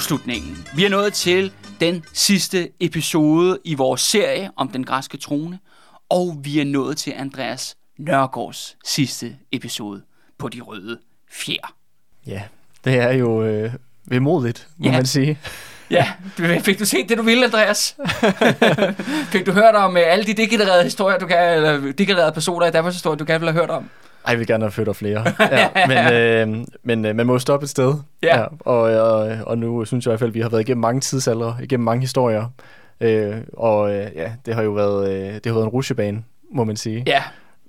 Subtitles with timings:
[0.00, 0.66] afslutningen.
[0.74, 5.58] Vi er nået til den sidste episode i vores serie om den græske trone,
[6.10, 10.02] og vi er nået til Andreas Nørgaards sidste episode
[10.38, 10.98] på De Røde
[11.32, 11.74] Fjer.
[12.26, 12.42] Ja,
[12.84, 13.72] det er jo øh,
[14.04, 14.92] vemodigt, må Ja.
[14.92, 15.38] man sige.
[15.90, 16.12] Ja,
[16.60, 17.96] fik du set det, du ville, Andreas?
[19.32, 22.70] fik du hørt om øh, alle de degenererede historier, du kan, eller degenererede personer i
[22.70, 23.90] Danmarks historie, du gerne ville have hørt om?
[24.26, 25.24] Ej, jeg vil gerne have født flere.
[25.40, 26.12] Ja, men,
[26.58, 27.94] øh, men øh, man må jo stoppe et sted.
[28.22, 28.44] Ja.
[28.60, 31.00] og, og, og nu synes jeg i hvert fald, at vi har været igennem mange
[31.00, 32.46] tidsalder, igennem mange historier.
[33.00, 36.64] Øh, og øh, ja, det har jo været, øh, det har været en rutsjebane, må
[36.64, 37.02] man sige.
[37.06, 37.22] Ja,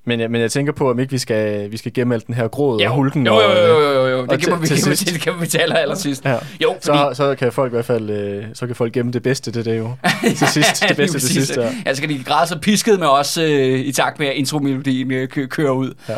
[0.05, 2.47] Men, jeg- men jeg tænker på, om ikke vi skal, vi skal gemme den her
[2.47, 3.25] gråd jo, og hulken.
[3.25, 4.21] jo, jo, jo, jo, jo, jo.
[4.21, 6.25] og det kan vi, til til, sidst- til, vi til aller, aller sidst.
[6.25, 6.37] Ja.
[6.61, 6.81] Jo, fordi...
[6.97, 9.59] Så, så kan folk i hvert fald øh, så kan folk gemme det bedste, det
[9.67, 9.91] er det jo.
[10.37, 11.69] Til sidst, det bedste til sidst, ja.
[11.85, 15.11] Ja, så kan de græde så pisket med os øh, i takt med, at intromelodien
[15.11, 15.93] øh, kø- kører ud.
[16.09, 16.15] Ja.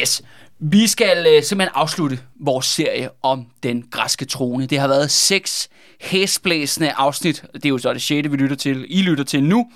[0.00, 0.22] Yes.
[0.60, 4.66] Vi skal øh, simpelthen afslutte vores serie om den græske trone.
[4.66, 5.68] Det har været seks
[6.00, 7.44] hæsblæsende afsnit.
[7.54, 8.86] Det er jo så det sjette, vi lytter til.
[8.88, 9.66] I lytter til nu.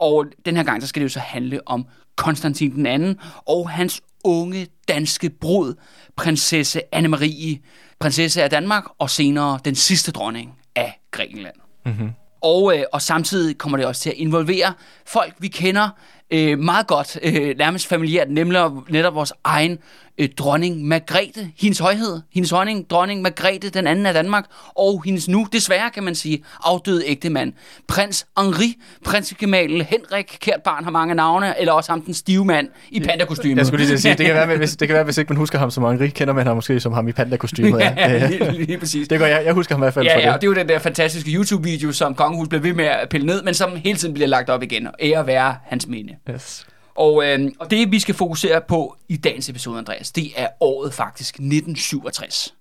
[0.00, 1.86] Og den her gang, så skal det jo så handle om
[2.18, 5.74] Konstantin den anden og hans unge danske brud,
[6.16, 7.56] prinsesse Anne-Marie,
[7.98, 11.54] prinsesse af Danmark og senere den sidste dronning af Grækenland.
[11.86, 12.10] Mm-hmm.
[12.40, 14.72] Og, øh, og samtidig kommer det også til at involvere
[15.06, 15.88] folk, vi kender
[16.30, 19.78] øh, meget godt, øh, nærmest familiært, nemlig netop vores egen
[20.18, 24.44] øh, dronning Margrethe, hendes højhed, hendes honning, dronning Margrethe, den anden af Danmark,
[24.76, 27.52] og hendes nu, desværre kan man sige, afdøde ægtemand,
[27.88, 28.74] prins Henri,
[29.04, 33.56] prinsgemal Henrik, kært barn har mange navne, eller også ham den stive mand i pandakostymet.
[33.56, 35.58] Jeg skulle lige sige, det kan, være, hvis, det kan være, hvis ikke man husker
[35.58, 37.80] ham som Henri, kender man ham måske som ham i pandakostymet.
[37.80, 37.94] Ja.
[37.96, 39.08] ja, lige, lige præcis.
[39.08, 39.42] det gør jeg.
[39.44, 40.40] Jeg husker ham i hvert fald Ja, for ja, og det.
[40.40, 43.42] det er jo den der fantastiske YouTube-video, som Kongehus blev ved med at pille ned,
[43.42, 44.86] men som hele tiden bliver lagt op igen.
[44.86, 46.12] Og ære være hans minde.
[46.30, 46.66] Yes.
[46.94, 50.94] Og, øh, og det, vi skal fokusere på i dagens episode, Andreas, det er året
[50.94, 52.54] faktisk 1967.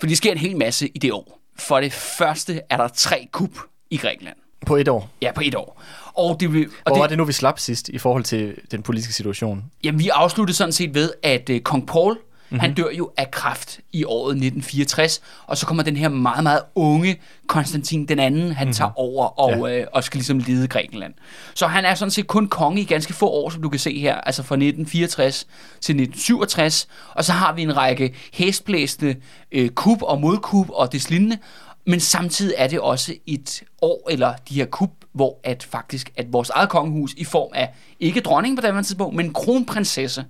[0.00, 1.40] For der sker en hel masse i det år.
[1.58, 3.50] For det første er der tre kup
[3.90, 4.36] i Grækenland.
[4.66, 5.10] På et år.
[5.22, 5.82] Ja, på et år.
[6.14, 8.82] Og det, vil- og Hvor var det nu, vi slap sidst i forhold til den
[8.82, 9.64] politiske situation?
[9.84, 12.18] Jamen, vi afsluttede sådan set ved, at øh, kong Paul.
[12.50, 12.60] Mm-hmm.
[12.60, 16.60] han dør jo af kræft i året 1964, og så kommer den her meget, meget
[16.74, 18.72] unge Konstantin den anden, han mm-hmm.
[18.72, 19.66] tager over og, Mhm.
[19.66, 19.80] Ja.
[19.80, 21.14] øh, og skal ligesom lede Grækenland.
[21.54, 23.98] Så han er sådan set kun konge i ganske få år, som du kan se
[23.98, 25.46] her, altså fra 1964
[25.80, 29.14] til 1967, og så har vi en række hæsblæsende
[29.52, 31.38] øh, kup og modkup og lignende,
[31.86, 36.32] men samtidig er det også et år, eller de her kup, hvor at faktisk, at
[36.32, 40.24] vores eget kongehus i form af, ikke dronning på det tidspunkt, men kronprinsesse,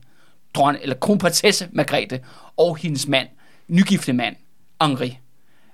[0.55, 2.21] dron, eller kronprinsesse Margrethe
[2.57, 3.29] og hendes mand,
[3.69, 4.37] nygifte mand,
[4.83, 5.19] Henri,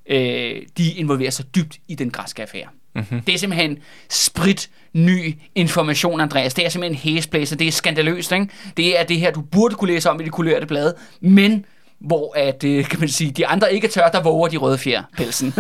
[0.09, 2.69] øh, de involverer sig dybt i den græske affære.
[2.94, 3.20] Mm-hmm.
[3.20, 3.78] Det er simpelthen
[4.10, 6.54] sprit ny information, Andreas.
[6.54, 7.56] Det er simpelthen hæsblæser.
[7.56, 8.48] Det er skandaløst, ikke?
[8.76, 11.64] Det er det her, du burde kunne læse om i de kulørte blade, men
[11.98, 15.03] hvor at, øh, kan man sige, de andre ikke tør, der våger de røde fjer
[15.16, 15.54] pelsen.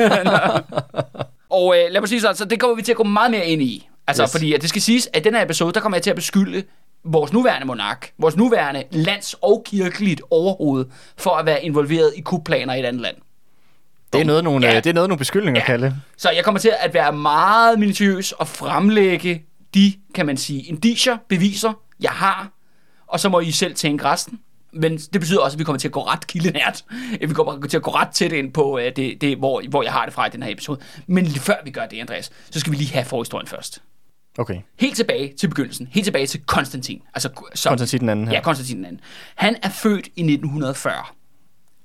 [1.58, 3.62] og øh, lad mig sige så det kommer vi til at gå meget mere ind
[3.62, 3.88] i.
[4.06, 4.32] Altså, yes.
[4.32, 6.62] fordi at det skal siges, at den her episode, der kommer jeg til at beskylde
[7.06, 10.84] vores nuværende monark, vores nuværende lands- og kirkeligt overhoved,
[11.16, 13.16] for at være involveret i kupplaner i et andet land.
[14.12, 14.72] Det er noget, nogle, Ja.
[14.72, 14.80] ja.
[14.80, 15.66] det er noget, nogle beskyldninger, Ja.
[15.66, 15.94] Kalle.
[16.16, 19.42] Så jeg kommer til at være meget minutiøs og fremlægge
[19.74, 22.50] de, kan man sige, indicier, beviser, jeg har,
[23.06, 24.38] og så må I selv tænke resten.
[24.72, 26.84] Men det betyder også, at vi kommer til at gå ret kildenært.
[27.20, 29.92] Vi kommer til at gå ret tæt ind på øh, det, det hvor, hvor jeg
[29.92, 30.80] har det fra i den her episode.
[31.06, 33.82] Men før vi gør det, Andreas, så skal vi lige have forhistorien først.
[34.38, 34.60] Okay.
[34.80, 35.88] Helt tilbage til begyndelsen.
[35.90, 37.02] Helt tilbage til Konstantin.
[37.14, 38.34] Altså, som, Konstantin den anden her.
[38.34, 39.00] Ja, Konstantin den anden.
[39.34, 40.94] Han er født i 1940.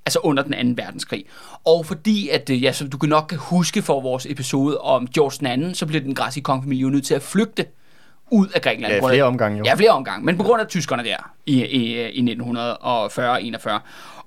[0.05, 1.25] Altså under den anden verdenskrig.
[1.65, 5.07] Og fordi, at øh, ja, som du kan nok kan huske for vores episode om
[5.07, 7.65] George den anden, så blev den græske kongefamilie jo nødt til at flygte
[8.31, 8.93] ud af Grækenland.
[8.93, 9.63] Ja, flere omgange jo.
[9.65, 10.25] Ja, flere omgange.
[10.25, 13.79] Men på grund af tyskerne der i, i, i 1940-41.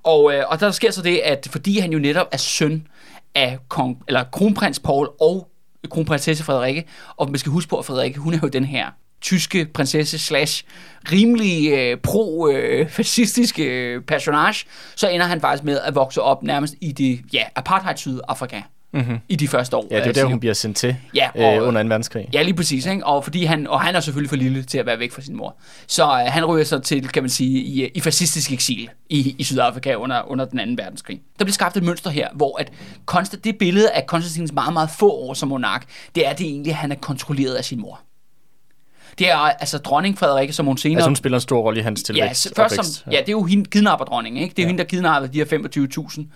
[0.03, 2.87] Og, øh, og der sker så det, at fordi han jo netop er søn
[3.35, 5.49] af kong, eller kronprins Paul og
[5.91, 6.85] kronprinsesse Frederikke,
[7.17, 8.87] og man skal huske på, at Frederikke, hun er jo den her
[9.21, 10.65] tyske prinsesse slash
[11.13, 14.67] rimelig øh, pro-fascistiske øh, øh, personage,
[14.97, 18.63] så ender han faktisk med at vokse op nærmest i det, ja, apartheid Sydafrika
[18.95, 19.19] Mm-hmm.
[19.29, 19.87] i de første år.
[19.91, 20.41] Ja, det er jo der, hun liv.
[20.41, 21.89] bliver sendt til Ja, øh, og- under 2.
[21.89, 22.29] verdenskrig.
[22.33, 22.87] Ja, lige præcis.
[22.87, 23.07] Ikke?
[23.07, 25.37] Og, fordi han, og han er selvfølgelig for lille til at være væk fra sin
[25.37, 25.57] mor.
[25.87, 29.45] Så øh, han ryger så til, kan man sige, i, i fascistisk eksil i, i
[29.45, 31.21] Sydafrika under, under den anden verdenskrig.
[31.39, 32.73] Der bliver skabt et mønster her, hvor at
[33.07, 36.71] Konstant, det billede af Konstantins meget, meget få år som monark, det er det egentlig,
[36.71, 38.01] at han er kontrolleret af sin mor.
[39.19, 40.97] Det er altså dronning Frederikke, som hun senere...
[40.99, 42.41] Altså, hun spiller en stor rolle i hans Ja, tilvækst.
[42.43, 42.95] s- først opvækst.
[42.95, 44.53] som, ja, det er jo hende, kidnapperdronningen, ikke?
[44.55, 44.69] Det er jo Ja.
[44.71, 46.27] hende, der kidnappede de her 25.000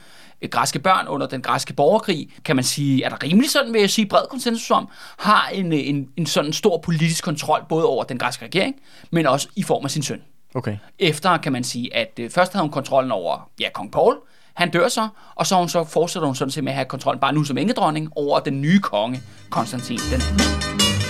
[0.42, 2.28] øh, græske børn under den græske borgerkrig.
[2.44, 4.88] Kan man sige, er der rimelig sådan, vil jeg sige, bred konsensus om,
[5.18, 8.74] har en, øh, en, en sådan stor politisk kontrol, både over den græske regering,
[9.10, 10.22] men også i form af sin søn.
[10.54, 10.76] Okay.
[10.98, 14.14] Efter kan man sige, at øh, først havde hun kontrollen over ja, kong Paul,
[14.54, 17.18] Han dør så, og så, hun så fortsætter hun sådan set med at have kontrol,
[17.18, 19.20] bare nu som engedronning, over den nye konge,
[19.50, 21.07] Konstantin den anden.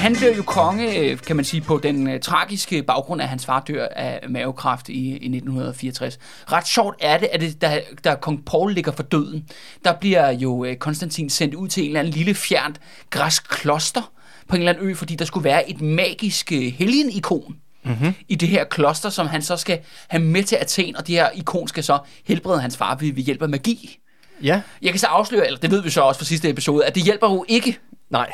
[0.00, 3.46] Han blev jo konge, øh, kan man sige, på den uh, tragiske baggrund af hans
[3.46, 6.18] far dør af mavekræft i, i 1964.
[6.52, 9.48] Ret sjovt er det, at det, da, da kong Paul ligger for døden,
[9.84, 12.80] der bliver jo uh, Konstantin sendt ud til en eller anden lille fjernt
[13.10, 14.12] græsk kloster
[14.48, 18.14] på en eller anden ø, fordi der skulle være et magisk uh, helgenikon mm-hmm.
[18.28, 21.30] i det her kloster, som han så skal have med til Athen, og det her
[21.34, 23.98] ikon skal så helbrede hans far ved, ved hjælp af magi.
[24.42, 24.62] Ja.
[24.82, 27.02] Jeg kan så afsløre, eller det ved vi så også fra sidste episode, at det
[27.02, 27.78] hjælper jo ikke
[28.10, 28.32] Nej.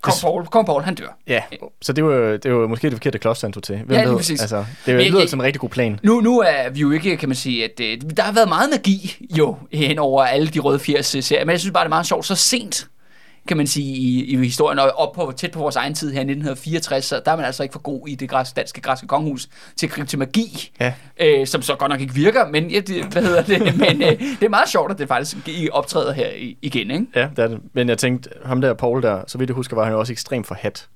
[0.00, 1.18] Kong Paul, Kong Paul, han dør.
[1.26, 1.42] Ja,
[1.82, 3.76] så det var, det var måske det forkerte kloster, han tog til.
[3.76, 4.16] Hvem Ja, lige ved?
[4.16, 4.40] præcis.
[4.40, 6.00] Altså, det Men- lyder som en rigtig god plan.
[6.02, 8.70] Nu, nu er vi jo ikke, kan man sige, at øh, der har været meget
[8.70, 11.94] magi jo hen over alle de røde 80 serier, men jeg synes bare, det er
[11.94, 12.86] meget sjovt, så sent
[13.46, 16.18] kan man sige, i, i historien, og op på, tæt på vores egen tid her
[16.18, 19.06] i 1964, så der er man altså ikke for god i det græs, danske græske
[19.06, 20.92] kongehus til at gribe til magi, Ja.
[21.20, 24.20] øh, som så godt nok ikke virker, men, ja, det, hvad hedder det, men øh,
[24.20, 27.06] det er meget sjovt, at det faktisk i- optræder her i- igen, ikke?
[27.14, 27.58] Ja, det er det.
[27.72, 30.12] Men jeg tænkte, ham der Paul der, så vidt jeg husker, var han jo også
[30.12, 30.88] ekstremt forhat.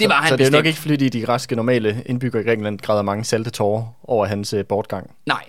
[0.00, 2.46] Det var så, han så det er nok ikke, fordi de græske normale indbyggere i
[2.46, 5.10] Grækenland græder mange salte tårer over hans øh, bortgang.
[5.26, 5.42] Nej.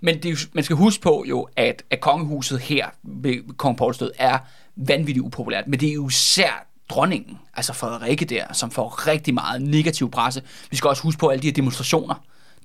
[0.00, 4.10] Men det man skal huske på jo, at, at kongehuset her ved kong Pauls død
[4.18, 4.38] er
[4.76, 5.66] vanvittigt upopulært.
[5.66, 10.42] Men det er jo især dronningen, altså Frederikke der, som får rigtig meget negativ presse.
[10.70, 12.14] Vi skal også huske på alle de her demonstrationer,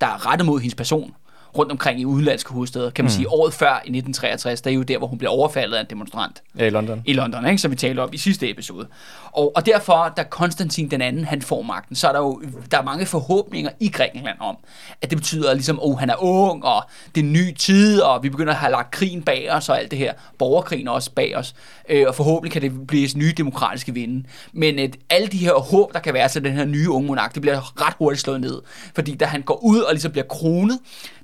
[0.01, 1.13] der er rettet mod hendes person
[1.57, 2.89] rundt omkring i udlandske hovedsteder.
[2.89, 3.15] Kan man mm.
[3.15, 5.87] sige, året før i 1963, der er jo der, hvor hun bliver overfaldet af en
[5.89, 7.01] demonstrant Ja, i London.
[7.05, 7.57] i London, ikke?
[7.57, 8.87] som vi talte om i sidste episode.
[9.31, 12.41] Og, og derfor, da Konstantin den anden, han får magten, så er der jo
[12.71, 14.57] der er mange forhåbninger i Grækenland om,
[15.01, 16.83] at det betyder ligesom, at oh, han er ung, og
[17.15, 19.79] det er en ny tid, og vi begynder at have lagt krigen bag os, og
[19.79, 20.13] alt det her.
[20.37, 21.55] Borgerkrigen er også bag os.
[21.89, 24.23] Øh, og forhåbentlig kan det blive nye demokratiske vinde.
[24.53, 27.33] Men et, alle de her håb, der kan være til den her nye unge monark,
[27.33, 28.61] det bliver ret hurtigt slået ned.
[28.95, 30.79] Fordi da han går ud og ligesom bliver kronet,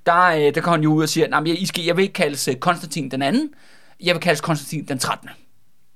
[0.06, 2.14] der, øh, der går han jo ud og siger, at I skal, jeg vil ikke
[2.14, 3.50] kaldes øh, Konstantin den anden,
[4.04, 5.30] jeg vil kaldes Konstantin den 13.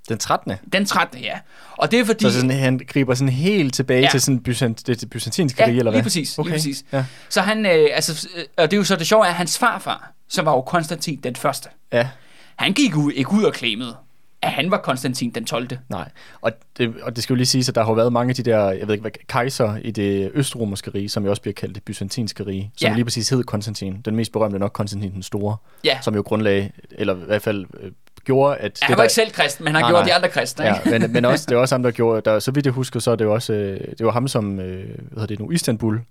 [0.09, 0.53] Den 13.
[0.73, 1.21] Den 13.
[1.21, 1.39] ja.
[1.71, 2.23] Og det er fordi...
[2.23, 4.07] Så sådan, han griber sådan helt tilbage Ja.
[4.11, 6.03] til sådan byzant, det, det byzantinske ja, rige, eller lige hvad?
[6.03, 6.49] præcis, Okay.
[6.49, 6.83] lige præcis.
[6.93, 7.05] Ja.
[7.29, 9.57] Så han, øh, altså, øh, og det er jo så det sjove, er, at hans
[9.57, 12.09] farfar, som var jo Konstantin den første, ja.
[12.55, 13.95] han gik ud, ikke ud og klemede,
[14.41, 15.67] at han var Konstantin den 12.
[15.89, 16.09] Nej,
[16.41, 18.43] og det, og det skal jo lige siges, at der har været mange af de
[18.43, 21.75] der, jeg ved ikke hvad, kejser i det østromerske rige, som jo også bliver kaldt
[21.75, 22.89] det byzantinske rige, som Ja.
[22.89, 22.95] ja.
[22.95, 24.01] lige præcis hed Konstantin.
[24.05, 25.97] Den mest berømte er nok Konstantin den Store, Ja.
[26.01, 27.91] som jo grundlagde, eller i hvert fald øh,
[28.25, 28.81] gjorde, at...
[28.81, 30.09] Ja, han var ikke selv kristen, men han Nej, gjorde nej.
[30.09, 30.65] de andre kristne.
[30.65, 30.99] Ja, Ikke?
[30.99, 33.11] men, men også, det er også ham, der gjorde, der, så vidt jeg husker, så
[33.11, 36.01] er det jo også, øh, det var ham som, øh, hvad hedder det nu, Istanbul,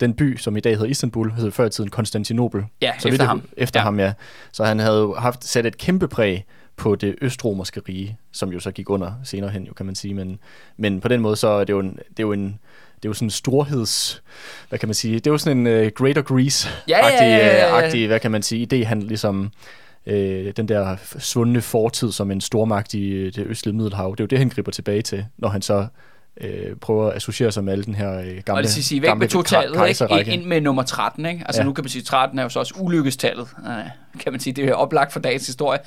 [0.00, 2.64] den by, som i dag hedder Istanbul, hed før i tiden Konstantinopel.
[2.82, 3.42] Ja, så efter jeg- ham.
[3.56, 3.82] Efter Ja.
[3.82, 3.84] ja.
[3.84, 4.12] ham, ja.
[4.52, 6.44] Så han havde jo haft sat et kæmpe præg
[6.80, 10.14] på det østromerske rige, som jo så gik under senere hen, jo, kan man sige.
[10.14, 10.38] Men,
[10.76, 12.58] men på den måde, så er det jo en, det er jo en
[12.96, 14.22] det er jo sådan en storheds,
[14.68, 17.76] hvad kan man sige, det er jo sådan en uh, Greater Greece-agtig, Ja, ja, ja,
[17.76, 18.02] ja, ja.
[18.02, 19.50] øh, hvad kan man sige, idé, han ligesom,
[20.06, 24.26] øh, den der svundne fortid som en stormagt i det østlige Middelhav, det er jo
[24.26, 25.86] det, han griber tilbage til, når han så
[26.40, 29.02] øh, prøver at associere sig med alle den her øh, gamle, og det skal sige
[29.02, 30.32] væk med totallet, ikke?
[30.32, 31.42] Ind med nummer 13, ikke?
[31.46, 31.64] Altså ja.
[31.66, 34.52] Nu kan man sige, 13 er jo så også ulykkestallet, øh, kan man sige.
[34.52, 35.78] Det er oplagt for dagens historie.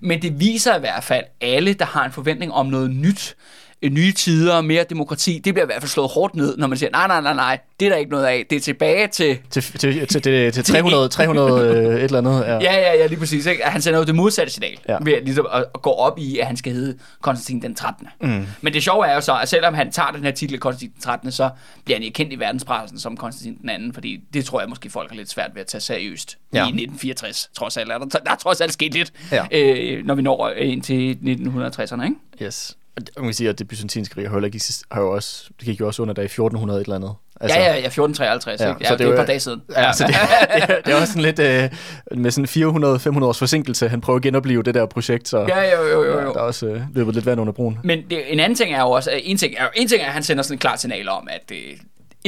[0.00, 3.36] Men det viser i hvert fald alle, der har en forventning om noget nyt,
[3.82, 6.90] nye tider, mere demokrati, det bliver i hvert fald slået hårdt ned, når man siger,
[6.90, 8.46] nej, nej, nej, nej, det er der ikke noget af.
[8.50, 12.40] Det er tilbage til Til, til, til, til, til 300, 300 øh, et eller andet.
[12.46, 12.52] Ja.
[12.52, 13.46] Ja, ja, ja, lige præcis.
[13.46, 13.62] Ikke?
[13.64, 14.96] Han sender jo det modsatte signal, ja.
[15.02, 18.06] Ved at, ligesom, at, at gå op i, at han skal hedde Konstantin den 13.
[18.20, 18.46] Mm.
[18.60, 21.02] Men det sjove er jo så, at selvom han tager den her titel Konstantin den
[21.02, 21.50] 13, så
[21.84, 24.90] bliver han ikke kendt i verdenspressen som Konstantin den anden, fordi det tror jeg måske
[24.90, 26.58] folk er lidt svært ved at tage seriøst ja.
[26.58, 27.50] I 1964.
[27.56, 29.46] Trods alt er der, der er trods alt sket lidt, Ja.
[29.52, 32.16] øh, når vi når ind til 1960'erne, ikke?
[32.42, 32.76] Yes.
[32.98, 34.60] Det- man kan sige, at det byzantinske rige har ikke,
[34.92, 37.12] har jo også, det gik jo også under der i 1400 et eller andet.
[37.40, 38.78] Altså, ja, ja, ja, 1453, ja, ikke?
[38.82, 39.62] Ja, så det, er jo et par dage siden.
[39.76, 40.14] Ja, så det,
[40.68, 41.70] det, det er også sådan lidt øh,
[42.20, 45.82] med sådan 400-500 års forsinkelse, han prøver at genopleve det der projekt, så Ja, jo,
[45.86, 46.32] jo, jo, jo.
[46.32, 47.78] der er også øh, løbet lidt vand under broen.
[47.84, 50.12] Men det, en anden ting er jo også, en ting er, en ting er, at
[50.12, 51.56] han sender sådan et klart signal om, at det,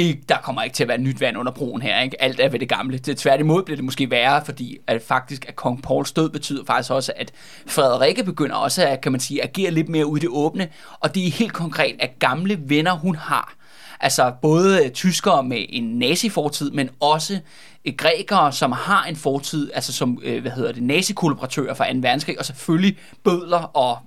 [0.01, 2.01] ikke, der kommer ikke til at være nyt vand under broen her.
[2.01, 2.23] Ikke?
[2.23, 2.99] Alt er ved det gamle.
[2.99, 6.91] Det, tværtimod bliver det måske værre, fordi at faktisk at kong Pauls død betyder faktisk
[6.91, 7.33] også, at
[7.67, 10.69] Frederikke begynder også at, kan man sige, agere lidt mere ude i det åbne.
[11.01, 13.55] Og det er helt konkret, at gamle venner, hun har,
[14.01, 17.41] Altså både øh, tyskere med en nazi-fortid, men også
[17.85, 21.99] øh, grækere, som har en fortid, altså som, øh, hvad hedder det, nazikollaboratører fra 2.
[21.99, 23.99] verdenskrig, og selvfølgelig bødler og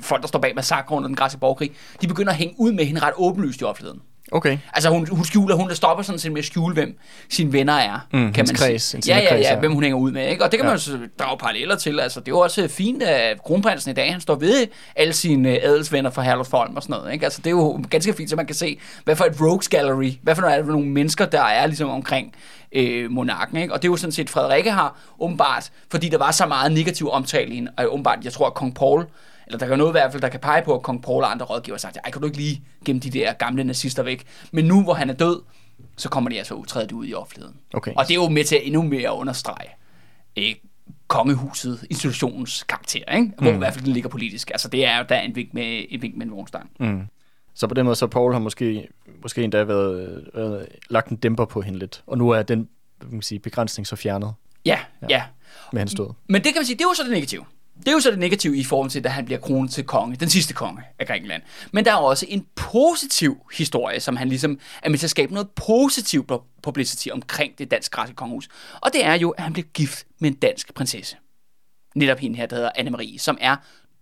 [0.00, 1.70] folk, der står bag massakre under den græske borgerkrig,
[2.02, 4.02] de begynder at hænge ud med hende ret åbenlyst i offentligheden.
[4.32, 4.58] Okay.
[4.72, 6.98] Altså hun, hun skjuler, hun stopper sådan set med at skjule, hvem
[7.28, 9.02] sine venner er, Mm, kan man kreds, sige.
[9.06, 10.44] Ja, ja, ja, hvem hun hænger ud med, ikke?
[10.44, 10.72] Og det kan Ja.
[10.74, 12.00] man jo drage paralleller til.
[12.00, 15.48] Altså, det er jo også fint, at kronprinsen i dag, han står ved alle sine
[15.50, 17.24] øh, adelsvenner fra Herlufsholm og sådan noget, ikke?
[17.26, 20.12] Altså, det er jo ganske fint, så man kan se, hvad for et rogues gallery,
[20.22, 22.34] hvad for nogle mennesker, der er ligesom omkring
[22.72, 23.74] øh, monarken, ikke?
[23.74, 27.10] Og det er jo sådan set, Frederikke har åbenbart, fordi der var så meget negativ
[27.10, 29.06] omtale i hende, og åbenbart, jeg tror, at kong Paul
[29.52, 31.30] eller der kan noget i hvert fald, der kan pege på, at kong Paul og
[31.30, 34.24] andre rådgiver sagt, ej, kan du ikke lige gemme de der gamle nazister væk?
[34.52, 35.42] Men nu, hvor han er død,
[35.96, 37.56] så kommer de altså utrædet ud i offentligheden.
[37.74, 37.92] Okay.
[37.96, 39.68] Og det er jo med til at endnu mere understrege
[40.38, 40.54] øh,
[41.08, 43.32] kongehuset, institutionens karakter, ikke?
[43.38, 43.54] hvor mm.
[43.54, 44.50] i hvert fald den ligger politisk.
[44.50, 46.70] Altså det er jo der er en vink med, en vink med en vognstang.
[46.80, 47.02] Mm.
[47.54, 48.88] Så på den måde, så Paul har måske,
[49.22, 52.02] måske endda været, været, lagt en dæmper på hende lidt.
[52.06, 52.68] Og nu er den
[53.00, 55.22] kan man sige, begrænsning så fjernet Ja, ja, ja.
[55.72, 56.06] med hans død.
[56.28, 57.44] Men det kan man sige, det er jo så det negative.
[57.82, 60.16] Det er jo så det negative i forhold til, da han bliver kronet til konge,
[60.16, 61.42] den sidste konge af Grækenland.
[61.72, 65.32] Men der er også en positiv historie, som han ligesom er med til at skabe
[65.32, 66.26] noget positiv
[66.62, 68.48] publicity omkring det dansk-græske kongehus.
[68.80, 71.16] Og det er jo, at han bliver gift med en dansk prinsesse.
[71.94, 73.56] Netop hende her, der hedder Anne-Marie, som er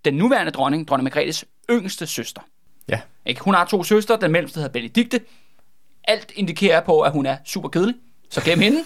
[0.05, 2.41] den nuværende dronning, dronning Margrethes yngste søster.
[2.89, 3.01] Ja.
[3.27, 3.41] Ikke?
[3.41, 5.21] Hun har to søstre, den mellemste hedder Benedikte.
[6.05, 7.95] Alt indikerer på, at hun er super kedelig.
[8.33, 8.79] Så glem hende.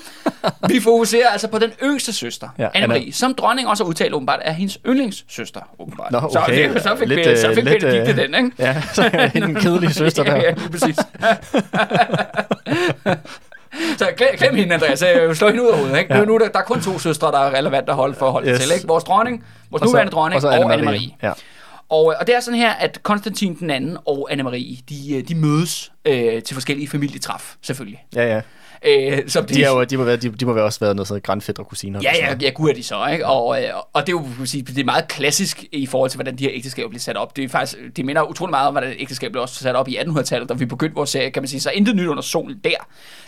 [0.69, 4.15] Vi fokuserer altså på den yngste søster, Ja, Anne-Marie, Anna- som dronning også har udtalt
[4.15, 6.11] åbenbart, er hendes yndlingssøster, åbenbart.
[6.13, 6.75] Nå, Så, okay.
[6.75, 8.51] det, så fik, Lidt, lidt, så øh, fik lidt, Benedikte øh, den, ikke?
[8.59, 10.37] Ja, så er den kedelige søster der.
[10.37, 10.97] Ja, ja, lige præcis.
[13.99, 15.03] Så glem, glem hende, Andreas.
[15.03, 15.99] Øh, Slå hende ud af hovedet.
[15.99, 16.15] Ikke?
[16.15, 16.25] Ja.
[16.25, 18.61] Nu, er der, der er kun to søstre, der er relevant at holde forholdet Yes.
[18.67, 18.75] til.
[18.75, 18.87] Ikke?
[18.89, 20.89] Vores dronning, vores Og så- nuværende dronning og så og Anne-Marie.
[20.89, 21.17] Anne-Marie.
[21.23, 21.33] Ja.
[21.89, 25.35] Og, og det er sådan her, at Konstantin den anden og Anne-Marie, de, øh, de
[25.35, 28.05] mødes øh, til forskellige familietræf, selvfølgelig.
[28.15, 28.41] Ja, ja.
[28.87, 31.09] Øh, som De, er jo, de, må være, de, de må være også været noget
[31.09, 32.01] sådan grandfætter kusiner.
[32.03, 33.27] Ja, ja, ja, gud er de så, ikke?
[33.27, 36.17] Og, øh, og det er jo kan sige, det er meget klassisk i forhold til,
[36.17, 37.37] hvordan de her ægteskaber bliver sat op.
[37.37, 39.97] Det er faktisk, det minder utrolig meget om, hvordan ægteskab blev også sat op i
[39.99, 41.61] 1800-tallet, da vi begyndte vores serie, kan man sige.
[41.61, 42.77] Så intet nyt under solen der.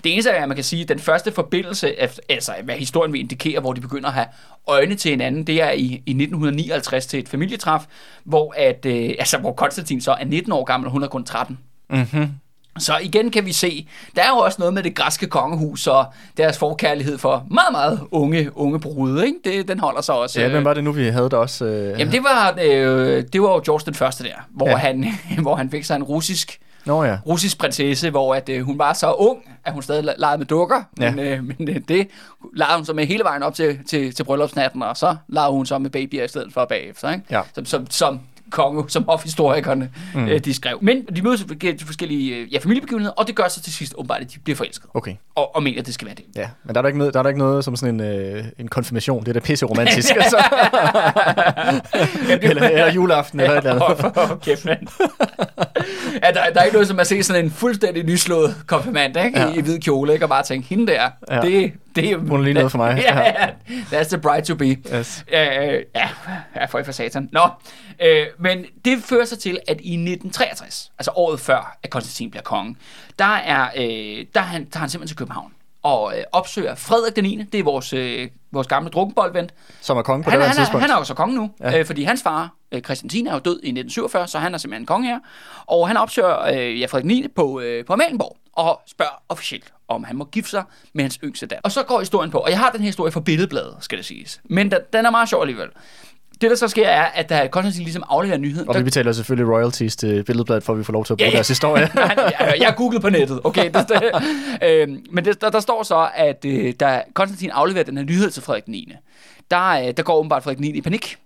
[0.04, 3.20] Det eneste er, at man kan sige, den første forbindelse, af, altså hvad historien vil
[3.20, 4.26] indikere, hvor de begynder at have
[4.66, 7.80] øjne til hinanden, det er i, i 1959 til et familietræf,
[8.24, 11.24] hvor, at, øh, altså, hvor Konstantin så er 19 år gammel, og hun er kun
[11.24, 11.58] 13.
[11.90, 12.28] Mhm.
[12.78, 16.04] Så igen kan vi se, der er jo også noget med det græske kongehus og
[16.36, 19.26] deres forkærlighed for meget, meget unge, unge brude.
[19.26, 19.38] Ikke?
[19.44, 20.40] Det, den holder sig også.
[20.40, 21.64] Ja, øh, hvem var det nu, vi havde der også?
[21.64, 22.00] Øh...
[22.00, 24.76] Jamen det var, øh, det var jo George den første der, hvor, ja.
[24.76, 25.06] han,
[25.42, 27.18] hvor han fik sig en russisk, Nå ja.
[27.26, 30.82] russisk prinsesse, hvor at, øh, hun var så ung, at hun stadig legede med dukker.
[31.00, 31.10] Ja.
[31.10, 32.08] Men, øh, men øh, det
[32.56, 35.66] legede hun så med hele vejen op til, til, til bryllupsnatten, og så legede hun
[35.66, 37.12] så med babyer i stedet for bagefter.
[37.12, 37.24] Ikke?
[37.30, 37.40] Ja.
[37.54, 40.28] Som, som, som konge, som hofhistorikerne mm.
[40.28, 40.78] øh, de skrev.
[40.82, 44.20] Men de mødes til forskellige øh, ja, familiebegivenheder, og det gør så til sidst åbenbart,
[44.20, 44.86] at de bliver forelsket.
[44.94, 45.14] Okay.
[45.34, 46.24] Og, og mener, at det skal være det.
[46.36, 48.00] Ja, men der er der ikke noget, der er der ikke noget som sådan en,
[48.00, 49.20] øh, en konfirmation.
[49.20, 50.16] Det er da pisse romantisk.
[50.16, 50.36] altså.
[52.42, 54.14] eller, eller juleaften eller et eller andet.
[54.14, 54.86] For kæft, mand.
[56.22, 59.40] ja, der, der er ikke noget som at se sådan en fuldstændig nyslået konfirmand, ikke?
[59.40, 59.48] Ja.
[59.48, 60.24] I, I hvid kjole, ikke?
[60.24, 61.40] Og bare tænke, hende der, ja.
[61.40, 62.16] det, det er...
[62.16, 62.98] Hun lige noget for mig.
[63.08, 63.48] ja, ja,
[63.92, 64.66] that's the bride to be.
[64.98, 65.24] Yes.
[65.28, 66.08] Øh, ja,
[66.56, 67.28] ja, for for satan.
[67.32, 67.48] Nå,
[68.02, 72.42] øh, men det fører sig til, at i 1963, altså året før, at Konstantin bliver
[72.42, 72.76] konge,
[73.18, 77.16] der er, øh, der er han, tager han simpelthen til København og øh, opsøger Frederik
[77.16, 79.50] den 9., det er vores, øh, vores gamle drukkenboldven,
[79.80, 80.82] Som er konge på han, det her han, er, tidspunkt.
[80.82, 81.78] han er jo så konge nu, Ja.
[81.78, 84.58] øh, fordi hans far, øh, Christian 10, er jo død i 1947, så han er
[84.58, 85.18] simpelthen konge her.
[85.66, 87.26] Og han opsøger øh, ja, Frederik 9.
[87.36, 90.62] på, øh, på Amalienborg og spørger officielt, om han må gifte sig
[90.94, 91.60] med hans yngste datter.
[91.64, 94.06] Og så går historien på, og jeg har den her historie fra Billedbladet, skal det
[94.06, 94.40] siges.
[94.44, 95.68] Men den, den er meget sjov alligevel.
[96.40, 98.68] Det, der så sker, er, at da Konstantin ligesom afleverer nyheden...
[98.68, 101.16] Og der- vi betaler selvfølgelig royalties til Billedbladet, for at vi får lov til at
[101.16, 101.34] bruge Ja, ja.
[101.34, 101.82] deres historie.
[101.96, 103.70] Jeg, jeg har googlet på nettet, okay?
[103.74, 104.02] Det, det,
[104.68, 108.30] øh, men det, der, der står så, at øh, da Konstantin afleverer den her nyhed
[108.30, 108.92] til Frederik 9.,
[109.50, 110.68] der, øh, der går åbenbart Frederik 9.
[110.70, 111.16] i panik.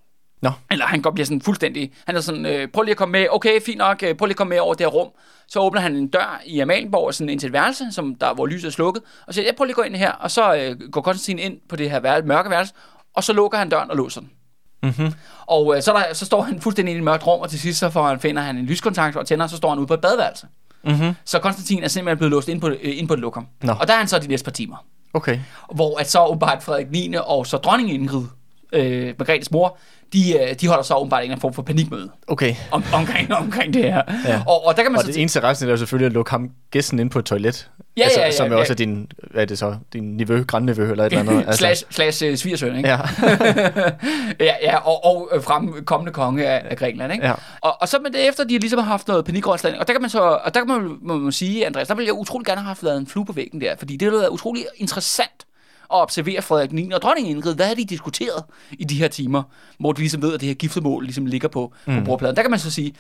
[0.43, 1.93] Nå, Eller han går, bliver sådan fuldstændig...
[2.07, 3.27] Han er sådan, øh, prøv lige at komme med.
[3.31, 4.03] Okay, fint nok.
[4.03, 5.09] Øh, prøv lige at komme med over det her rum.
[5.49, 8.47] Så åbner han en dør i Amalienborg, sådan ind til et værelse, som der, hvor
[8.47, 9.03] lyset er slukket.
[9.27, 10.13] Og siger, jeg prøv lige at gå ind her.
[10.13, 12.75] Og så øh, går Konstantin ind på det her værelse, mørke værelse.
[13.17, 14.31] Og så lukker han døren og låser den.
[14.83, 15.13] Mhm.
[15.47, 17.79] Og øh, så, der, så står han fuldstændig i et mørkt rum, og til sidst
[17.79, 19.95] så får han, finder han en lyskontakt og tænder, og så står han ude på
[19.95, 20.47] et badeværelse.
[20.85, 21.15] Mhm.
[21.25, 23.47] Så Konstantin er simpelthen blevet låst ind på, øh, ind på et lokum.
[23.63, 23.73] Nå.
[23.73, 24.77] Og der er han så de næste par timer.
[25.15, 25.39] okay.
[25.75, 27.15] Hvor at så åbenbart Frederik 9.
[27.27, 28.25] og så dronning Ingrid,
[28.73, 29.79] øh, Margrethes mor,
[30.13, 32.55] de, øh, de holder så åbenbart en eller anden form for panikmøde Okay.
[32.71, 34.03] om, omkring, omkring det her.
[34.27, 34.43] Ja.
[34.47, 36.31] Og, og der kan man Og så det eneste resten er jo selvfølgelig at lukke
[36.31, 37.71] ham gæsten ind på et toilet.
[37.97, 38.61] Ja, altså, ja, ja, som jo ja.
[38.61, 41.45] også er din, hvad er det så, din niveau, grandnevø eller et eller andet.
[41.47, 42.89] Altså, slash, slash øh, svigersøn, ikke?
[42.89, 42.99] Ja,
[44.47, 47.27] ja, ja og, og øh, fremkommende konge af, af Grækenland, ikke?
[47.27, 47.35] Ja.
[47.61, 49.95] Og, og så med det efter, de har ligesom har haft noget panikrådslanding, og der
[49.95, 52.47] kan man så, og der kan man, må man sige, Andreas, der ville jeg utrolig
[52.47, 55.47] gerne have haft lavet en flue på væggen der, fordi det ville være utrolig interessant
[55.93, 56.91] at observere Frederik 9.
[56.93, 59.43] og dronning Ingrid, hvad har de diskuteret i de her timer,
[59.79, 61.99] hvor de ligesom ved, at det her giftermål ligesom ligger på, mm.
[61.99, 62.37] på bordpladen.
[62.37, 62.95] Der kan man så sige,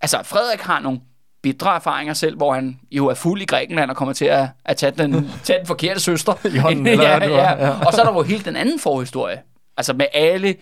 [0.00, 1.00] altså Frederik har nogle
[1.42, 4.76] bitre erfaringer selv, hvor han jo er fuld i Grækenland og kommer til at, at
[4.76, 5.12] tage, den,
[5.44, 6.46] tage den forkerte søster.
[6.54, 7.66] I hånden, eller ja, ja.
[7.66, 7.86] ja.
[7.86, 9.38] Og så er der jo hele den anden forhistorie.
[9.76, 10.54] Altså med alle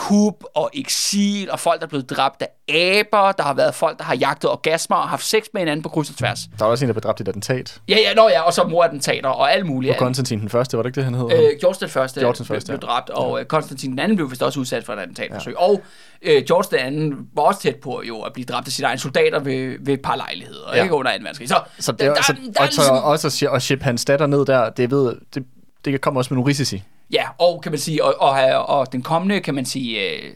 [0.00, 3.32] kub og eksil, og folk, der er blevet dræbt af aber.
[3.32, 6.10] Der har været folk, der har jagtet orgasmer og haft sex med hinanden på kryds
[6.10, 6.38] og tværs.
[6.58, 7.80] Der var også en, der blev dræbt i et attentat.
[7.88, 9.92] Ja, ja, nå ja, og så morattentater og alt muligt.
[9.92, 11.24] Og Konstantin den første, var det ikke det, han hed?
[11.24, 12.86] Øh, George den første, George den blev, første, blev ja.
[12.86, 13.44] dræbt, og ja.
[13.44, 15.52] Konstantin den anden blev vist også udsat for et attentatforsøg.
[15.52, 15.64] Ja.
[15.64, 15.82] Og
[16.22, 18.98] øh, George den anden var også tæt på jo at blive dræbt af sine egne
[18.98, 20.82] soldater ved, ved et par lejligheder, ja.
[20.82, 21.18] Ikke under 2.
[21.22, 21.48] verdenskrig.
[21.48, 23.62] Så, så det, der, der, så, der, der er og, ligesom, også at, shi- at
[23.62, 25.44] ship hans datter ned der, det, ved, det,
[25.84, 26.82] det kommer også med nogle risici.
[27.12, 30.32] Ja, og kan man sige, og, og, og, og den kommende, kan man sige, øh,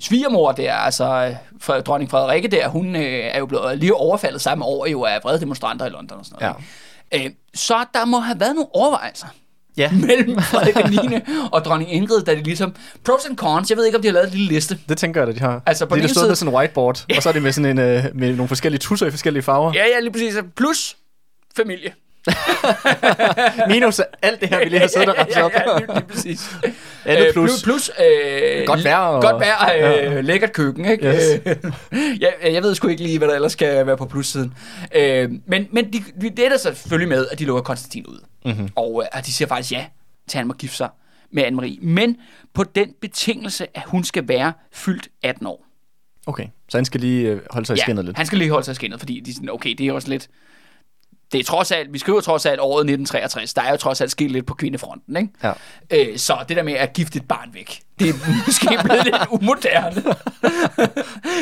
[0.00, 4.40] svigermor der, altså øh, fra dronning Frederikke der, hun øh, er jo blevet lige overfaldet
[4.40, 6.56] samme år jo af vrede demonstranter i London og sådan noget.
[7.12, 7.24] Ja.
[7.24, 9.26] Øh, så der må have været nogle overvejelser
[9.76, 9.90] Ja.
[10.06, 11.16] mellem Frederik 9.
[11.52, 14.12] og dronning Ingrid, da de ligesom, pros and cons, jeg ved ikke, om de har
[14.12, 14.78] lavet en lille liste.
[14.88, 15.62] Det tænker jeg, at de har.
[15.66, 17.42] Altså, på de den er stået side- med sådan en whiteboard, og så er det
[17.42, 19.72] med sådan en, øh, med nogle forskellige tusser i forskellige farver.
[19.74, 20.34] Ja, ja, lige præcis.
[20.56, 20.96] Plus
[21.56, 21.92] familie.
[23.72, 25.52] Minus alt det her, vi lige har siddet og ramset op.
[25.54, 26.50] ja, ja, lige, lige præcis.
[27.04, 27.50] Alle Øh, plus.
[27.50, 27.90] Plus, plus
[28.60, 31.06] øh, Godt vejr og- Godt vejr, øh, lækkert køkken, ikke?
[31.14, 31.40] Yes.
[32.20, 34.54] Jeg, jeg ved sgu ikke lige, hvad der ellers skal være på plussiden.
[34.94, 38.18] Øh, men men de, de, det er der selvfølgelig med, at de lukker Konstantin ud.
[38.44, 38.68] Mm-hmm.
[38.76, 39.84] Og at de siger faktisk ja
[40.28, 40.88] til, at han må gifte sig
[41.32, 41.78] med Anne-Marie.
[41.86, 42.16] Men
[42.54, 45.66] på den betingelse, at hun skal være fyldt 18 år.
[46.26, 48.16] Okay, så han skal lige holde sig i skinnet lidt.
[48.16, 50.08] han skal lige holde sig i skinnet, fordi de er sådan, okay, det er også
[50.08, 50.28] lidt...
[51.32, 54.10] Det er trods alt, vi skriver trods alt året 1963, der er jo trods alt
[54.10, 55.28] sket lidt på kvindefronten, ikke?
[55.42, 55.52] Ja.
[55.90, 58.12] Øh, så det der med at gifte et barn væk, det er
[58.46, 60.02] måske blevet lidt umoderne.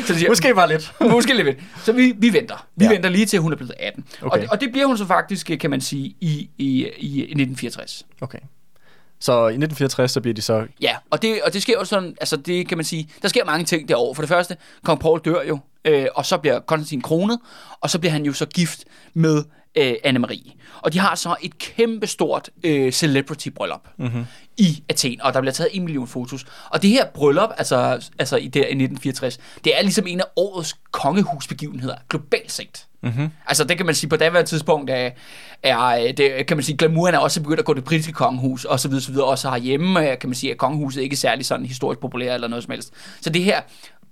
[0.06, 0.92] så siger, Måske bare lidt.
[1.10, 1.58] måske lidt.
[1.84, 2.66] Så vi, vi venter.
[2.76, 2.90] Vi ja.
[2.90, 4.04] Venter lige til, hun er blevet 18.
[4.22, 4.30] Okay.
[4.32, 6.68] Og, det, og det bliver hun så faktisk, kan man sige, i, i,
[6.98, 8.06] i 1964.
[8.20, 8.38] Okay.
[9.20, 10.66] Så i 1964, så bliver de så...
[10.80, 13.44] Ja, og det, og det sker jo sådan, altså det kan man sige, der sker
[13.44, 14.14] mange ting derovre.
[14.14, 17.38] For det første, kong Paul dør jo, øh, og så bliver Konstantin kronet,
[17.80, 19.44] og så bliver han jo så gift med
[19.76, 20.52] øh, Anne-Marie.
[20.82, 24.24] Og de har så et kæmpestort øh, celebrity-bryllup mm-hmm.
[24.56, 26.44] i Athen, og der bliver taget en million fotos.
[26.70, 30.26] Og det her bryllup, altså, altså i, der, i 1964, det er ligesom en af
[30.36, 32.86] årets kongehusbegivenheder, globalt set.
[33.02, 33.28] Mm-hmm.
[33.46, 35.10] Altså det kan man sige, på daværende tidspunkt er,
[35.62, 38.80] er det, kan man sige, glamouren er også begyndt at gå det britiske kongehus, og
[38.80, 39.26] så videre, så videre.
[39.26, 42.48] Også herhjemme, øh, kan man sige, at kongehuset ikke er særlig sådan historisk populær eller
[42.48, 42.92] noget som helst.
[43.20, 43.60] Så det her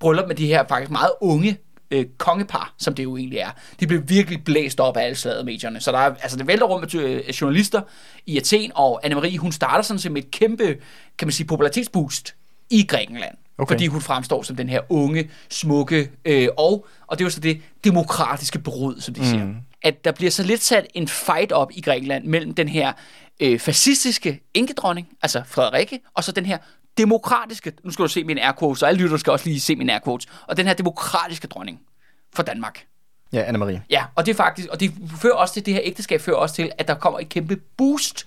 [0.00, 1.58] bryllup med de her faktisk meget unge
[1.92, 3.50] øh, kongepar, som det jo egentlig er,
[3.80, 5.80] det blev virkelig blæst op af alle sladdermedierne.
[5.80, 7.82] Så der er, altså det vælter rundt med øh, journalister
[8.26, 10.76] i Athen, og Anne-Marie, hun starter sådan set med et kæmpe,
[11.18, 12.34] kan man sige, popularitetsboost
[12.70, 13.34] i Grækenland.
[13.58, 13.74] Okay.
[13.74, 17.40] Fordi hun fremstår som den her unge, smukke, øh, og, og det er jo så
[17.40, 19.26] det demokratiske brud, som de mm.
[19.26, 19.48] siger.
[19.82, 22.92] At der bliver så lidt sat en fight op i Grækenland mellem den her
[23.40, 26.58] øh, fascistiske enkedronning, altså Frederikke, og så den her
[26.98, 29.76] demokratiske, nu skal du se min air quotes, og alle lytter skal også lige se
[29.76, 31.80] min air quotes, og den her demokratiske dronning
[32.34, 32.84] for Danmark.
[33.32, 33.80] Ja, Anne-Marie.
[33.90, 36.54] Ja, og det er faktisk, og det fører også til, det her ægteskab fører også
[36.54, 38.26] til, at der kommer et kæmpe boost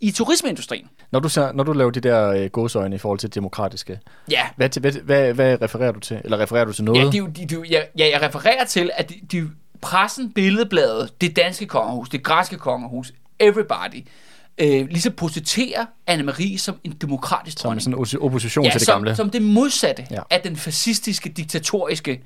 [0.00, 0.86] i turismeindustrien.
[1.12, 4.68] Når du, ser, når du laver de der øh, i forhold til demokratiske, Ja, hvad,
[4.68, 6.20] til- hvad, hvad, hvad refererer du til?
[6.24, 7.14] Eller refererer du til noget?
[7.14, 11.36] Ja, de, de, de, ja, ja, jeg refererer til, at de, de, pressen, billedbladet, det
[11.36, 14.06] danske kongehus, det græske kongehus, everybody,
[14.60, 17.82] øh, ligesom portrætterer Anne-Marie som en demokratisk som dronning.
[17.82, 19.16] sådan en oppo- opposition ja, til det som, gamle.
[19.16, 20.20] som det modsatte ja.
[20.30, 22.20] Af den fascistiske, diktatoriske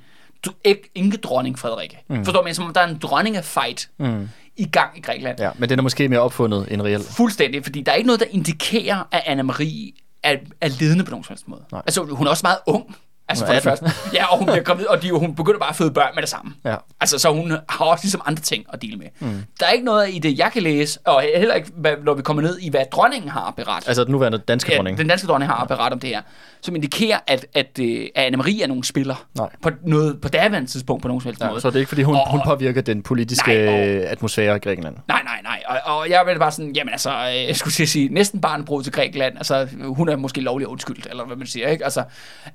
[0.45, 1.99] du- ikke- ikke dronning Frederikke.
[2.09, 2.25] Mm.
[2.25, 2.55] Forstår man?
[2.55, 4.29] Som om der er en dronning af fight mm.
[4.57, 5.41] i gang i Grækenland.
[5.41, 7.05] Ja, men den er måske mere opfundet end reelt.
[7.07, 11.25] Fuldstændig, fordi der er ikke noget, der indikerer, at Anne-Marie er, er ledende på nogen
[11.25, 11.61] som helst måde.
[11.73, 11.83] Nej.
[11.87, 12.97] Altså, hun er også meget ung.
[13.29, 13.91] Altså for det første.
[14.15, 16.31] Ja, og hun, bliver gravid, og de, hun begynder bare at føde børn med det
[16.31, 16.53] samme.
[16.65, 16.77] Ja.
[17.01, 19.07] Altså, så hun har også ligesom andre ting at dele med.
[19.21, 19.43] Mm.
[19.61, 22.23] Der er ikke noget i det, jeg kan læse, og heller ikke, hvad- når vi
[22.23, 23.89] kommer ned i, hvad dronningen har at berette.
[23.89, 24.99] Altså den nuværende danske Ja, dronning.
[24.99, 26.23] den danske dronning har at berette om det her,
[26.63, 29.27] som indikerer, at, at, øh, at Anne-Marie er nogen spiller.
[29.39, 29.49] Nej.
[29.63, 31.61] På, noget, på daværende tidspunkt på nogen som helst Ja, måde.
[31.61, 34.59] så det er ikke, fordi hun, Og- hun påvirker den politiske Nej, og- atmosfære i
[34.59, 34.97] Grækenland.
[35.09, 35.63] Nej, nej, nej.
[35.85, 38.83] Og, og jeg vil bare sådan, jamen altså, øh, jeg skulle til sige, næsten barnbrud
[38.83, 39.37] til Grækenland.
[39.37, 41.85] Altså, hun er måske lovlig undskyldt, eller hvad man siger, ikke?
[41.85, 42.03] Altså,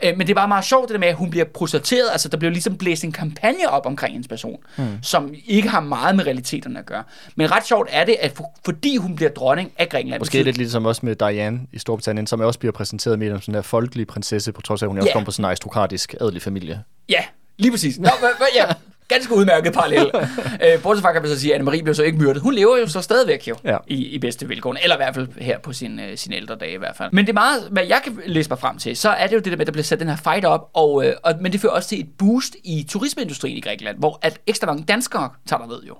[0.03, 2.09] øh, men det er bare meget sjovt, det der med, at hun bliver portrætteret.
[2.11, 4.83] Altså, der bliver ligesom blæst en kampagne op omkring hendes person, mm.
[5.01, 7.03] som ikke har meget med realiteterne at gøre.
[7.35, 10.21] Men ret sjovt er det, at for, fordi hun bliver dronning af Grækenland...
[10.21, 13.55] Måske lidt ligesom også med Diane i Storbritannien, som også bliver præsenteret mere som sådan
[13.55, 15.01] en folkelig prinsesse, på trods af, at hun Ja.
[15.01, 16.83] også kommer på sådan en aristokratisk adelig familie.
[17.09, 17.23] Ja,
[17.57, 17.99] lige præcis.
[17.99, 18.65] Nå, hva, hva, ja,
[19.09, 20.11] ganske udmærket parallel.
[20.65, 22.41] øh, bortset fra, kan man så sige, at Anne-Marie blev så ikke myrdet.
[22.41, 23.77] Hun lever jo så stadigvæk jo, Ja.
[23.87, 24.83] i, i bedste velgående.
[24.83, 27.09] Eller i hvert fald her på sin, øh, sin ældre dage i hvert fald.
[27.13, 29.39] Men det er meget, hvad jeg kan læse mig frem til, så er det jo
[29.39, 31.51] det der med, at der bliver sat den her fight op, og, øh, og, men
[31.51, 35.29] det fører også til et boost i turismeindustrien i Grækenland, hvor at ekstra mange danskere
[35.47, 35.95] tager der ved jo.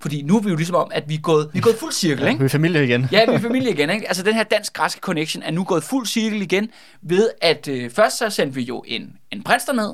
[0.00, 1.92] Fordi nu er vi jo ligesom om, at vi er gået, vi er gået fuld
[1.92, 2.38] cirkel, ikke?
[2.38, 3.06] Vi er familie igen.
[3.12, 3.90] Ja, vi er familie igen.
[3.90, 4.08] Ikke?
[4.08, 6.70] Altså den her dansk-græske connection er nu gået fuld cirkel igen,
[7.02, 9.90] ved at øh, først så sendte vi jo en, en prins derned,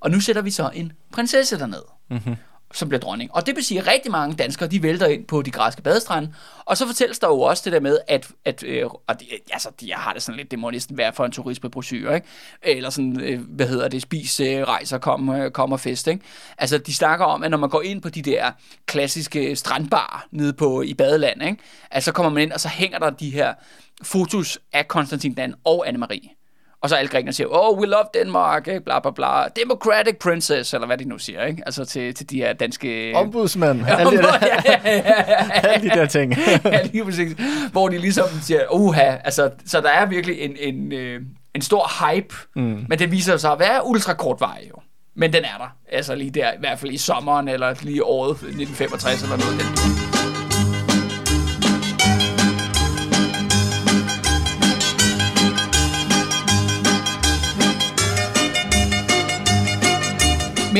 [0.00, 1.95] og nu sætter vi så en prinsesse derned.
[2.08, 2.36] Mm-hmm.
[2.72, 3.34] som bliver dronning.
[3.34, 6.34] Og det vil sige, at rigtig mange danskere, de vælter ind på de græske badestrande.
[6.64, 9.68] Og så fortælles der jo også det der med, at, at øh, og det, altså,
[9.86, 12.26] jeg har det sådan lidt, det må næsten være for en turismebrochure, ikke?
[12.62, 16.24] Eller sådan, øh, hvad hedder det, spis, øh, rejser, kom, øh, kom og fest, ikke?
[16.58, 18.50] Altså, de snakker om, at når man går ind på de der
[18.86, 21.56] klassiske strandbar nede på, i badeland, ikke?
[21.90, 23.54] Altså, så kommer man ind, og så hænger der de her
[24.02, 26.35] fotos af Konstantin Dan og Anne-Marie.
[26.80, 28.80] Og så alle grækerne siger, oh, we love Denmark, ikke?
[28.80, 31.62] bla bla bla, democratic princess, eller hvad de nu siger, ikke?
[31.66, 33.12] Altså til, til de her danske...
[33.14, 33.82] Ombudsmand.
[33.98, 36.34] alle, de der, ja, ja, ja, alle de der ting.
[36.64, 37.36] ja, lige præcis.
[37.72, 41.20] Hvor de ligesom siger, uha, altså, så der er virkelig en, en, øh,
[41.54, 42.84] en stor hype, mm.
[42.88, 44.74] men det viser sig at være ultra kort vej, jo.
[45.14, 45.76] Men den er der.
[45.92, 49.60] Altså lige der, i hvert fald i sommeren, eller lige året 1965, eller noget.
[49.60, 50.35] Den.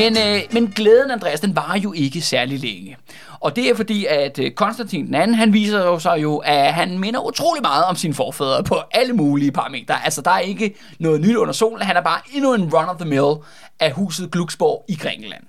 [0.03, 2.97] Men, øh, men glæden, Andreas, den var jo ikke særlig længe.
[3.39, 6.73] Og det er fordi, at øh, Konstantin den anden, han viser jo sig jo, at
[6.73, 10.03] han minder utrolig meget om sine forfædre på alle mulige parametre.
[10.05, 11.81] Altså, der er ikke noget nyt under solen.
[11.81, 13.45] Han er bare endnu en run-of-the-mill
[13.79, 15.43] af huset Glucksborg i Grækenland.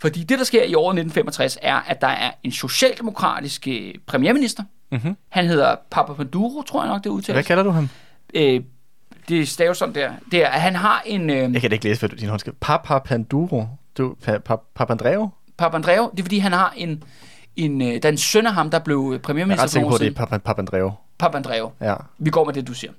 [0.00, 4.62] Fordi det, der sker i året 1965, er, at der er en socialdemokratisk øh, premierminister.
[4.92, 5.16] Mm-hmm.
[5.28, 7.34] Han hedder Papandreou, tror jeg nok, det udtales.
[7.34, 7.88] Hvad kalder du ham?
[8.34, 8.60] Øh,
[9.28, 10.10] det staves sådan der.
[10.30, 11.30] Det er, at han har en...
[11.30, 12.56] Øh, Jeg kan da ikke læse, hvad din hånd skriver.
[12.60, 13.66] Papa Panduro.
[13.98, 15.28] Du, pa, pa, Papandreou?
[15.58, 17.02] Papandreou, det er fordi, han har en...
[17.56, 19.90] en øh, der er en søn af ham, der blev Jeg er premierminister ret sikker
[19.90, 20.92] på, det er Papa, Papandreou.
[21.18, 21.70] Papandreou.
[21.80, 21.94] Ja.
[22.18, 22.92] Vi går med det, du siger.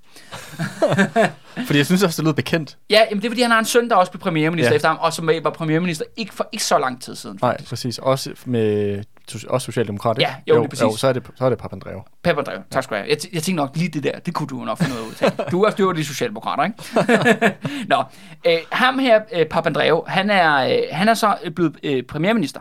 [1.68, 2.78] Fordi jeg synes også, det lyder bekendt.
[2.90, 4.76] Ja, jamen det er fordi, han har en søn, der også blev premierminister Ja.
[4.76, 7.40] efter ham, og som var premierminister ikke for ikke så lang tid siden.
[7.42, 7.98] Nej, præcis.
[7.98, 9.04] Også med
[9.48, 10.18] også socialdemokrat.
[10.18, 10.32] ikke?
[10.48, 10.84] Ja, jo, lige præcis.
[10.84, 12.02] Jo, så er det, så er det Papandreou.
[12.24, 13.10] Papandreou, tak skal du have.
[13.10, 15.14] Jeg, jeg tænkte nok lige det der, det kunne du jo nok finde noget ud
[15.22, 15.32] af.
[15.52, 17.58] Du er også de socialdemokrater, ikke?
[17.92, 18.04] Nå,
[18.46, 22.60] øh, ham her, øh, Papandreou, han er, øh, han er så blevet øh, premierminister.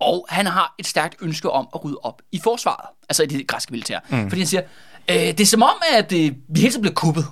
[0.00, 3.46] Og han har et stærkt ønske om at rydde op i forsvaret, altså i det
[3.46, 3.98] græske militær.
[4.08, 4.28] Mm.
[4.28, 4.62] Fordi han siger,
[5.10, 7.24] øh, det er som om, at øh, vi hele tiden bliver kuppet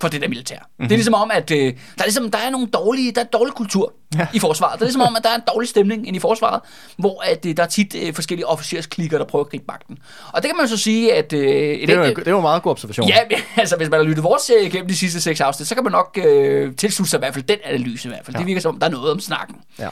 [0.00, 0.58] for det der militær.
[0.58, 0.88] Mm-hmm.
[0.88, 3.24] Det er ligesom om, at øh, der, er ligesom, der er nogle dårlige, der er
[3.24, 4.26] dårlig kultur ja.
[4.34, 4.74] i forsvaret.
[4.74, 6.60] Det er ligesom om, at der er en dårlig stemning ind i forsvaret,
[6.96, 9.98] hvor at, øh, der er tit øh, forskellige officersklikker, der prøver at gribe magten.
[10.32, 11.32] Og det kan man så sige, at...
[11.32, 13.08] Øh, et, Det er, jo, et, det er jo en meget god observation.
[13.08, 15.74] Ja, men, altså hvis man har lyttet vores serie gennem de sidste seks afsnit, så
[15.74, 18.36] kan man nok øh, tilslutte sig i hvert fald den analyse i hvert fald.
[18.36, 18.38] Ja.
[18.38, 19.56] Det virker som om, der er noget om snakken.
[19.78, 19.88] Ja.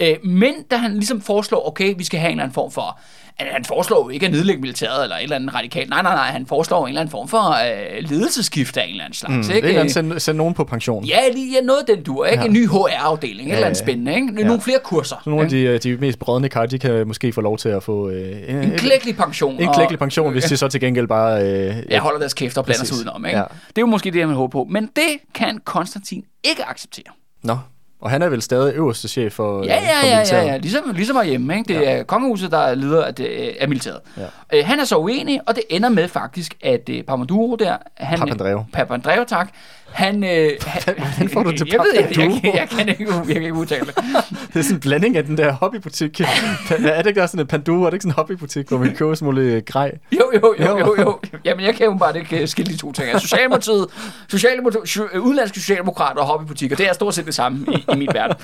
[0.00, 3.00] Øh, men da han ligesom foreslår, okay, vi skal have en eller anden form for...
[3.40, 5.90] Han foreslår jo ikke at nedlægge militæret eller et eller andet radikalt.
[5.90, 6.24] Nej, nej, nej.
[6.30, 9.34] Han foreslår en eller anden form for øh, ledelsesskift af en eller anden slags.
[9.34, 9.74] Mm, det ikke?
[9.74, 11.04] er en send, send nogen på pension.
[11.04, 12.36] Ja, lige ja, noget af den dur, ikke?
[12.36, 12.40] Ja.
[12.42, 12.46] Ja.
[12.46, 13.84] En ny HR-afdeling, et eller andet ja.
[13.84, 14.28] spændende, ikke?
[14.38, 14.46] Ja.
[14.46, 15.16] Nogle flere kurser.
[15.24, 15.72] Så nogle af ikke?
[15.72, 18.70] de, de mest brødne kar, de kan måske få lov til at få øh, En
[18.78, 19.60] klækkelig pension.
[19.60, 21.42] en og- klækkelig pension, hvis de så til gengæld bare...
[21.42, 23.38] Øh, Ja, holder deres kæft og blander sig udenom, ikke?
[23.38, 23.44] Ja.
[23.68, 24.66] Det er jo måske det, man håber på.
[24.70, 27.04] Men det kan Konstantin ikke acceptere.
[27.42, 27.56] Nå,
[28.00, 30.46] og han er vel stadig øverste chef for, Ja, øh, ja, for ja, ja, militæret.
[30.46, 30.56] ja.
[30.56, 31.74] Ligesom, ligesom herhjemme, ikke?
[31.74, 33.26] Det er kongehuset, der er leder af, det,
[33.60, 34.00] af militæret.
[34.16, 34.58] Ja.
[34.58, 37.76] Øh, han er så uenig, og det ender med faktisk, at øh, Papandreou der...
[37.96, 38.64] Han, Papandreou.
[38.72, 39.48] Papandreou, tak.
[39.92, 40.24] Han...
[40.24, 43.26] Øh, han Hvordan får du til jeg, ved, jeg, jeg, jeg, jeg, kan ikke, jeg
[43.26, 43.94] kan ikke udtale det.
[44.52, 46.20] Det er sådan en blanding af den der hobbybutik.
[46.80, 47.82] Hvad er det ikke også sådan en Panduro?
[47.82, 49.98] Er det ikke sådan en hobbybutik, hvor man køber sådan nogle grej?
[50.12, 50.94] Jo, jo, jo, Jo.
[50.98, 51.18] jo.
[51.44, 53.08] Jamen, jeg kan jo bare ikke øh, skille de to ting.
[53.08, 53.86] Altså, Socialdemokratiet,
[54.28, 58.08] Socialdemokratiet øh, udenlandske socialdemokrater og hobbybutikker, det er stort set det samme i, i min
[58.14, 58.36] verden.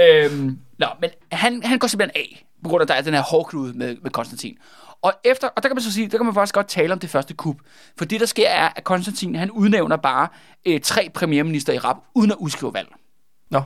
[0.00, 3.14] Øhm, nå, men han, han går simpelthen af, på grund af, at der er den
[3.14, 4.56] her hårdklude med, med Konstantin.
[5.02, 6.98] Og, efter, og der kan man så sige, der kan man faktisk godt tale om
[6.98, 7.56] det første kup.
[7.98, 10.28] For det, der sker, er, at Konstantin, han udnævner bare
[10.66, 12.88] øh, tre premierminister i rap, uden at udskrive valg.
[13.50, 13.62] Nå,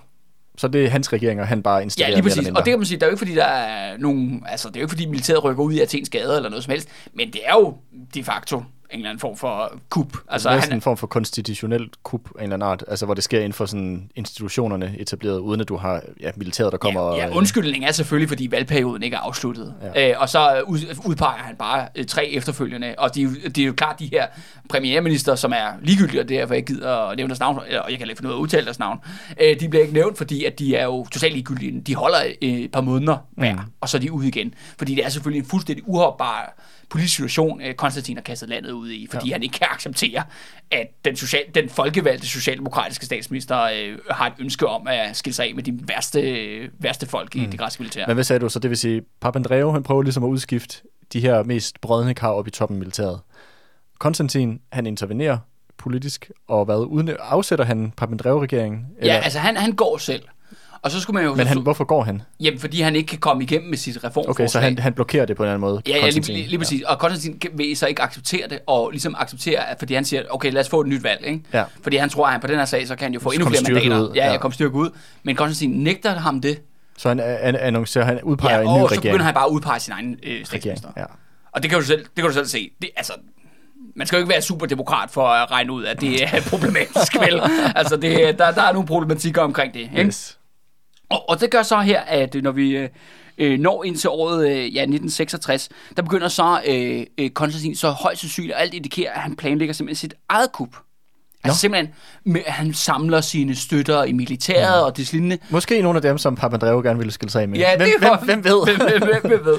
[0.58, 2.48] så det er hans regering, og han bare Ja, installerer lige mere præcis.
[2.48, 4.44] Og det kan man sige, der er jo ikke fordi, der er nogen...
[4.46, 6.70] Altså, det er jo ikke fordi, militæret rykker ud i Athens gade eller noget som
[6.70, 6.88] helst.
[7.14, 7.76] Men det er jo
[8.14, 8.62] de facto
[8.92, 10.06] en eller anden form for kup.
[10.12, 12.68] Altså, Altså, det er han, sådan en form for konstitutionelt kup af en eller anden
[12.68, 16.30] art, altså hvor det sker inden for sådan institutionerne etableret, uden at du har ja,
[16.36, 17.16] militæret, der kommer.
[17.16, 19.74] Ja, ja, undskyldning er selvfølgelig, fordi valgperioden ikke er afsluttet.
[19.94, 20.10] Ja.
[20.10, 22.94] Øh, og så ud, udpeger han bare øh, tre efterfølgende.
[22.98, 24.26] Og de, er jo- det er jo klart de her
[24.68, 27.98] premierminister, som er ligegyldige, og derfor jeg ikke gider at nævne deres navn, og jeg
[27.98, 28.98] kan ikke finde ud af at udtale deres navn.
[29.40, 31.80] Øh, de bliver ikke nævnt, fordi at de er jo totalt ligegyldige.
[31.80, 33.58] De holder øh, et par måneder hver, mm.
[33.80, 34.54] og så er de ude igen.
[34.78, 36.54] Fordi det er selvfølgelig en fuldstændig uholdbar
[36.92, 39.34] politisk situation, øh, Konstantin har kastet landet ud i, fordi ja.
[39.34, 40.22] han ikke kan acceptere,
[40.70, 45.48] at den, social, den folkevalgte socialdemokratiske statsminister øh, har et ønske om at skille sig
[45.48, 47.50] af med de værste, værste folk i mm.
[47.50, 48.06] det græske militær.
[48.06, 48.58] Men hvad sagde du så?
[48.58, 52.46] Det vil sige, Papandreou, han prøver ligesom at udskifte de her mest brødne kar op
[52.46, 53.20] i toppen af militæret.
[53.98, 55.38] Konstantin, han intervenerer
[55.78, 58.86] politisk, og hvad, uden afsætter han Papandreou-regeringen?
[59.02, 60.22] Ja, altså han, han går selv.
[60.82, 61.34] Og så skulle man jo...
[61.34, 62.22] Men han, hvorfor går han?
[62.40, 64.30] jamen, fordi han ikke kan komme igennem med sit reformforslag.
[64.30, 66.46] Okay, så han, han blokerer det på en eller anden måde, Ja, ja lige, lige,
[66.48, 66.80] lige præcis.
[66.80, 66.90] Ja.
[66.90, 70.52] Og Konstantin vil så ikke acceptere det, og ligesom acceptere, at, fordi han siger, okay,
[70.52, 71.40] lad os få et nyt valg, ikke?
[71.52, 71.64] Ja.
[71.82, 73.34] Fordi han tror, at han på den her sag, så kan han jo få Så
[73.34, 74.00] endnu flere mandater.
[74.00, 74.30] ud, Ja, ja.
[74.30, 74.90] jeg kommer styrke ud.
[75.22, 76.60] Men Konstantin nægter ham det,
[76.98, 79.02] Så han, han annoncerer, han udpeger Ja, en ny og så regering.
[79.02, 80.46] begynder han bare at udpege sin egen øh, regering.
[80.46, 80.88] statsminister.
[80.96, 81.04] Ja.
[81.52, 82.70] Og det kan du selv, det kan du selv se.
[82.82, 83.12] Det, altså,
[83.96, 87.40] man skal jo ikke være superdemokrat for at regne ud, at det er problematisk, vel?
[87.76, 89.80] Altså, det, der, der er nogle problematikker omkring det.
[89.80, 90.04] Ikke?
[90.04, 90.38] Yes.
[91.12, 92.88] Og, og det gør så her, at når vi øh,
[93.38, 97.90] øh, når ind til året øh, ja, 1966, der begynder så øh, øh, Konstantin så
[97.90, 100.76] højst sandsynligt, og alt indikerer, at han planlægger simpelthen sit eget kup.
[101.44, 104.86] Altså simpelthen, med, han samler sine støtter i militæret mm.
[104.86, 105.38] og det lignende.
[105.50, 107.58] Måske nogle af dem, som Papandreou gerne ville skille sig af med.
[107.58, 108.76] Ja, hvem, det hvem, var- hvem ved?
[108.76, 109.58] Hvem, hvem, hvem, ved?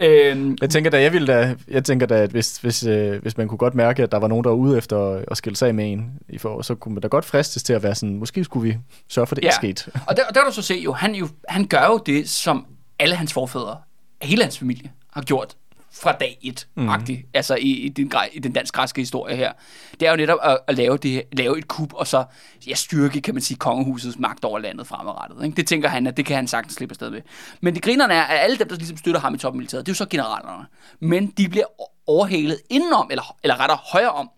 [0.00, 3.36] Øhm, Jeg tænker da, jeg ville da, jeg tænker da, at hvis, hvis, øh, hvis
[3.36, 5.56] man kunne godt mærke, at der var nogen, der var ude efter at, at skille
[5.56, 7.94] sig af med en, i for, så kunne man da godt fristes til at være
[7.94, 9.90] sådan, måske skulle vi sørge for, at det ikke skete.
[10.06, 12.30] Og der, og der kan du så se jo, han, jo, han gør jo det,
[12.30, 12.66] som
[12.98, 13.76] alle hans forfædre,
[14.22, 15.54] hele hans familie, har gjort
[15.94, 16.88] fra dag et, mm.
[17.34, 19.52] altså i, i, den, i den dansk-græske historie her.
[20.00, 22.24] Det er jo netop at, at lave, det, lave et kup, og så
[22.66, 25.44] ja, styrke, kan man sige, kongehusets magt over landet fremadrettet.
[25.44, 25.56] Ikke?
[25.56, 27.22] Det tænker han, at det kan han sagtens slippe afsted med.
[27.60, 29.94] Men det grinerne er, at alle dem, der ligesom støtter ham i topmilitæret, det er
[29.94, 30.66] jo så generalerne.
[31.00, 31.66] Men de bliver
[32.06, 34.30] overhalet indenom, eller, eller rettere højere om,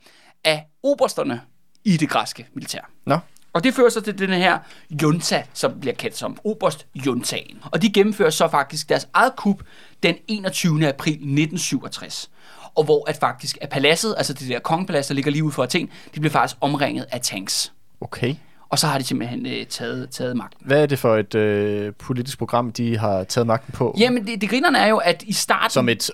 [0.44, 1.40] af obersterne
[1.84, 2.90] i det græske militær.
[3.06, 3.18] Nå,
[3.56, 4.58] Og det fører så til den her
[5.02, 7.58] junta, som bliver kendt som Oberst Juntaen.
[7.72, 9.62] Og de gennemfører så faktisk deres eget kup
[10.02, 10.88] den 21.
[10.88, 12.30] april 1967.
[12.74, 15.62] Og hvor at faktisk at paladset, altså det der kongepalads, der ligger lige ude for
[15.62, 17.72] Athen, de bliver faktisk omringet af tanks.
[18.00, 18.34] okay.
[18.68, 20.66] Og så har de simpelthen øh, taget, taget magten.
[20.66, 23.96] Hvad er det for et øh, politisk program, de har taget magten på?
[23.98, 25.70] Jamen, det, det grinerne er jo, at i starten...
[25.70, 26.10] Som et,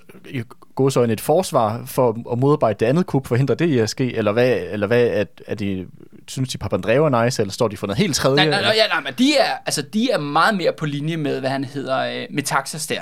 [0.75, 4.15] godsøjne, et forsvar for at modarbejde det andet kup, forhindre det i at ske?
[4.15, 5.87] Eller hvad, eller hvad er, er de,
[6.27, 8.35] synes de Papandreou er nice, eller står de for noget helt tredje?
[8.35, 11.17] Nej, nej, nej, ja, nej, men de er, altså, de er meget mere på linje
[11.17, 13.01] med, hvad han hedder, øh, Metaxas der.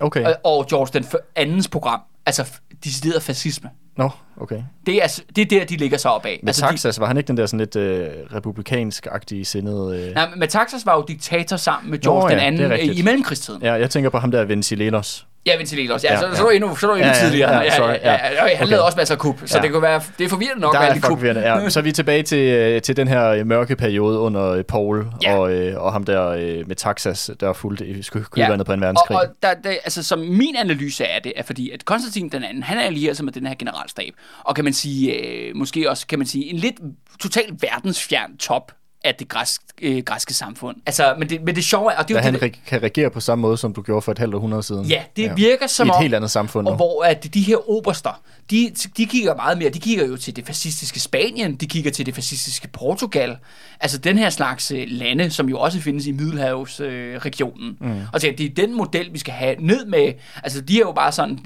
[0.00, 1.06] Okay, Og, og George den
[1.36, 2.00] andens program.
[2.26, 2.50] Altså,
[2.84, 3.70] decideret fascisme.
[3.96, 4.62] nå, okay.
[4.86, 6.38] Det er, s- det er der, de ligger sig op af.
[6.42, 9.96] Men altså, Taxas, var han ikke den der sådan lidt øh, republikansk-agtige sindede...
[10.00, 10.08] Øh...
[10.08, 12.80] de, nej, men Metaxas var jo diktator sammen med George Nå, den ja, anden det
[12.80, 13.62] er øh, i mellemkrigstiden.
[13.62, 15.26] Ja, jeg tænker på ham der Ventilelos.
[15.46, 16.04] Ja, Ventilelos.
[16.04, 16.34] Ja, Ja, så, ja.
[16.34, 17.58] så, er du endnu, så er du endnu Ja, ja, tidligere.
[17.60, 18.66] ja, sorry, ja, ja, ja, Han Okay.
[18.66, 19.62] lavede også masser af kup, så Ja.
[19.62, 21.18] det kunne være, det er forvirrende nok Der med er alle de kup.
[21.18, 21.68] fucking ja.
[21.68, 25.06] Så er vi tilbage til, øh, til den her øh, mørke periode under øh, Paul
[25.22, 25.36] Ja.
[25.36, 26.30] og, og ham der
[26.66, 29.16] med Taxas, der er fuldt i sky- kølvandet på en og, verdenskrig.
[29.16, 32.62] og der, der, altså, som min analyse af det, er fordi, at Konstantin den anden,
[32.62, 34.12] han er allieret sig med den her generalstab,
[34.44, 36.74] og kan man sige, øh, måske også, kan man sige, en lidt
[37.22, 38.72] totalt verdensfjern top
[39.04, 40.76] af det græsk, øh, græske samfund.
[40.86, 42.68] Altså, men det, men det sjove er, og det er Da jo han det, re-
[42.68, 44.84] kan regere på samme måde, som du gjorde for et halvt århundrede siden.
[44.84, 46.70] Ja, det virker som I et om- helt andet samfund nu.
[46.70, 50.36] Og hvor at de her oberster, de, de kigger meget mere, de kigger jo til
[50.36, 53.36] det fascistiske Spanien, de kigger til det fascistiske Portugal,
[53.80, 57.14] altså den her slags øh, lande, som jo også findes i Middelhavsregionen.
[57.14, 57.76] Øh, regionen.
[57.80, 58.00] mm.
[58.12, 60.92] Og så det er den model, vi skal have ned med, altså de er jo
[60.92, 61.38] bare sådan,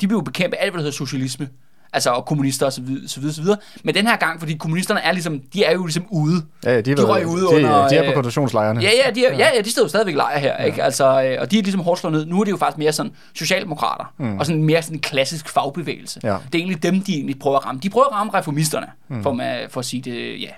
[0.00, 1.48] de vil jo bekæmpe alt, hvad der hedder socialisme.
[1.92, 3.58] Altså og kommunister og så videre, så videre, så videre.
[3.84, 6.42] Men den her gang, fordi kommunisterne er ligesom, de er jo ligesom ude.
[6.64, 8.80] Ja, ja, de, de røg ude de, under, de er på øh, koncentrationslejrene.
[8.80, 10.64] Ja, ja, de, er, ja, ja, de står jo stadigvæk lejr her, ja.
[10.64, 10.82] ikke?
[10.82, 12.26] Altså, øh, og de er ligesom hårdt ned.
[12.26, 14.38] Nu er det jo faktisk mere sådan socialdemokrater, mm.
[14.38, 16.20] og sådan mere sådan en klassisk fagbevægelse.
[16.22, 16.28] Ja.
[16.28, 17.80] Det er egentlig dem, de egentlig prøver at ramme.
[17.80, 19.22] De prøver at ramme reformisterne, mm.
[19.22, 20.50] for, man, for at sige det, ja,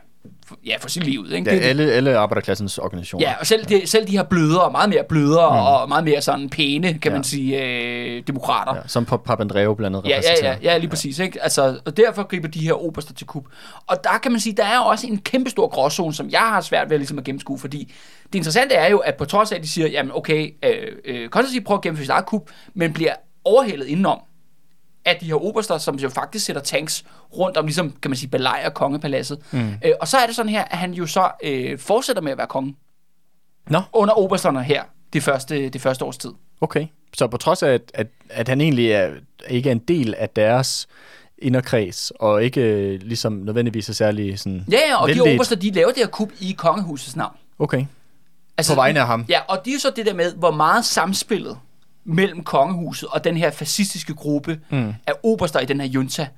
[0.67, 1.51] ja, for sit liv, ikke?
[1.51, 3.29] Ja, det, alle, alle arbejderklassens organisationer.
[3.29, 5.67] Ja, og selv de, selv de her blødere, meget mere blødere mm.
[5.67, 7.17] og meget mere sådan pæne, kan ja.
[7.17, 8.75] man sige, øh, demokrater.
[8.75, 11.19] Ja, som Papandreou blandt andet Ja, ja, ja, ja, lige præcis.
[11.19, 11.43] Ikke?
[11.43, 13.47] Altså, og derfor griber de her oberster til kub.
[13.87, 16.61] Og der kan man sige, der er også en kæmpe stor gråzone, som jeg har
[16.61, 17.93] svært ved ligesom at gennemskue, fordi
[18.27, 20.73] det interessante er jo, at på trods af, at de siger, jamen okay, øh,
[21.05, 24.19] øh, Konstantin prøver at gennemføre sit eget kub, men bliver overhældet indenom
[25.05, 27.05] af de her oberster, som jo faktisk sætter tanks
[27.37, 29.38] rundt om, ligesom, kan man sige, belejrer kongepaladset.
[29.51, 29.69] Mm.
[29.85, 32.38] Øh, og så er det sådan her, at han jo så øh, fortsætter med at
[32.38, 32.77] være konge
[33.67, 36.31] Nå, under obersterne her, det første, det første års tid.
[36.61, 36.87] okay.
[37.15, 39.11] Så på trods af, at, at, at han egentlig er,
[39.49, 40.87] ikke er en del af deres
[41.38, 45.35] inderkreds, og ikke øh, ligesom nødvendigvis er særlig sådan Ja, ja, og de velledt.
[45.35, 47.37] oberster, de laver det her kub i kongehusets navn.
[47.59, 47.85] Okay.
[48.59, 49.25] Altså, På vegne af ham.
[49.29, 51.59] Ja, og det er jo så det der med, hvor meget samspillet
[52.05, 54.95] mellem kongehuset og den her fascistiske gruppe mm.
[55.07, 56.29] af oberster i den her junta,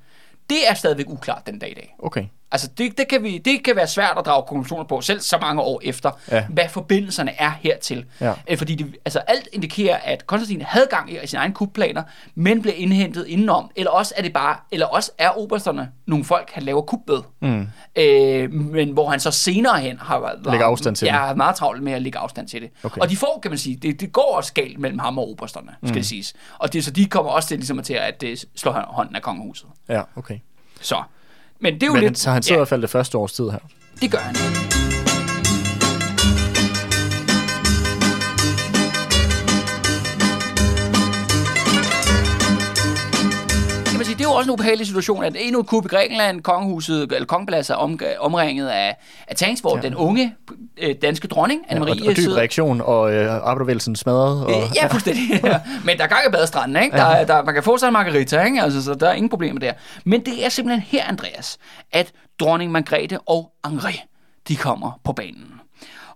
[0.49, 1.95] det er stadigvæk uklart den dag i dag.
[1.99, 2.25] Okay.
[2.55, 5.37] Altså, det, det, kan vi, det kan være svært at drage konklusioner på, selv så
[5.41, 6.45] mange år efter, Ja.
[6.49, 8.05] hvad forbindelserne er hertil.
[8.21, 8.33] Ja.
[8.49, 12.03] Øh, Fordi det, altså, alt indikerer, at Konstantin havde gang i sine egne kupplaner,
[12.35, 13.71] men blev indhentet indenom.
[13.75, 16.99] Eller også er det bare, eller også er obersterne nogle folk, han laver kup.
[17.41, 17.67] Mm.
[17.95, 21.37] Øh, men hvor han så senere hen har været afstand til ja, det.
[21.37, 22.69] meget travlt med at lægge afstand til det.
[22.83, 23.01] Okay.
[23.01, 25.71] Og de får, kan man sige, det, det går også galt mellem ham og obersterne,
[25.77, 25.93] skal Mm.
[25.93, 26.33] det siges.
[26.59, 29.67] Og det, så de kommer også til, ligesom, til at øh, slå hånden af kongehuset.
[29.89, 30.37] Ja, okay.
[30.81, 31.03] Så.
[31.59, 32.19] Men det er jo Men lidt...
[32.19, 33.59] så han sidder i hvert fald det første års tid her.
[34.01, 34.74] Det gør han.
[44.37, 47.99] Også en ubehagelig situation, at endnu et kub i Grækenland, kongehuset, eller kongepladser er om,
[48.19, 49.81] omringet af, af tanks, hvor ja.
[49.81, 50.35] den unge
[50.77, 54.45] øh, danske dronning, Anne-Marie, og, og dyb sidder- reaktion, og øh, arbejdervægelsen smadret.
[54.45, 55.23] Og, Øh, ja, fuldstændig.
[55.43, 55.59] Ja.
[55.85, 56.97] Men der er gang i badestranden, ikke?
[56.97, 58.61] Der, er- der, man kan få sig en margarita, ikke?
[58.61, 59.73] Altså, så der er ingen problemer der.
[60.05, 61.57] Men det er simpelthen her, Andreas,
[61.91, 64.01] at dronning Margrethe og Henri,
[64.47, 65.51] de kommer på banen.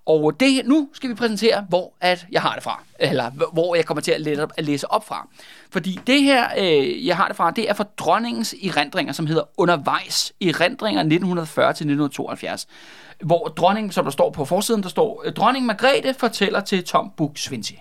[0.09, 2.83] Og det, nu skal vi præsentere, hvor at jeg har det fra.
[2.99, 5.27] Eller hvor jeg kommer til at læse op, at læse op fra.
[5.71, 9.43] Fordi det her, øh, jeg har det fra, det er fra dronningens erindringer, som hedder
[9.57, 10.33] Undervejs.
[10.41, 11.03] Erindringer
[12.57, 12.65] 1940-1972.
[13.25, 17.37] Hvor dronningen, som der står på forsiden, der står, dronning Margrethe fortæller til Tom Buk
[17.37, 17.79] Svinci.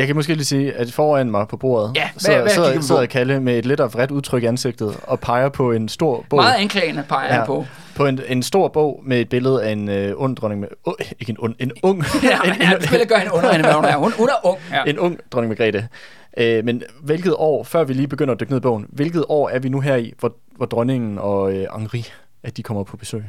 [0.00, 2.76] Jeg kan måske lige sige, at foran mig på bordet Ja, hvad- sidder, hvad sidder,
[2.76, 2.82] på?
[2.82, 6.24] sidder Kalle med et lidt af vredt udtryk i ansigtet og peger på en stor
[6.30, 6.36] bog.
[6.36, 7.32] Meget anklagende peger ja.
[7.34, 7.66] han på.
[7.96, 10.68] på en, en stor bog med et billede af en øh, ond dronning med...
[10.86, 12.04] Uh, ikke en ond, en ung...
[12.22, 13.96] Ja, en, men han spiller gør under hende, hvad hun er.
[13.96, 14.58] Hun, hun er ung.
[14.72, 14.82] Ja.
[14.86, 15.88] en ung dronning Margrethe.
[16.36, 19.48] Øh, men hvilket år, før vi lige begynder at dykke ned i bogen, hvilket år
[19.48, 22.06] er vi nu her i, hvor, hvor dronningen og øh, Henri,
[22.42, 23.24] at de kommer på besøg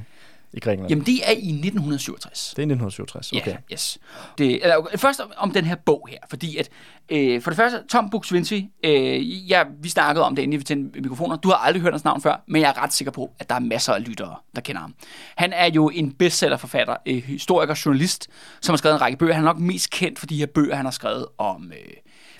[0.53, 0.89] i Grækenland?
[0.89, 2.39] Jamen, de er i 1967.
[2.39, 3.51] Det er 1967, okay.
[3.51, 3.97] Ja, yes.
[4.37, 6.69] Det, eller, først om, om den her bog her, fordi at,
[7.09, 11.01] øh, for det første, Tom Buk-Swienty, øh, ja, vi snakkede om det, inden vi tændte
[11.01, 11.35] mikrofoner.
[11.35, 13.55] Du har aldrig hørt hans navn før, men jeg er ret sikker på, at der
[13.55, 14.95] er masser af lyttere, der kender ham.
[15.35, 18.27] Han er jo en bestsellerforfatter, øh, historiker, journalist,
[18.61, 19.33] som har skrevet en række bøger.
[19.33, 21.71] Han er nok mest kendt for de her bøger, han har skrevet om...
[21.71, 21.93] Øh,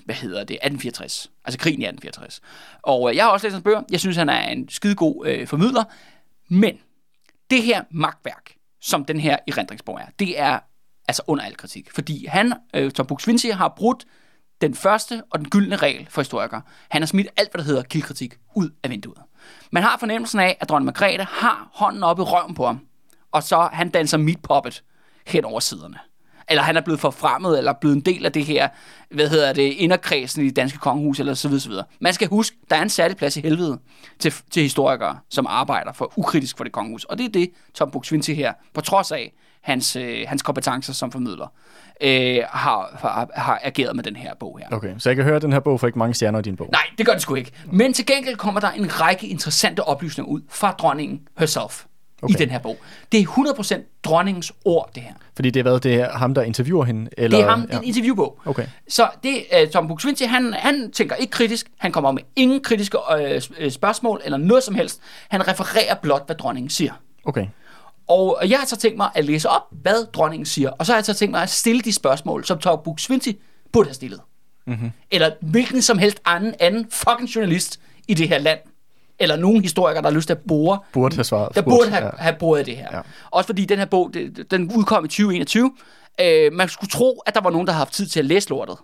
[0.04, 1.30] hvad hedder det, 1864.
[1.44, 2.40] Altså krigen i 1864.
[2.82, 3.82] Og øh, jeg har også læst hans bøger.
[3.90, 5.84] Jeg synes, han er en skidegod øh, formidler.
[6.48, 6.78] Men
[7.52, 10.58] det her magtværk, som den her erindringsbog er, det er
[11.08, 11.90] altså under al kritik.
[11.94, 14.04] Fordi han, øh, Tom Buk-Swienty, har brudt
[14.60, 16.62] den første og den gyldne regel for historikere.
[16.88, 19.18] Han har smidt alt, hvad der hedder kildekritik, ud af vinduet.
[19.72, 22.86] Man har fornemmelsen af, at dronning Margrethe har hånden oppe i røven på ham,
[23.32, 24.82] og så han danser meat puppet
[25.26, 25.98] hen over siderne.
[26.48, 28.68] Eller han er blevet forfremmet, eller blevet en del af det her,
[29.10, 31.84] hvad hedder det, inderkredsen i det danske kongehus, eller så videre, så videre.
[32.00, 33.78] Man skal huske, der er en særlig plads i helvede
[34.18, 37.04] til, til historikere, som arbejder for ukritisk for det kongehus.
[37.04, 41.12] Og det er det, Tom Buk-Swienty her, på trods af hans, øh, hans kompetencer som
[41.12, 41.46] formidler,
[42.00, 44.76] øh, har, har, har ageret med den her bog her.
[44.76, 46.56] Okay, så jeg kan høre, at den her bog får ikke mange stjerner i din
[46.56, 46.68] bog.
[46.72, 47.52] Nej, det gør det sgu ikke.
[47.72, 51.84] Men til gengæld kommer der en række interessante oplysninger ud fra dronningen herself
[52.22, 52.34] okay.
[52.34, 52.76] i den her bog.
[53.12, 55.12] Det er 100% dronningens ord, det her.
[55.34, 57.10] Fordi det er hvad, det er ham, der interviewer hende?
[57.18, 57.78] Eller, Det er ham, ja.
[57.78, 58.40] en interviewbog.
[58.44, 58.66] Okay.
[58.88, 62.98] Så det er Tom Buk-Swienty, han, han tænker ikke kritisk, han kommer med ingen kritiske
[63.58, 65.00] øh, spørgsmål eller noget som helst.
[65.28, 66.92] Han refererer blot, hvad dronningen siger.
[67.24, 67.46] Okay.
[68.08, 70.98] Og jeg har så tænkt mig at læse op, hvad dronningen siger, og så har
[70.98, 73.32] jeg så tænkt mig at stille de spørgsmål, som Tom Buk-Swienty
[73.72, 74.20] burde have stillet.
[74.66, 74.90] Mm-hmm.
[75.10, 78.58] Eller hvilken som helst anden, anden fucking journalist i det her land,
[79.22, 81.54] eller nogen historiker, der har lyst til at bore Burde have svaret.
[81.54, 82.10] der Burde, burde have, ja.
[82.18, 82.86] have boret det her.
[82.92, 83.00] Ja.
[83.30, 85.72] Også fordi den her bog, det, den udkom i 2021.
[86.20, 88.48] Øh, man skulle tro, at der var nogen, der havde haft tid til at læse
[88.48, 88.76] lortet,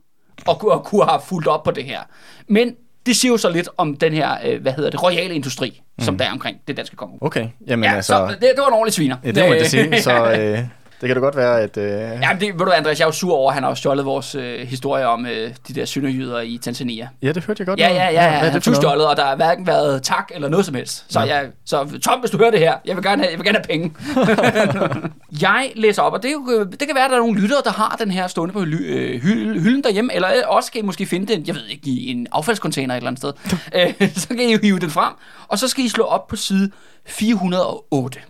[0.46, 2.00] og, kunne- og kunne have fulgt op på det her.
[2.48, 2.74] Men
[3.06, 6.04] det siger jo så lidt om den her, øh, hvad hedder det, royale industri, mm.
[6.04, 7.18] som der er omkring det danske kongehus.
[7.22, 8.12] Okay, jamen Ja, altså...
[8.12, 9.16] så det, det var en ordentlig sviner.
[9.24, 10.02] Ja, det må man da sige.
[10.02, 10.58] Så øh,
[11.00, 11.76] det kan da godt være, at...
[11.76, 13.74] Øh, Ja, men det, ved du, Andreas, jeg er jo sur over, at han har
[13.74, 17.08] stjålet vores øh, historie om øh, de der sønderjyder i Tanzania.
[17.22, 17.80] ja, det hørte jeg godt.
[17.80, 18.20] Ja, ja, ja, ja.
[18.20, 18.76] er han noget?
[18.76, 21.04] stjålet, og der har hverken været tak eller noget som helst.
[21.08, 23.46] Så, jeg, så Tom, hvis du hører det her, jeg vil gerne have, jeg vil
[23.46, 23.94] gerne have penge.
[25.42, 27.60] jeg læser op, og det, er jo, det kan være, at der er nogle lyttere,
[27.64, 30.78] der har den her stående på hy- øh, hy- hylden derhjemme, eller øh, også kan
[30.82, 33.32] I måske finde den, jeg ved ikke, i en affaldscontainer et eller andet sted.
[34.00, 35.12] Øh, så kan I jo hive den frem,
[35.48, 36.70] og så skal I slå op på side
[37.06, 38.20] 408.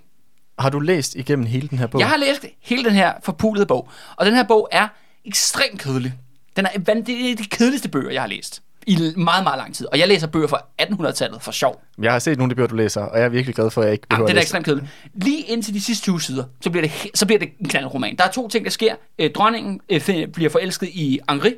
[0.59, 2.01] Har du læst igennem hele den her bog?
[2.01, 4.89] Jeg har læst hele den her forpulede bog, og den her bog er
[5.25, 6.15] ekstremt kedelig.
[6.57, 9.87] Den er, det er de kedeligste bøger, jeg har læst i meget, meget lang tid.
[9.93, 11.83] Og jeg læser bøger fra 1800-tallet for sjov.
[12.03, 13.81] Jeg har set nogle af de bøger, du læser, og jeg er virkelig glad for,
[13.81, 14.89] at jeg ikke behøver Jamen, den er ekstremt kedelig.
[15.15, 18.17] Lige indtil de sidste 20 sider, så bliver det, så bliver det en knaldroman.
[18.17, 18.95] Der er to ting, der sker.
[19.19, 21.55] Øh, dronningen øh, bliver forelsket i Henri,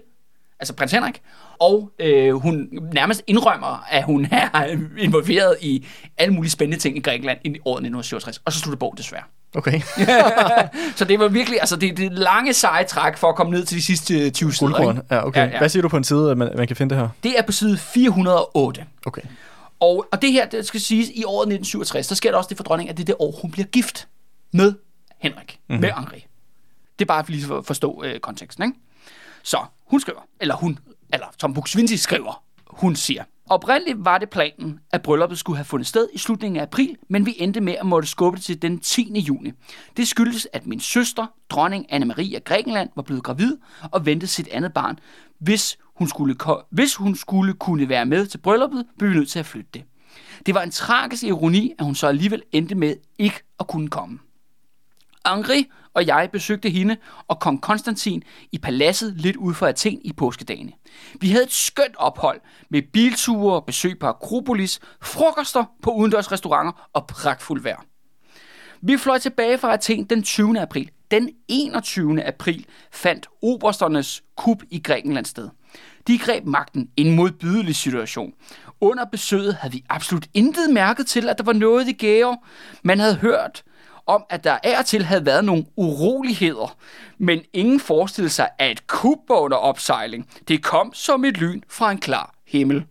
[0.61, 1.23] altså prins Henrik,
[1.61, 5.87] og øh, hun nærmest indrømmer, at hun er involveret i
[6.19, 8.43] alle mulige spændende ting i Grækenland i året 1967.
[8.45, 9.25] Og så slutter bogen desværre.
[9.55, 9.81] Okay.
[10.97, 13.77] Så det var virkelig, altså det, det lange seje træk for at komme ned til
[13.77, 14.71] de sidste 20 sider.
[14.71, 15.01] Guldkorn.
[15.11, 15.41] Ja, okay.
[15.41, 15.59] Ja, ja.
[15.59, 17.09] Hvad siger du på en side, at man, man kan finde det her?
[17.23, 18.87] Det er på side 408.
[19.07, 19.23] Okay.
[19.81, 22.57] Og, og det her, det skal siges, i året 1967, så sker der også det
[22.57, 24.09] for dronningen, at det er det år, hun bliver gift
[24.53, 24.75] med
[25.19, 25.81] Henrik, mm-hmm.
[25.81, 26.27] med Henri.
[26.99, 28.79] Det er bare for lige at forstå øh, konteksten, ikke?
[29.43, 30.79] Så hun skriver, eller hun,
[31.13, 35.87] eller Tom Buk-Swienty skriver, hun siger, Oprindeligt var det planen, at brylluppet skulle have fundet
[35.87, 38.79] sted i slutningen af april, men vi endte med at måtte skubbe det til den
[38.79, 39.21] 10.
[39.21, 39.53] juni.
[39.97, 43.57] Det skyldes, at min søster, dronning Anne-Marie af Grækenland, var blevet gravid
[43.91, 44.99] og ventede sit andet barn.
[45.39, 46.37] Hvis hun, skulle,
[46.71, 49.85] hvis hun skulle kunne være med til brylluppet, blev vi nødt til at flytte det.
[50.47, 54.19] Det var en tragisk ironi, at hun så alligevel endte med ikke at kunne komme.
[55.27, 56.97] Henri og jeg besøgte hende
[57.29, 60.73] og kong Konstantin i paladset lidt ud for Athen i påskedagene.
[61.21, 62.41] Vi havde et skønt ophold
[62.71, 67.85] med bilture, besøg på Akropolis, frokoster på udendørs restauranter og pragtfuld vejr.
[68.83, 70.61] Vi fløj tilbage fra Athen den 20.
[70.61, 70.91] april.
[71.11, 72.25] Den 21.
[72.25, 75.49] april fandt obersternes kup i Grækenland sted.
[76.07, 78.33] De greb magten i en modbydelig situation.
[78.81, 82.39] Under besøget havde vi absolut intet mærket til, at der var noget i gære.
[82.83, 83.63] Man havde hørt
[84.07, 86.77] om, at der af og til havde været nogle uroligheder,
[87.19, 90.29] men ingen forestillede sig, at et kup var under opsejling.
[90.49, 92.85] Det kom som et lyn fra en klar himmel.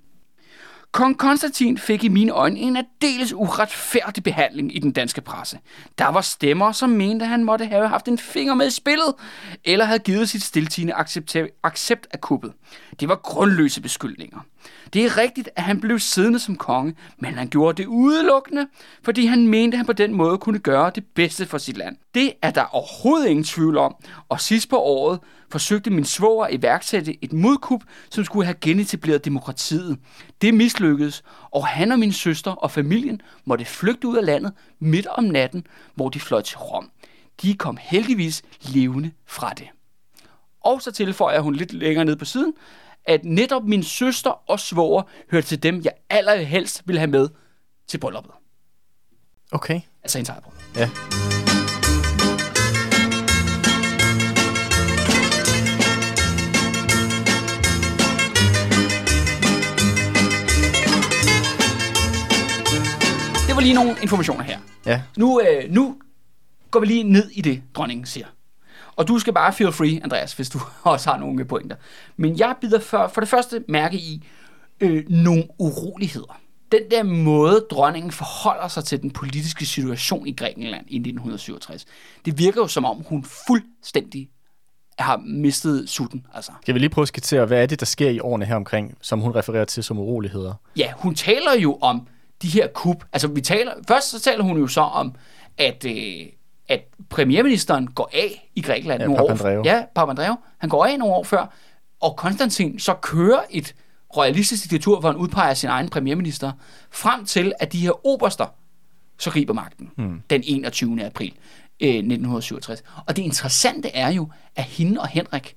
[0.92, 5.60] Kong Konstantin fik i mine øjne en aldeles uretfærdig behandling i den danske presse.
[5.98, 9.14] Der var stemmer, som mente, at han måtte have haft en finger med i spillet,
[9.66, 12.54] eller havde givet sit stiltigende accept, accept af kuppet.
[13.00, 14.40] Det var grundløse beskyldninger.
[14.94, 18.68] Det er rigtigt, at han blev siddende som konge, men han gjorde det udelukkende,
[19.04, 21.96] fordi han mente, at han på den måde kunne gøre det bedste for sit land.
[22.14, 23.96] Det er der overhovedet ingen tvivl om,
[24.30, 25.20] og sidst på året
[25.52, 30.00] forsøgte min svoger at iværksætte et modkup, som skulle have genetableret demokratiet.
[30.42, 35.08] Det mislykkedes, og han og min søster og familien måtte flygte ud af landet midt
[35.08, 36.92] om natten, hvor de fløj til Rom.
[37.42, 39.68] De kom heldigvis levende fra det.
[40.62, 42.54] Og så tilføjer hun lidt længere ned på siden,
[43.06, 47.30] at netop min søster og svoger hørte til dem, jeg allerhelst ville have med
[47.88, 48.32] til brylluppet.
[49.52, 49.82] Okay.
[50.04, 50.62] Altså hendes eget bryllup.
[50.76, 50.90] Ja.
[63.60, 64.60] Var lige nogle informationer her.
[64.86, 65.02] Ja.
[65.18, 65.96] Nu, øh, nu
[66.72, 68.26] går vi lige ned i det, dronningen siger.
[68.96, 71.76] Og du skal bare feel free, Andreas, hvis du også har nogle pointer.
[72.18, 74.28] Men jeg bider for, for det første mærke i
[74.80, 76.40] øh, nogle uroligheder.
[76.72, 81.86] Den der måde, dronningen forholder sig til den politiske situation i Grækenland i 1967,
[82.26, 84.30] det virker jo som om, hun fuldstændig
[85.00, 86.26] har mistet sutten.
[86.34, 86.52] Altså.
[86.62, 88.98] Skal vi lige prøve at skitsere, hvad er det, der sker i årene her omkring,
[89.02, 90.54] som hun refererer til som uroligheder?
[90.78, 92.08] Ja, hun taler jo om
[92.42, 93.04] de her kup.
[93.14, 95.16] Altså, vi taler, først så taler hun jo så om,
[95.58, 96.26] at, øh,
[96.68, 99.66] at premierministeren går af i Grækenland Ja, nogle år.
[99.66, 100.36] Ja, Papandreou.
[100.58, 101.54] Han går af nogle år før,
[102.00, 103.76] og Konstantin så kører et
[104.18, 106.52] royalistisk diktatur, hvor han udpeger sin egen premierminister,
[106.92, 108.46] frem til, at de her oberster
[109.18, 110.22] så griber magten hmm.
[110.30, 111.06] den 21.
[111.06, 111.34] april
[111.80, 112.84] øh, 1967.
[113.06, 115.56] Og det interessante er jo, at hende og Henrik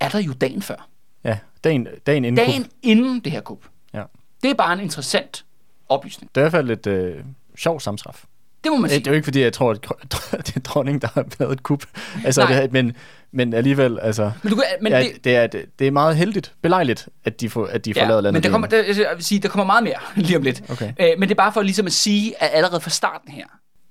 [0.00, 0.88] er der jo dagen før.
[1.24, 2.72] Ja, dagen, dagen inden Dagen kup.
[2.82, 3.58] inden det her kup.
[3.94, 4.02] Ja.
[4.42, 5.43] Det er bare en interessant
[5.88, 6.30] oplysning.
[6.34, 7.14] Det er i hvert fald lidt øh,
[7.58, 8.24] sjov samstraf.
[8.64, 9.02] Det må man Det sige.
[9.06, 9.82] er jo ikke, fordi jeg tror, at
[10.46, 11.84] det er dronningen, der har lavet et kup.
[12.24, 12.60] Altså, Nej.
[12.60, 12.92] det, men,
[13.32, 14.30] men alligevel, altså...
[14.42, 17.40] Men, du, kan- men, ja, det, det, er, det, det er meget heldigt, belejligt, at
[17.40, 18.32] de, får, at de forlader landet.
[18.32, 19.94] men der kommer, der, jeg vil sige, der kommer meget mere
[20.26, 20.62] lige om lidt.
[20.70, 20.92] Okay.
[21.00, 23.44] Øh, men det er bare for ligesom at sige, at allerede fra starten her,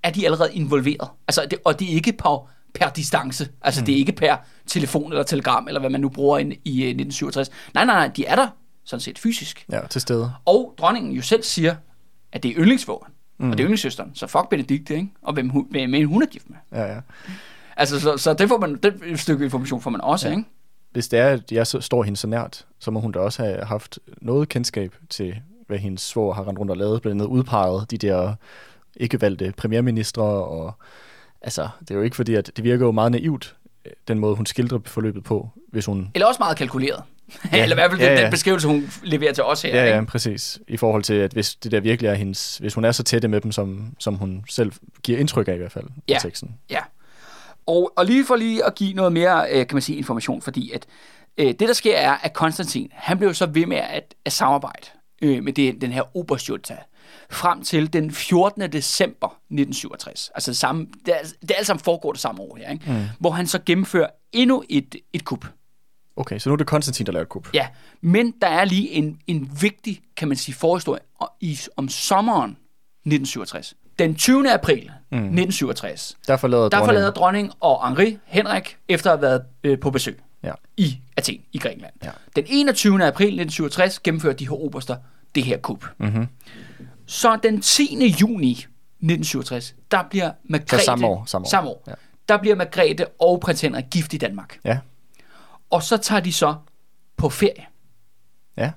[0.03, 1.09] er de allerede involveret.
[1.27, 3.47] Altså, det, og det er ikke på, per distance.
[3.61, 3.85] Altså, mm.
[3.85, 4.35] det er ikke per
[4.67, 7.49] telefon eller telegram, eller hvad man nu bruger i, i øh, 1967.
[7.73, 8.47] Nej, nej, nej, de er der
[8.85, 9.65] sådan set fysisk.
[9.71, 10.33] Ja, til stede.
[10.45, 11.75] Og dronningen jo selv siger,
[12.31, 13.13] at det er yndlingsvågen.
[13.37, 13.51] Mm.
[13.51, 14.11] Og det er yndlingssøsteren.
[14.15, 15.09] Så fuck Benedikte, ikke?
[15.21, 16.57] Og hvem, hun, hvem hvem hun er gift med.
[16.71, 16.99] Ja, ja.
[17.77, 20.35] Altså, så, så det får man, det stykke information får man også, ja.
[20.35, 20.49] ikke?
[20.91, 23.43] Hvis det er, at jeg så, står hende så nært, så må hun da også
[23.43, 25.35] have haft noget kendskab til,
[25.67, 27.01] hvad hendes svor har rendt rundt og lavet.
[27.01, 28.35] Blandt andet udpeget de der
[28.97, 30.23] ikke valgte premierministre.
[30.23, 30.73] Og,
[31.41, 33.55] altså, det er jo ikke fordi, at det virker jo meget naivt,
[34.07, 36.11] den måde, hun skildrer forløbet på, hvis hun...
[36.13, 37.03] Eller også meget kalkuleret.
[37.51, 37.63] Ja.
[37.63, 38.23] Eller i hvert fald Ja, den, ja.
[38.23, 39.75] den beskrivelse, hun leverer til os her.
[39.75, 39.95] Ja, ikke?
[39.97, 40.59] ja, præcis.
[40.67, 42.57] I forhold til, at hvis det der virkelig er hendes...
[42.57, 44.71] Hvis hun er så tætte med dem, som, som hun selv
[45.03, 46.17] giver indtryk af i hvert fald Ja.
[46.17, 46.55] i teksten.
[46.69, 46.79] Ja.
[47.65, 50.71] Og, og lige for lige at give noget mere, øh, kan man sige, information, fordi
[50.71, 50.85] at
[51.37, 54.87] øh, det, der sker, er, at Konstantin, han blev så ved med at, at samarbejde
[55.21, 56.77] øh, med det, den her Oberstjulta
[57.29, 58.61] frem til den 14.
[58.71, 60.31] december 1967.
[60.35, 62.91] Altså det, samme, det, er, det er alt sammen foregår det samme år her, ikke?
[62.91, 62.95] Mm.
[63.19, 65.45] hvor han så gennemfører endnu et, et kup.
[66.15, 67.47] Okay, så nu er det Konstantin, der laver et kup.
[67.53, 67.67] Ja,
[68.01, 70.99] men der er lige en, en vigtig, kan man sige, forhistorie
[71.41, 73.73] i, om sommeren 1967.
[73.99, 74.51] Den 20.
[74.53, 75.17] april mm.
[75.17, 79.91] 1967, Der forlader der forlader dronning og Henri Henrik efter at have været øh, på
[79.91, 80.51] besøg Ja.
[80.77, 81.93] i Athen, i Grækenland.
[82.03, 82.09] Ja.
[82.35, 82.93] Den 21.
[82.93, 84.95] april 1967 gennemfører de her oberster
[85.35, 85.85] det her kup.
[85.97, 86.27] Mm-hmm.
[87.05, 88.15] Så den 10.
[88.21, 90.85] juni 1967, der bliver Margrethe...
[90.85, 91.49] samme år, samme år.
[91.49, 91.93] Samme år Ja.
[92.29, 94.59] Der bliver Margrethe og prins Henrik gift i Danmark.
[94.65, 94.77] Ja.
[95.73, 96.55] Og så tager de så
[97.17, 97.65] på ferie.
[98.57, 98.71] Ja.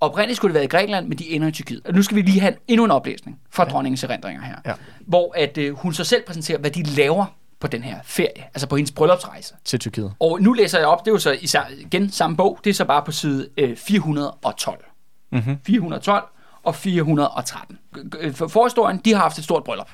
[0.00, 1.86] Oprindeligt skulle det være i Grækenland, men de ender i Tyrkiet.
[1.86, 3.70] Og nu skal vi lige have endnu en oplæsning fra ja.
[3.70, 4.56] dronningens erindringer her.
[4.66, 4.72] Ja.
[5.00, 7.26] Hvor at, øh, hun så selv præsenterer, hvad de laver
[7.60, 8.44] på den her ferie.
[8.44, 9.54] Altså på hendes bryllupsrejse.
[9.64, 10.12] Til Tyrkiet.
[10.20, 12.74] Og nu læser jeg op, det er jo så især, igen samme bog, det er
[12.74, 14.84] så bare på side øh, 412.
[15.32, 15.58] Mm-hmm.
[15.66, 16.24] 412
[16.62, 17.78] og 413.
[18.18, 19.90] Øh, For forhistorien, de har haft et stort bryllup.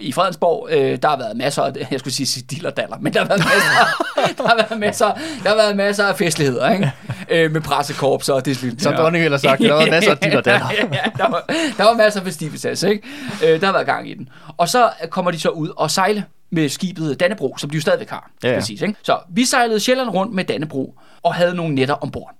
[0.00, 3.28] I Fredensborg, øh, der har været masser af, jeg skulle sige diller men der har
[3.28, 5.06] været masser, der har været masser,
[5.42, 6.92] der har været masser af festligheder, ikke?
[7.30, 8.82] Øh, med pressekorps og det slut.
[8.82, 11.44] Som dronningen ville have sagt, der var masser af diller ja, ja, der, var,
[11.78, 13.08] der var masser af festivitas, ikke?
[13.44, 14.28] Øh, der har været gang i den.
[14.56, 18.10] Og så kommer de så ud og sejle med skibet Dannebro, som de jo stadigvæk
[18.10, 18.30] har.
[18.42, 18.58] Ja, ja.
[18.58, 18.94] Præcis, ikke?
[19.02, 22.34] Så vi sejlede Sjælland rundt med Dannebro og havde nogle netter ombord.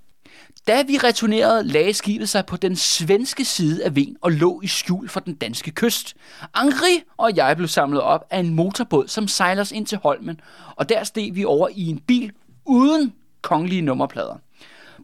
[0.67, 4.67] Da vi returnerede, lagde skibet sig på den svenske side af Ven og lå i
[4.67, 6.15] skjul for den danske kyst.
[6.57, 10.39] Henri og jeg blev samlet op af en motorbåd, som sejler os ind til Holmen,
[10.75, 12.31] og der steg vi over i en bil
[12.65, 14.35] uden kongelige nummerplader.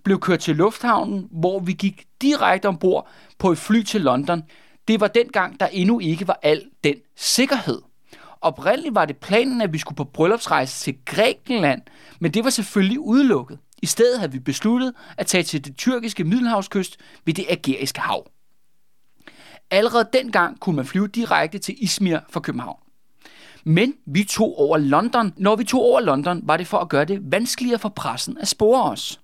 [0.04, 3.08] Blev kørt til lufthavnen, hvor vi gik direkte ombord
[3.38, 4.44] på et fly til London.
[4.88, 7.82] Det var dengang, der endnu ikke var al den sikkerhed.
[8.42, 11.82] Oprindeligt var det planen, at vi skulle på bryllupsrejse til Grækenland,
[12.20, 13.60] men det var selvfølgelig udelukket.
[13.82, 18.28] I stedet havde vi besluttet at tage til det tyrkiske middelhavskyst ved det Ægæiske hav.
[19.72, 22.80] Allerede dengang kunne man flyve direkte til Izmir fra København.
[23.64, 25.34] Men vi tog over London.
[25.38, 28.48] Når vi tog over London, var det for at gøre det vanskeligere for pressen at
[28.48, 29.20] spore os.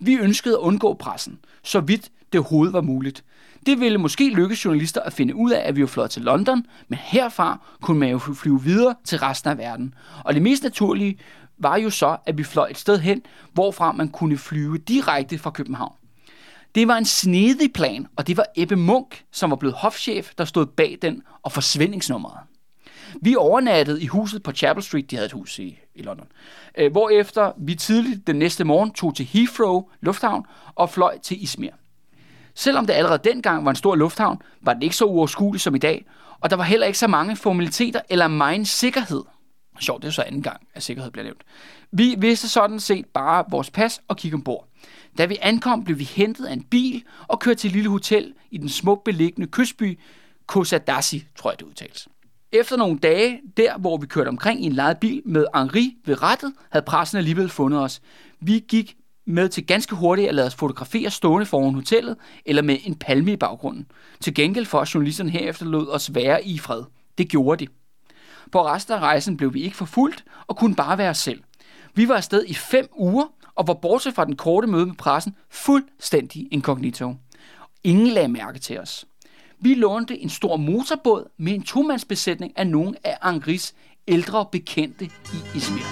[0.00, 3.24] Vi ønskede at undgå pressen, så vidt det overhovedet var muligt.
[3.66, 6.66] Det ville måske lykkes journalister at finde ud af, at vi var fløjet til London,
[6.88, 9.94] men herfra kunne man jo flyve videre til resten af verden.
[10.24, 11.18] Og det mest naturlige
[11.60, 15.50] var jo så, at vi fløj et sted hen, hvorfra man kunne flyve direkte fra
[15.50, 15.92] København.
[16.74, 20.44] Det var en snedig plan, og det var Ebbe Munk, som var blevet hofchef, der
[20.44, 22.38] stod bag den og forsvindingsnummeret.
[23.22, 26.26] Vi overnattede i huset på Chapel Street, de havde et hus i, i London,
[26.78, 30.44] øh, hvorefter vi tidligt den næste morgen tog til Heathrow Lufthavn
[30.74, 31.70] og fløj til Izmir.
[32.54, 35.78] Selvom det allerede dengang var en stor lufthavn, var det ikke så uoverskueligt som i
[35.78, 36.06] dag,
[36.40, 39.22] og der var heller ikke så mange formaliteter eller meget sikkerhed.
[39.80, 41.42] Sjovt, det er så anden gang, at sikkerhed bliver nævnt.
[41.92, 44.68] Vi vidste sådan set bare vores pas og kigge ombord.
[45.18, 48.34] Da vi ankom, blev vi hentet af en bil og kørt til et lille hotel
[48.50, 49.98] i den smukt beliggende kystby
[50.46, 52.08] Kosadasi, tror jeg det udtales.
[52.52, 56.22] Efter nogle dage, der hvor vi kørte omkring i en lejet bil med Henri ved
[56.22, 58.00] rettet, havde pressen alligevel fundet os.
[58.40, 62.16] Vi gik med til ganske hurtigt at lade os fotografere stående foran hotellet
[62.46, 63.86] eller med en palme i baggrunden.
[64.20, 66.82] Til gengæld for at journalisterne herefter lod os være i fred.
[67.18, 67.72] Det gjorde de.
[68.52, 71.42] På resten af rejsen blev vi ikke forfulgt og kunne bare være os selv.
[71.94, 75.34] Vi var afsted i fem uger og var bortset fra den korte møde med pressen
[75.50, 77.14] fuldstændig inkognito.
[77.84, 79.04] Ingen lagde mærke til os.
[79.58, 83.74] Vi lånte en stor motorbåd med en tomandsbesætning af nogle af Angris
[84.08, 85.82] ældre bekendte i Izmir.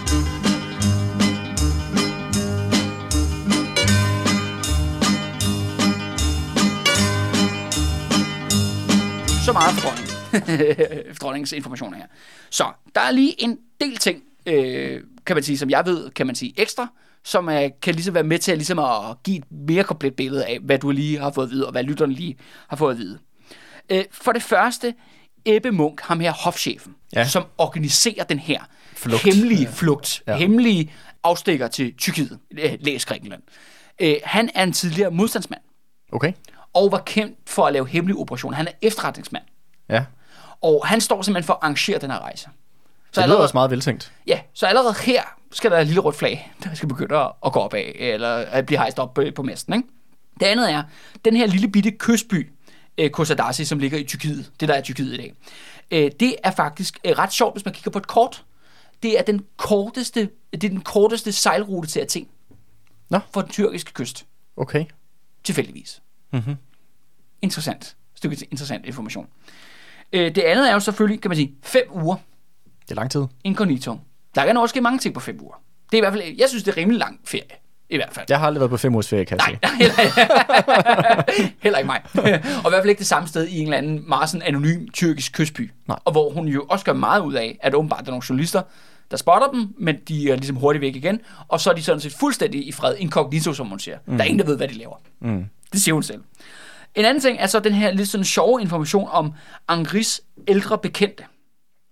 [9.45, 10.08] Så meget for
[11.21, 12.07] dronningens informationer her.
[12.51, 12.65] Så
[12.95, 16.35] der er lige en del ting, øh, kan man sige, som jeg ved, kan man
[16.37, 16.89] sige ekstra,
[17.25, 20.47] som er, kan ligesom være med til at, ligesom at give et mere komplet billede
[20.47, 22.37] af, hvad du lige har fået at vide, og hvad lytterne lige
[22.69, 23.19] har fået at vide.
[23.91, 24.95] Øh, for det første,
[25.45, 27.25] Ebbe Munk, ham her hofchefen, Ja.
[27.29, 28.61] som organiserer den her
[28.95, 29.23] Flugt.
[29.23, 30.37] hemmelige flugt, Ja.
[30.37, 30.93] hemmelige
[31.25, 33.43] afstikker til Tyrkiet, øh, læs Grækenland.
[34.01, 35.61] Øh, han er en tidligere modstandsmand,
[36.13, 36.33] Okay.
[36.73, 38.57] og var kendt for at lave hemmelige operationer.
[38.57, 39.45] Han er efterretningsmand,
[39.89, 40.05] Ja.
[40.63, 42.43] Og han står simpelthen for at arrangere den her rejse.
[42.45, 42.51] Så
[43.15, 44.13] Det allerede, også meget veltænkt.
[44.27, 47.61] ja, så allerede her skal der et lille rødt flag, der skal begynde at gå
[47.61, 49.75] op af, eller at blive hejst op på, på mesten.
[49.75, 49.89] Ikke?
[50.41, 50.83] Det andet er,
[51.25, 52.51] den her lille bitte kystby,
[52.99, 55.35] øh, Kosadasi, som ligger i Tyrkiet, det der er Tyrkiet i dag,
[55.91, 58.45] øh, det er faktisk øh, ret sjovt, hvis man kigger på et kort.
[59.03, 62.29] Det er den korteste, det er den korteste sejlrute til Athen.
[63.11, 63.19] Nå.
[63.35, 64.85] For den tyrkiske kyst, Okay.
[65.45, 66.03] tilfældigvis.
[66.33, 66.57] Mhm.
[67.43, 67.97] Interessant.
[68.15, 69.27] Stykke interessant information.
[70.13, 72.17] Øh, det andet er jo selvfølgelig, kan man sige, fem uger
[72.83, 73.25] Det er lang tid.
[73.45, 73.99] incognito.
[74.35, 75.55] Der kan nok ske mange ting på fem uger.
[75.91, 77.43] Det er i hvert fald, jeg synes, det er rimelig lang ferie.
[77.91, 78.27] I hvert fald.
[78.29, 79.91] Jeg har aldrig været på fem ugers ferie, kan jeg Nej, sige.
[80.03, 81.23] heller,
[81.63, 82.01] heller ikke mig.
[82.65, 84.89] og i hvert fald ikke det samme sted i en eller anden meget sådan anonym
[84.89, 85.71] tyrkisk kystby.
[85.89, 85.99] Nej.
[86.05, 88.63] Og hvor hun jo også gør meget ud af, at åbenbart der er nogle journalister,
[89.11, 91.21] der spotter dem, men de er ligesom hurtigt væk igen.
[91.49, 93.99] Og så er de sådan set fuldstændig i fred, incognito, som hun siger.
[94.07, 94.17] Mm.
[94.17, 94.97] Der er ingen, der ved, hvad de laver.
[95.21, 95.45] Mm.
[95.73, 96.21] Det siger hun selv.
[96.95, 99.33] En anden ting er så den her lidt sådan sjove information om
[99.69, 101.25] Angris ældre bekendte.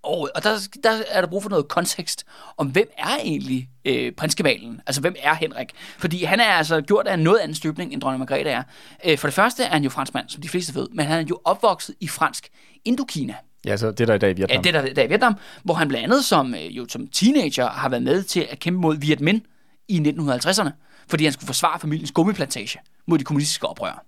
[0.03, 2.25] Og, og der, der er der brug for noget kontekst
[2.57, 4.81] om, hvem er egentlig øh, prinskemalen?
[4.87, 5.71] Altså, hvem er Henrik?
[5.99, 8.63] Fordi han er altså gjort af en noget anden støbning, end dronning Margrethe er.
[9.05, 11.27] Øh, for det første er han jo franskmand, som de fleste ved, men han er
[11.31, 12.49] jo opvokset i fransk
[12.85, 13.35] Indokina.
[13.65, 14.63] Ja, så det der er i dag i Ja, Vietnam.
[14.63, 15.35] det der, der er i Vietnam,
[15.65, 18.81] hvor han blandt andet som, øh, jo, som teenager har været med til at kæmpe
[18.81, 19.41] mod Viet Minh
[19.89, 20.71] i 1950'erne,
[21.09, 24.05] fordi han skulle forsvare familiens gummiplantage mod de kommunistiske oprør.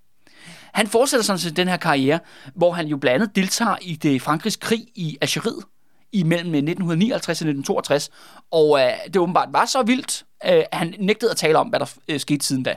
[0.72, 2.18] Han fortsætter sådan set den her karriere,
[2.54, 5.64] hvor han jo blandt andet deltager i det Frankrigs krig i Algeriet
[6.12, 8.10] imellem 1959 og 1962,
[8.50, 11.86] og øh, det åbenbart var så vildt, øh, han nægtede at tale om, hvad der
[12.08, 12.74] øh, skete siden da.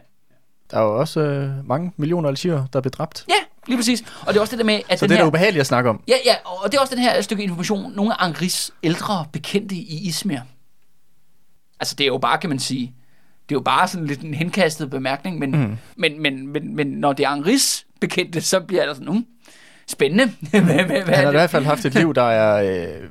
[0.71, 3.25] der er jo også øh, mange millioner algier, der er blevet dræbt.
[3.29, 3.33] Ja,
[3.67, 4.03] lige præcis.
[4.21, 5.23] Og det er også det der med, at Så den det er her...
[5.23, 6.03] da ubehageligt at snakke om.
[6.07, 7.93] Ja, ja, og det er også den her stykke information.
[7.95, 10.39] Nogle af Angris ældre bekendte i Izmir.
[11.79, 12.93] Altså, det er jo bare, kan man sige,
[13.51, 15.77] det er jo bare sådan lidt en henkastet bemærkning, men, mm.
[15.95, 19.25] men, men, men, men når det er Angris bekendte, så bliver der sådan, um,
[19.87, 20.33] spændende.
[20.49, 23.09] hvad, hvad, hvad Han har i hvert fald haft et liv, der er øh,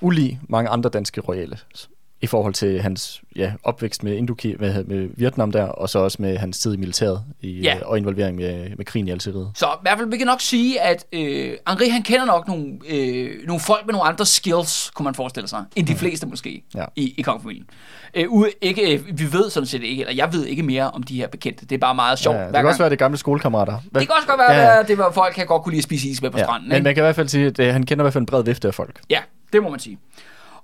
[0.00, 1.58] ulig mange andre danske royale
[2.20, 6.16] i forhold til hans ja, opvækst med, Indoki, med, med Vietnam der, og så også
[6.22, 7.76] med hans tid i militæret i, Ja.
[7.76, 7.84] ja.
[7.84, 9.50] og involvering med, med krigen i Algeriet.
[9.54, 12.66] Så i hvert fald, vi kan nok sige, at øh, Henri, han kender nok nogle,
[12.88, 16.62] øh, nogle folk med nogle andre skills, kunne man forestille sig, end de fleste måske,
[16.74, 16.84] Ja.
[16.96, 17.64] i, i kongefamilien.
[18.14, 21.02] Øh, ude, ikke, øh, vi ved sådan set ikke, eller jeg ved ikke mere om
[21.02, 21.66] de her bekendte.
[21.66, 22.36] Det er bare meget sjovt.
[22.36, 22.80] Ja, det kan også gang.
[22.80, 23.78] være det gamle skolekammerater.
[23.90, 25.80] Hvad- det kan også godt være, Ja, at det var folk, kan godt kunne lide
[25.80, 26.44] at spise is med på ja.
[26.44, 26.68] stranden.
[26.68, 26.84] Men ikke?
[26.84, 28.44] man kan i hvert fald sige, at øh, han kender i hvert fald en bred
[28.44, 29.00] vifte af folk.
[29.10, 29.18] Ja,
[29.52, 29.98] det må man sige.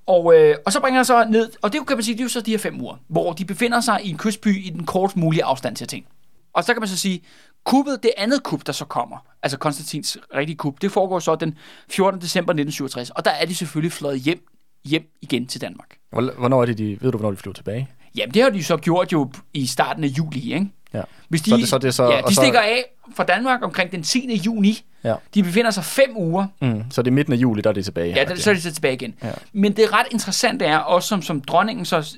[0.07, 2.25] Og, øh, og så bringer han så ned, og det kan man sige, det er
[2.25, 4.87] jo så de her fem uger, hvor de befinder sig i en kystby i den
[4.87, 6.07] kortest mulige afstand til ting.
[6.53, 7.23] Og så kan man så sige,
[7.65, 11.59] kuppet, det andet kup, der så kommer, altså Konstantins rigtige kup, det foregår så den
[11.91, 12.21] 14.
[12.21, 14.49] december 1967, og der er de selvfølgelig fløjet hjem,
[14.85, 15.97] hjem igen til Danmark.
[16.11, 17.89] Hvor- Hvornår er det, de, ved du, hvornår de flyver tilbage?
[18.17, 20.71] Jamen, det har de så gjort jo i starten af juli, ikke?
[20.95, 21.03] Ja.
[21.29, 22.85] Hvis de, Så det- så det så- ja, de så- stikker af
[23.17, 24.37] fra Danmark omkring den 10.
[24.47, 24.85] juni.
[25.05, 25.15] Ja.
[25.35, 26.85] De befinder sig fem uger Mm.
[26.91, 28.15] Så det er midten af juli, der er de tilbage.
[28.15, 29.15] Ja, der, så er de så tilbage igen.
[29.23, 29.31] Ja.
[29.53, 32.17] Men det ret interessante er også, som, som dronningen så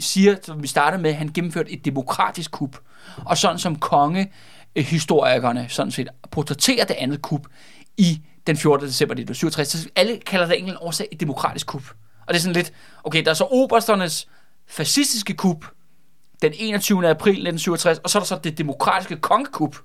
[0.00, 2.76] siger, som vi starter med, han gennemførte et demokratisk kup.
[3.24, 7.46] Og sådan som kongehistorikerne sådan set portrætterer det andet kup
[7.96, 8.86] i den 14.
[8.88, 9.68] december 1967.
[9.82, 11.82] Så alle kalder det af en eller anden årsag et demokratisk kup.
[12.26, 12.72] Og det er sådan lidt,
[13.04, 14.28] okay, der er så obersternes
[14.68, 15.64] fascistiske kup
[16.42, 17.08] den 21.
[17.08, 19.76] april 1967, og så er der så det demokratiske kongekup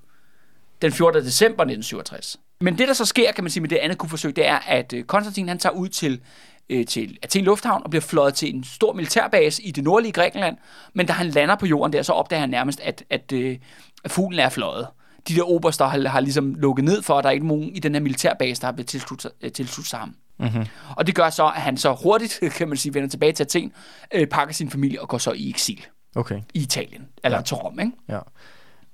[0.82, 1.24] den 14.
[1.24, 2.36] december 1967.
[2.60, 4.92] Men det, der så sker, kan man sige, med det andet kupforsøg, det er, at
[4.92, 6.20] øh, Konstantin han tager ud til,
[6.70, 10.56] øh, til Athen Lufthavn og bliver fløjet til en stor militærbase i det nordlige Grækenland.
[10.94, 13.58] Men da han lander på jorden der, så opdager han nærmest, at, at, øh,
[14.04, 14.86] at fuglen er fløjet.
[15.28, 17.78] De der oberster har, har ligesom lukket ned for, at der er ikke nogen i
[17.78, 20.14] den her militærbase, der har blevet tilsluttet, øh, tilsluttet sig ham.
[20.38, 20.66] Mm-hmm.
[20.96, 23.72] Og det gør så, at han så hurtigt, kan man sige, vender tilbage til Athen,
[24.14, 25.86] øh, pakker sin familie og går så i eksil
[26.16, 27.42] Okay, i Italien, eller ja.
[27.42, 27.92] til Rom, ikke?
[28.08, 28.18] ja.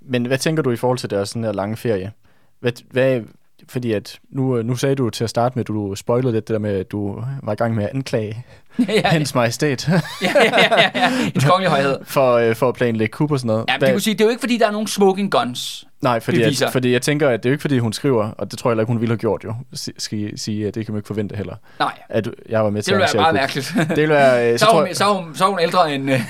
[0.01, 2.13] Men hvad tænker du i forhold til deres sådan her lange ferie?
[2.61, 3.23] Hvad, hvad,
[3.69, 6.55] fordi at nu, nu sagde du til at starte med, at du spoilede lidt det
[6.55, 8.45] der med, at du var i gang med at anklage
[8.89, 11.31] ja, ja, hans majestæt ja, ja, ja, ja.
[11.35, 11.99] En kongelig højhed.
[12.15, 13.65] for, øh, for at planlægge kup og sådan noget.
[13.69, 15.88] Ja, men det, kunne sige, det er jo ikke, fordi der er nogen smoking guns.
[16.01, 16.67] Nej, fordi, beviser.
[16.67, 18.71] at, fordi jeg tænker, at det er jo ikke, fordi hun skriver, og det tror
[18.71, 19.55] jeg heller ikke, hun ville have gjort jo,
[19.99, 22.85] skal sige, at det kan man ikke forvente heller, Nej, at jeg var med det
[22.85, 23.75] til ville at være meget mærkeligt.
[23.89, 26.21] Det ville være, så, så hun, jeg, så, hun, så hun ældre end, øh,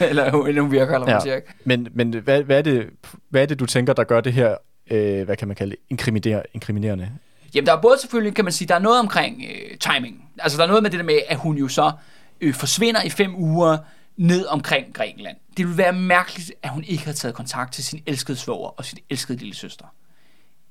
[0.10, 1.32] eller, eller hun virker, eller hvad man siger.
[1.32, 1.36] ja.
[1.36, 1.52] Ikke?
[1.64, 2.86] Men, men hvad, hvad, er det,
[3.28, 4.54] hvad er det, du tænker, der gør det her,
[4.90, 7.10] øh, hvad kan man kalde det, inkriminer, inkriminerende?
[7.54, 10.24] Jamen, der er både selvfølgelig, kan man sige, der er noget omkring øh, timing.
[10.38, 11.92] Altså, der er noget med det der med, at hun jo så
[12.40, 13.78] øh, forsvinder i fem uger
[14.16, 15.36] ned omkring Grækenland.
[15.56, 18.84] Det ville være mærkeligt, at hun ikke havde taget kontakt til sin elskede svoger og
[18.84, 19.84] sin elskede lille søster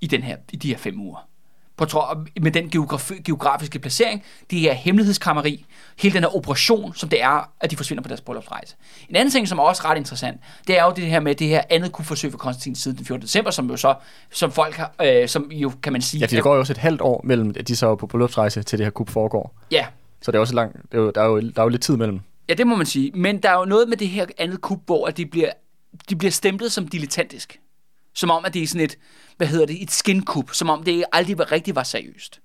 [0.01, 1.27] i, den her, i de her fem uger.
[1.77, 2.01] På tro,
[2.41, 5.65] med den geografi, geografiske placering, det her hemmelighedskrammeri,
[5.99, 8.75] hele den her operation, som det er, at de forsvinder på deres bryllupsrejse.
[9.09, 11.47] En anden ting, som er også ret interessant, det er jo det her med det
[11.47, 13.21] her andet kunne forsøge for Konstantin siden den 14.
[13.21, 13.95] december, som jo så,
[14.31, 16.21] som folk har, øh, som jo kan man sige...
[16.21, 18.63] Ja, der går jo også et halvt år mellem, at de så er på bryllupsrejse
[18.63, 19.55] til det her kup foregår.
[19.71, 19.85] ja,
[20.21, 21.81] Så det er også lang, det er jo, der, er jo, der er jo lidt
[21.81, 22.19] tid mellem.
[22.49, 23.11] Ja, det må man sige.
[23.13, 25.49] Men der er jo noget med det her andet kub, hvor at de bliver,
[26.09, 27.59] de bliver stemplet som dilettantisk.
[28.15, 28.97] Som om, at det er sådan et,
[29.37, 30.51] hvad hedder det, et skinkub.
[30.53, 32.39] Som om det aldrig var, rigtig var seriøst.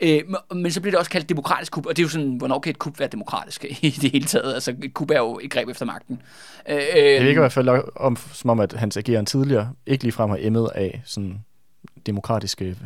[0.00, 0.20] Øh,
[0.54, 2.70] men- så bliver det også kaldt demokratisk kub, og det er jo sådan, hvornår kan
[2.70, 4.54] et kub være demokratisk i det hele taget?
[4.54, 6.22] Altså, et kub er jo et greb efter magten.
[6.68, 10.30] Øh, Det virker i hvert fald om, som om, at hans ageren tidligere ikke ligefrem
[10.30, 11.44] har emmet af sådan
[12.06, 12.76] demokratiske, øh,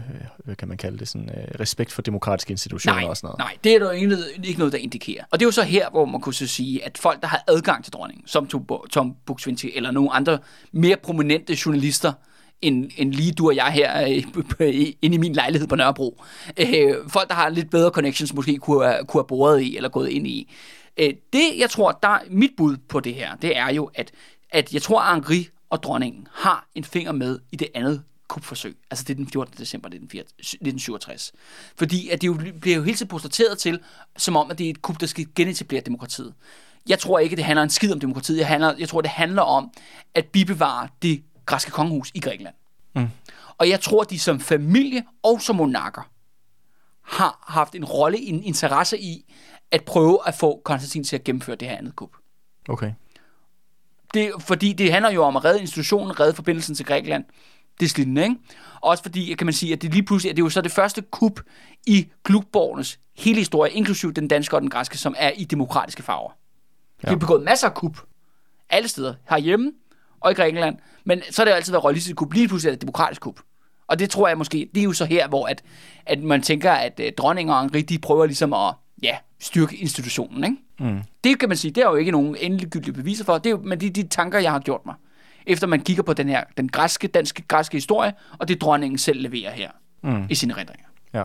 [0.45, 3.39] hvad kan man kalde det, sådan, øh, respekt for demokratiske institutioner Nej, og sådan noget.
[3.39, 5.25] nej, det er der jo ikke, ikke noget, der indikerer.
[5.31, 7.43] Og det er jo så her, hvor man kunne så sige, at folk, der har
[7.49, 8.47] adgang til dronningen, som
[8.91, 10.39] Tom, Buk-Swienty eller nogle andre
[10.73, 12.13] mere prominente journalister,
[12.63, 14.23] end, end lige du og jeg her øh,
[15.03, 16.23] inde i min lejlighed på Nørrebro.
[16.59, 19.89] Øh, folk, der har lidt bedre connections, måske kunne, have- kunne have boret i eller
[19.89, 20.55] gået ind i.
[21.01, 24.11] Øh, det, jeg tror, der mit bud på det her, det er jo, at,
[24.51, 28.77] at jeg tror, at Henri og dronningen har en finger med i det andet kupforsøg.
[28.91, 29.55] Altså det er den 14.
[29.59, 31.33] december 1967.
[31.77, 33.81] Fordi at det jo bliver jo hele tiden portrætteret til,
[34.17, 36.35] som om, at det er et kup, der skal genetablere demokratiet.
[36.89, 38.39] Jeg tror ikke, det handler en skid om demokratiet.
[38.39, 39.71] Jeg, handler, jeg tror, det handler om
[40.15, 42.55] at bibevare det græske kongehus i Grækenland.
[42.95, 43.09] Mm.
[43.59, 46.11] Og jeg tror, de som familie og som monarker
[47.03, 49.35] har haft en rolle, en interesse i
[49.71, 52.11] at prøve at få Konstantin til at gennemføre det her andet kup.
[52.69, 52.93] Okay.
[54.15, 57.25] Det, fordi det handler jo om at redde institutionen, redde forbindelsen til Grækenland.
[57.81, 58.37] Det er slidende, ikke?
[58.81, 60.73] Også fordi, kan man sige, at det lige pludselig, at det er jo så det
[60.73, 61.41] første kup
[61.87, 66.31] i klubborgernes hele historie, inklusiv den danske og den græske, som er i demokratiske farver.
[67.03, 67.09] Ja.
[67.09, 67.99] De har begået masser af kup.
[68.71, 69.15] Alle steder.
[69.31, 69.73] Herhjemme,
[70.21, 70.77] og i Grækenland.
[71.05, 72.33] Men så har det altid været royalistisk kup.
[72.33, 73.41] Lige pludselig er det demokratisk kup.
[73.87, 75.63] Og det tror jeg måske, det er jo så her, hvor at,
[76.07, 80.45] at man tænker, at øh, dronning og Henri, de prøver ligesom at ja, styrke institutionen.
[80.45, 80.93] Ikke?
[80.93, 81.03] Mm.
[81.25, 83.61] Det kan man sige, det er jo ikke nogen endegyldige beviser for, det er jo,
[83.65, 84.95] men det er de tanker, jeg har gjort mig.
[85.49, 89.21] Efter man kigger på den her, den græske, danske, græske historie, og det dronningen selv
[89.23, 89.71] leverer her
[90.03, 90.27] mm.
[90.31, 90.87] i sine rendringer.
[91.15, 91.23] Ja.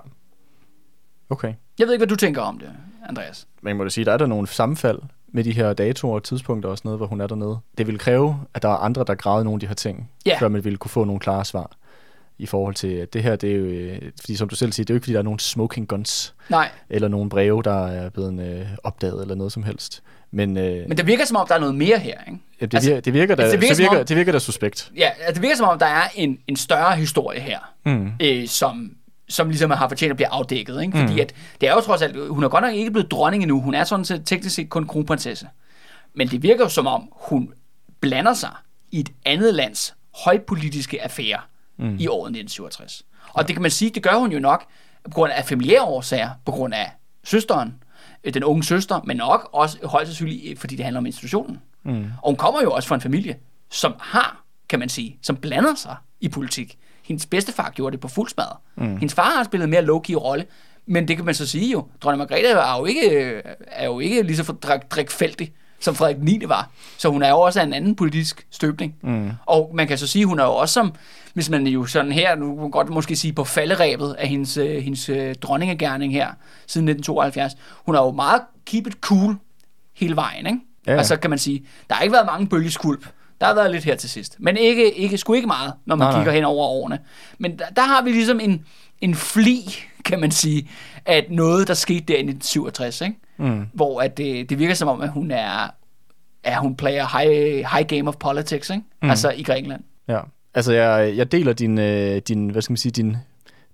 [1.30, 1.53] Okay.
[1.80, 2.71] Jeg ved ikke, hvad du tænker om det,
[3.09, 3.47] Andreas.
[3.61, 6.69] Man må da sige, der er der nogle sammenfald med de her datoer og tidspunkter
[6.69, 7.59] og sådan noget, hvor hun er dernede.
[7.78, 10.38] Det vil kræve, at der er andre, der gravede nogle af de her ting, Ja.
[10.39, 11.71] før man ville kunne få nogle klare svar
[12.38, 14.86] i forhold til, at det her, det er jo, øh, fordi som du selv siger,
[14.86, 17.88] det er jo ikke, fordi der er nogen smoking guns, Nej, eller nogle breve, der
[17.88, 20.03] er blevet øh, opdaget, eller noget som helst.
[20.32, 22.17] Men, øh, men det virker som om, der er noget mere her.
[22.28, 22.39] Ikke?
[22.74, 24.39] Ja, det, virker, det, virker da, altså, det virker som virker, om- det virker da
[24.39, 24.91] suspekt.
[24.97, 28.11] Ja, altså, det virker som om, der er en, en større historie her, Mm.
[28.22, 28.91] øh, som,
[29.30, 30.82] som ligesom har fortjent at blive afdækket.
[30.82, 30.97] Ikke?
[30.97, 33.61] Fordi at, det er jo trods alt, hun er godt nok ikke blevet dronning endnu,
[33.61, 35.47] hun er sådan set teknisk set kun kronprinsesse.
[36.16, 37.49] Men det virker jo som om, hun
[37.99, 38.51] blander sig
[38.91, 39.95] i et andet lands
[40.26, 41.39] højpolitiske affære
[41.80, 41.95] mm.
[41.99, 43.03] i året 1967.
[43.34, 44.64] Og det kan man sige, det gør hun jo nok
[45.03, 46.91] på grund af familiære årsager, på grund af
[47.24, 47.74] søsteren,
[48.32, 51.59] den unge søster, men nok også højst sandsynligt, øh, fordi det handler om institutionen.
[51.84, 52.05] Mm.
[52.21, 53.36] Og hun kommer jo også fra en familie,
[53.71, 56.78] som har, kan man sige, som blander sig i politik.
[57.03, 58.57] Hendes bedstefar gjorde det på fuld smadret.
[58.76, 58.97] Mm.
[58.97, 60.45] Hendes far har spillet en mere low-key rolle,
[60.86, 61.88] men det kan man så sige jo.
[62.01, 64.43] Dronning Margrethe er jo ikke, øh, er jo ikke lige så
[64.91, 65.53] drikfældig,
[65.84, 66.41] som Frederik 9.
[66.45, 66.69] var.
[66.97, 68.95] Så hun er jo også af en anden politisk støbning.
[69.01, 69.31] Mm.
[69.45, 70.93] Og man kan så sige, hun er jo også som,
[71.34, 74.57] hvis man jo sådan her, nu kan man godt måske sige på falderæbet af hendes,
[74.57, 76.27] øh, hendes øh, dronningegærning her,
[76.67, 77.53] siden 1972.
[77.86, 79.36] Hun er jo meget keep it cool
[79.95, 80.59] hele vejen, ikke?
[80.88, 80.97] Ja.
[80.97, 83.07] Altså kan man sige, der har ikke været mange bølgeskulp.
[83.41, 84.36] Der har været lidt her til sidst.
[84.39, 86.19] Men ikke, ikke, sgu ikke meget, når man Nej, nej.
[86.19, 86.99] kigger hen over årene.
[87.38, 88.65] Men der, der har vi ligesom en,
[89.01, 89.75] en fli,
[90.05, 90.69] kan man sige,
[91.05, 93.19] at noget, der skete der i 1967, ikke?
[93.38, 93.65] Mm.
[93.73, 95.73] hvor at det, det virker som om, at hun er,
[96.43, 98.84] er hun player high, high game of politics, ikke?
[99.01, 99.09] Mm.
[99.09, 99.84] altså i Grækenland.
[100.07, 100.19] Ja,
[100.53, 103.17] altså jeg, jeg deler din, øh, din, hvad skal man sige, din,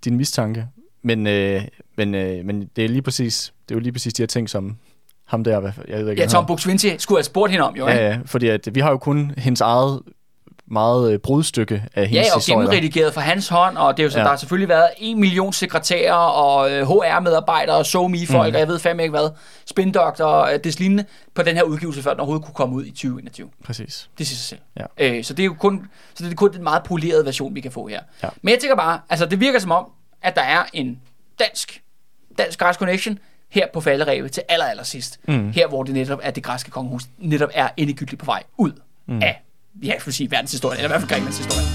[0.04, 0.66] din mistanke,
[1.02, 1.62] men, øh,
[1.96, 4.50] men, øh, men det er lige præcis, det er jo lige præcis de her ting,
[4.50, 4.76] som
[5.24, 7.88] ham der, jeg ved ikke, Ja, Tom Buk-Swienty skulle have spurgt hende om, jo.
[7.88, 10.00] Ja, ja, fordi at vi har jo kun hendes eget
[10.70, 12.58] meget øh, brudstykke af hendes Ja, og historier.
[12.60, 14.24] gennemredigeret fra hans hånd, og det er jo så, ja.
[14.24, 18.54] Der har selvfølgelig været en million sekretærer og øh, HR-medarbejdere og SoMe-folk, mm.
[18.54, 19.30] og jeg ved fandme ikke hvad,
[19.66, 21.04] spindokter og øh, des lignende,
[21.34, 23.48] på den her udgivelse, før den overhovedet kunne komme ud i 2021.
[23.64, 24.10] Præcis.
[24.18, 24.60] Det siger sig selv.
[24.98, 25.16] Ja.
[25.16, 27.60] Øh, så det er jo kun, så det er kun den meget polerede version, vi
[27.60, 28.00] kan få her.
[28.22, 28.28] Ja.
[28.42, 29.86] Men jeg tænker bare, altså det virker som om,
[30.22, 31.00] at der er en
[31.38, 31.82] dansk,
[32.38, 33.18] dansk græsk connection
[33.48, 35.20] her på falderevet til aller, aller sidst.
[35.28, 35.50] Mm.
[35.52, 38.72] Her, hvor det netop er det græske kongehus, netop er endegyldigt på vej ud
[39.06, 39.22] mm.
[39.22, 39.42] af,
[39.82, 41.66] ja, jeg vil sige verdenshistorien, eller i hvert fald Grækenlands historie.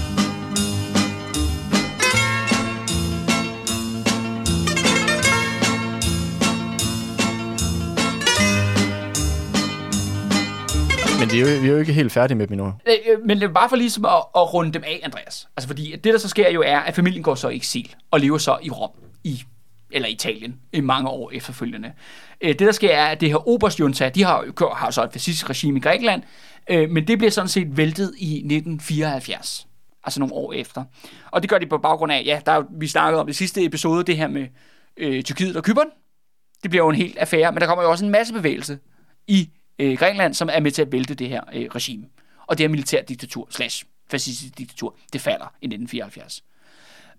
[11.20, 12.72] Men det er jo, vi er jo ikke helt færdige med dem endnu.
[12.86, 15.48] Øh, øh, Men det er bare for ligesom at, at runde dem af, Andreas.
[15.56, 18.20] Altså fordi det, der så sker jo, er, at familien går så i eksil og
[18.20, 18.90] lever så i Rom,
[19.24, 19.42] i,
[19.90, 21.92] eller Italien, i mange år efterfølgende.
[22.40, 25.12] Øh, det, der sker, er, at det her Oberstjunta, de har jo har så et
[25.12, 26.22] fascistisk regime i Grækenland,
[26.70, 29.66] øh, men det bliver sådan set væltet i 1974.
[30.04, 30.84] Altså nogle år efter.
[31.30, 33.64] Og det gør de på baggrund af, ja, der er, vi snakkede om det sidste
[33.64, 34.46] episode, det her med
[34.96, 35.88] øh, Tyrkiet og Kypern.
[36.62, 38.78] Det bliver jo en helt affære, men der kommer jo også en masse bevægelse
[39.26, 42.04] i øh, Grækenland, som er med til at vælte det her øh, regime.
[42.46, 46.42] Og det her militærdiktatur slash fascistisk diktatur, det falder i 1974.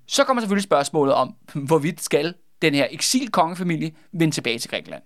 [0.08, 1.36] Så kommer selvfølgelig spørgsmålet om,
[1.68, 5.04] hvorvidt skal den her eksilkongefamilie vende tilbage til Grækenland.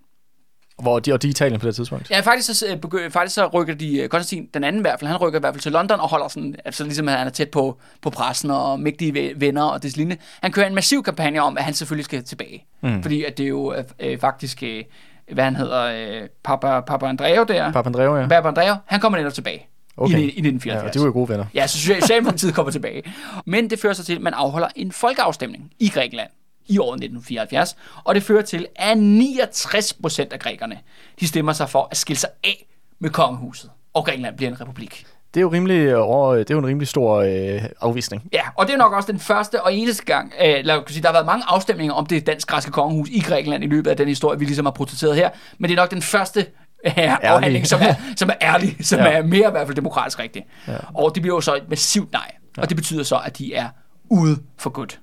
[0.82, 2.10] Hvor de, og de er Italien på det tidspunkt.
[2.10, 5.00] Ja, faktisk så, øh, begy- faktisk så rykker de, øh, Konstantin den anden i hvert
[5.00, 7.30] fald, han rykker i hvert fald til London og holder sådan, altså ligesom han er
[7.30, 10.22] tæt på, på pressen og mægtige ve- venner og det lignende.
[10.42, 12.64] Han kører en massiv kampagne om, at han selvfølgelig skal tilbage.
[12.82, 13.02] Mm.
[13.02, 14.84] Fordi at det er jo øh, øh, faktisk, øh,
[15.32, 15.82] hvad han hedder,
[16.22, 17.72] øh, Papa, Papa Andreo der.
[17.72, 18.26] Papandreou, ja.
[18.28, 19.66] Papa Andreo, han kommer netop tilbage.
[19.96, 20.18] Okay.
[20.18, 20.26] I, i ja.
[20.26, 20.88] 1974.
[20.88, 21.44] og de var jo gode venner.
[21.54, 23.02] Ja, så Socialdemokratiet kommer tilbage.
[23.46, 26.28] Men det fører så til, at man afholder en folkeafstemning i Grækenland
[26.72, 30.78] i året 1974, og det fører til, at 69 procent af grækerne,
[31.20, 32.66] de stemmer sig for at skille sig af
[32.98, 35.06] med kongehuset, og Grækenland bliver en republik.
[35.34, 38.28] Det er jo, rimelig, øh, over, det er jo en rimelig stor øh, afvisning.
[38.32, 41.02] Ja, og det er nok også den første og eneste gang, øh, lad os sige,
[41.02, 44.08] der har været mange afstemninger om det dansk-græske kongehus i Grækenland i løbet af den
[44.08, 46.46] historie, vi ligesom har portrætteret her, men det er nok den første
[46.86, 49.04] øh, afhandling, som er, som er ærlig, som ja.
[49.04, 49.18] Ja.
[49.18, 50.44] er mere i hvert fald demokratisk rigtig.
[50.68, 50.76] Ja.
[50.94, 52.62] Og det bliver jo så et massivt nej, ja.
[52.62, 53.68] og det betyder så, at de er
[54.10, 55.00] ude for godt.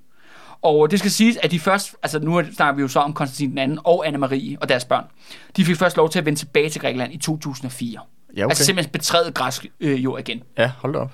[0.61, 3.49] Og det skal siges, at de først, altså nu snakker vi jo så om Konstantin
[3.49, 5.05] den anden og Anne-Marie og deres børn,
[5.57, 7.99] de fik først lov til at vende tilbage til Grækenland i 2004.
[8.37, 8.51] Ja, okay.
[8.51, 10.43] Altså simpelthen betrædet græsk øh, jord igen.
[10.57, 11.11] Ja, hold da op.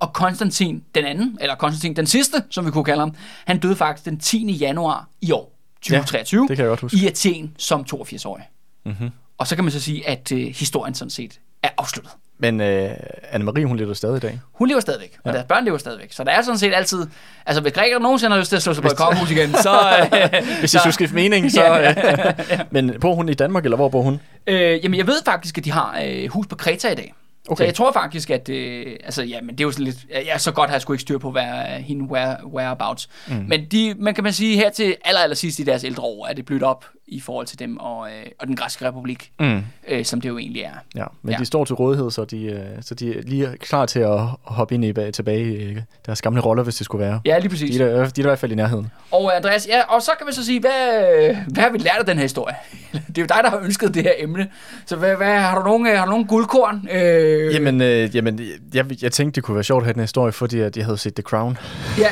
[0.00, 3.14] Og Konstantin den anden, eller Konstantin den sidste, som vi kunne kalde ham,
[3.46, 4.52] han døde faktisk den 10.
[4.52, 6.96] januar i år, 2023, Ja, det kan jeg godt huske.
[6.96, 8.44] i Athen som 82-årig.
[8.86, 9.10] Mm-hmm.
[9.38, 12.90] Og så kan man så sige, at øh, historien sådan set er afsluttet Men øh,
[13.32, 14.40] Anne-Marie, hun lever stadig i dag.
[14.52, 15.36] Hun lever stadigvæk, og Ja.
[15.36, 16.12] deres børn lever stadigvæk.
[16.12, 17.06] Så der er sådan set altid...
[17.46, 19.80] Altså, hvis grækerne nogensinde har lyst til at slå sig på et kongehus igen, så...
[20.14, 21.64] Øh, Hvis jeg skulle skifte mening, så...
[21.74, 21.90] Ja.
[21.90, 22.34] Øh,
[22.70, 24.20] men bor hun i Danmark, eller hvor bor hun?
[24.46, 27.14] Øh, jamen, jeg ved faktisk, at de har øh, hus på Kreta i dag.
[27.48, 27.56] Okay.
[27.62, 28.48] Så jeg tror faktisk, at...
[28.48, 29.96] Øh, altså, ja, men det er jo sådan lidt...
[30.10, 33.08] Ja, så godt har jeg sgu ikke styr på, hvad er hende where, whereabouts.
[33.28, 33.34] Mm.
[33.48, 36.26] Men de, man kan man sige, her til aller, aller sidst i deres ældre år,
[36.26, 39.60] er det blødt op i forhold til dem og, øh, og den græske republik, Mm.
[39.88, 40.70] øh, som det jo egentlig er.
[40.96, 41.38] Ja, men Ja.
[41.38, 44.74] de står til rådighed, så de, øh, så de er lige klar til at hoppe
[44.74, 47.20] ind i bag, tilbage i øh, deres gamle roller, hvis det skulle være.
[47.24, 47.76] Ja, lige præcis.
[47.76, 48.90] De er, der, de er der i hvert fald i nærheden.
[49.10, 52.06] Og Andreas, ja, og så kan vi så sige, hvad, hvad har vi lært af
[52.06, 52.54] den her historie?
[53.08, 54.48] Det er jo dig, der har ønsket det her emne.
[54.86, 56.88] Så hvad, hvad, har, du nogen, øh, har du nogen guldkorn?
[56.92, 58.40] Øh, Jamen, øh, jamen
[58.74, 60.84] jeg, jeg tænkte, det kunne være sjovt at have den her historie, fordi at jeg
[60.84, 61.58] havde set The Crown.
[61.98, 62.08] Ja,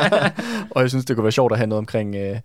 [0.70, 2.36] og jeg synes, det kunne være sjovt at have noget omkring øh,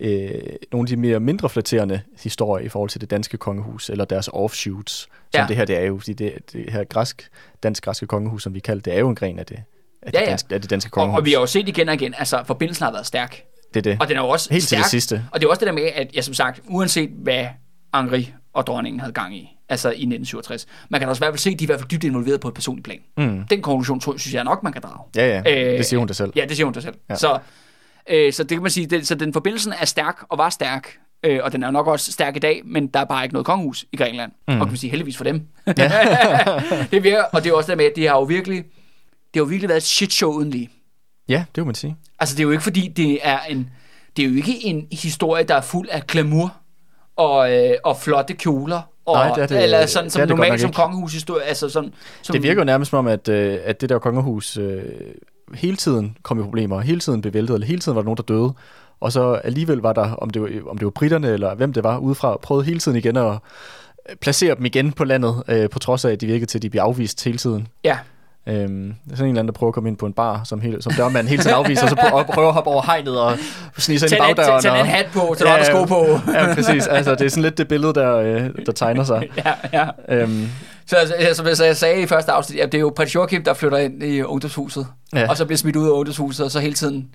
[0.00, 0.30] øh,
[0.72, 4.28] nogle af de mere mindre flatterende historier i forhold til det danske kongehus, eller deres
[4.32, 5.44] offshoots, som Ja.
[5.48, 5.98] det her det er jo.
[5.98, 7.28] Fordi det, det her græsk,
[7.62, 9.56] dansk-græske kongehus, som vi kalder det, er jo en gren af det,
[10.02, 10.30] af, Ja, det, ja.
[10.30, 11.18] danske, af det danske og, kongehus.
[11.18, 13.42] og vi har jo set igen og igen, altså forbindelsen har været stærk.
[13.74, 14.00] Det er det.
[14.00, 14.82] Og den er jo også Helt til stærk.
[14.82, 15.24] det sidste.
[15.32, 17.46] Og det er også det der med, at jeg som sagt, uanset hvad
[17.92, 21.32] Angri og dronningen havde gang i, altså i 1967, man kan da også i hvert
[21.32, 22.98] fald se, at de er i hvert fald dybt involveret på et personligt plan.
[23.16, 23.44] Mm.
[23.50, 25.02] Den konklusion tror, synes jeg nok, man kan drage.
[25.16, 25.72] Ja, ja.
[25.72, 26.32] Øh, det siger hun da selv.
[26.36, 26.94] Ja, det siger hun da selv.
[27.10, 27.14] Ja.
[27.14, 27.38] Så,
[28.08, 30.98] øh, så det kan man sige, det, så den forbindelsen er stærk og var stærk,
[31.22, 33.32] øh, og den er jo nok også stærk i dag, men der er bare ikke
[33.32, 34.32] noget kongehus i Grækenland.
[34.48, 34.54] Mm.
[34.54, 35.42] Og kan man sige, heldigvis for dem.
[36.90, 38.64] det virker, og det er også det med, at de har jo virkelig, det
[39.34, 40.70] har jo virkelig været et shit show uden lige.
[41.28, 41.96] Ja, det må man sige.
[42.18, 43.70] Altså, det er jo ikke fordi, det er en,
[44.16, 46.56] det er jo ikke en historie, der er fuld af glamour
[47.16, 48.80] og, øh, og flotte kjoler.
[49.04, 51.42] Og, Nej, det er det- eller sådan det som det normalt som kongehushistorie.
[51.42, 54.56] Altså sådan, som, Det virker jo nærmest som om, at, øh, at det der kongehus
[54.56, 54.82] øh,
[55.54, 58.16] hele tiden kom i problemer, hele tiden blev væltet, eller hele tiden var der nogen,
[58.16, 58.52] der døde.
[59.00, 61.84] Og så alligevel var der, om det var, om det var britterne, eller hvem det
[61.84, 63.32] var, udefra, prøvede hele tiden igen at
[64.08, 66.62] øh, placere dem igen på landet, øh, på trods af, at de virkede til, at
[66.62, 67.68] de blev afvist hele tiden.
[67.84, 67.98] Ja,
[68.46, 70.40] Øhm, det er sådan en eller anden, der prøver at komme ind på en bar,
[70.44, 73.20] som, hele, som dørmanden hele tiden afviser, og så prøver, prøver at hoppe over hegnet
[73.20, 73.38] og
[73.78, 74.62] snige sig ind i bagdøren.
[74.62, 76.06] tag, en hat på, så du har sko på.
[76.32, 76.86] ja, præcis.
[76.86, 79.28] Altså, det er sådan lidt det billede, der, øh, der tegner sig.
[79.44, 79.88] ja, ja.
[80.08, 80.48] Øhm,
[80.86, 83.44] Så altså, ja, som jeg, sagde i første afsnit, at det er jo prins Joachim,
[83.44, 85.20] der flytter ind i ungdomshuset, ja.
[85.20, 85.28] Ja.
[85.28, 87.08] og så bliver smidt ud af ungdomshuset, og så hele tiden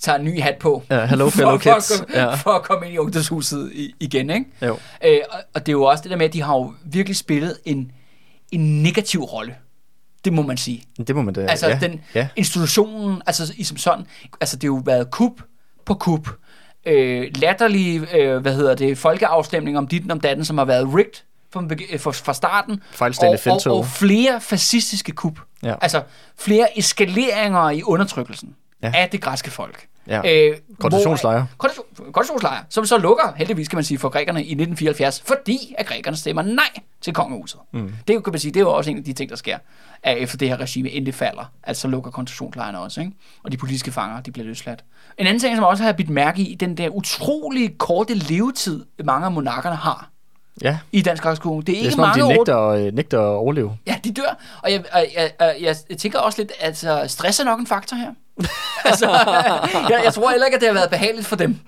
[0.00, 0.82] tager en ny hat på.
[0.90, 1.92] Ja, hello fellow for, kids.
[1.98, 2.34] For, at, komme- Ja.
[2.34, 3.70] for at komme ind i ungdomshuset
[4.00, 4.46] igen, ikke?
[4.62, 4.76] jo.
[5.06, 7.16] Øh, og, og det er jo også det der med, at de har jo virkelig
[7.16, 7.90] spillet en,
[8.52, 9.54] en negativ rolle.
[10.24, 10.84] Det må man sige.
[11.06, 11.40] Det må man da...
[11.40, 11.78] Altså ja.
[11.80, 12.28] den ja.
[12.36, 14.06] institutionen, altså i som sådan,
[14.40, 15.32] altså det har jo været kup
[15.84, 16.28] på kup.
[16.86, 21.22] Øh, latterlige, øh, hvad hedder det, folkeafstemninger om dit om datten, som har været rigged
[21.52, 21.60] fra,
[21.98, 22.82] fra, fra starten.
[23.66, 25.38] Og, og, og flere fascistiske kup.
[25.62, 25.74] Ja.
[25.80, 26.02] Altså
[26.38, 28.56] flere eskaleringer i undertrykkelsen.
[28.82, 28.92] Ja.
[28.94, 29.86] af det græske folk.
[30.06, 30.48] Ja.
[30.50, 35.74] Øh, koncentra- Koncentrationslejre, som så lukker, heldigvis kan man sige, for grækerne i 1974, fordi
[35.78, 36.64] at grækerne stemmer nej
[37.00, 37.60] til kongehuset.
[37.72, 37.92] Mm.
[38.08, 39.58] Det er kan man sige, det er jo også en af de ting, der sker,
[40.02, 43.12] at efter det her regime endelig falder, at så lukker koncentrationslejrene også, ikke?
[43.44, 44.84] og de politiske fanger, de bliver løsladt.
[45.18, 49.26] En anden ting, som også har bidt mærke i, den der utrolig korte levetid, mange
[49.26, 50.08] af monarkerne har
[50.62, 50.78] ja.
[50.92, 52.32] i dansk græsk Det er Det er ikke som om, mange de år.
[52.32, 53.78] nægter, øh, nægter at overleve.
[53.86, 54.38] Ja, de dør.
[54.62, 57.66] Og jeg, jeg, jeg, jeg, jeg tænker også lidt, at altså, stress er nok en
[57.66, 58.10] faktor her.
[58.84, 59.10] altså,
[59.90, 61.58] jeg, jeg tror heller ikke, at det har været behageligt for dem.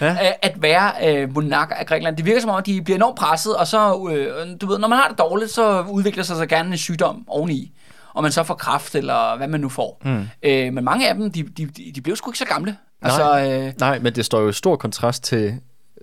[0.00, 0.12] Ja.
[0.12, 2.16] øh, At være øh, monarker af Grækenland.
[2.16, 4.88] Det virker som om, at de bliver enormt presset, og så, øh, du ved, når
[4.88, 7.72] man har det dårligt, så udvikler sig så gerne en sygdom oveni.
[8.14, 10.00] Og man så får kraft, eller hvad man nu får.
[10.04, 10.28] Mm.
[10.42, 12.76] Øh, men mange af dem, de, de, de, blev sgu ikke så gamle.
[13.02, 15.54] Altså, øh, Nej, men det står jo i stor kontrast til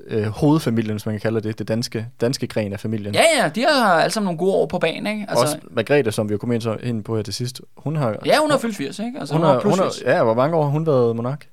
[0.07, 3.13] øh, hovedfamilien, hvis man kan kalde det, det danske, danske gren af familien.
[3.15, 5.25] ja, ja, de har alle sammen nogle gode år på banen, ikke?
[5.29, 7.95] Altså, Også Margrethe, som vi jo kom ind, så- ind på her til sidst, hun
[7.95, 8.15] har...
[8.25, 9.19] ja, hun har fyldt 80, ikke?
[9.19, 10.01] Altså, hun hun, har, hun har, 80.
[10.05, 11.47] ja, hvor mange år har hun været monark?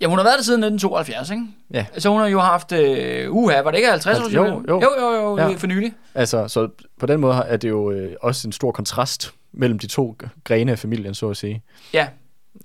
[0.00, 1.42] Ja, hun har været der siden 1972, ikke?
[1.74, 1.86] Ja.
[1.98, 4.46] Så hun har jo haft, øh, uha, var det ikke 50 år Altså, siden?
[4.46, 4.80] jo, jo.
[4.80, 5.54] jo, jo, jo ja.
[5.56, 5.92] for nylig.
[6.14, 9.86] Altså, så på den måde er det jo øh, også en stor kontrast mellem de
[9.86, 11.62] to grene af familien, så at sige.
[11.94, 12.06] Ja,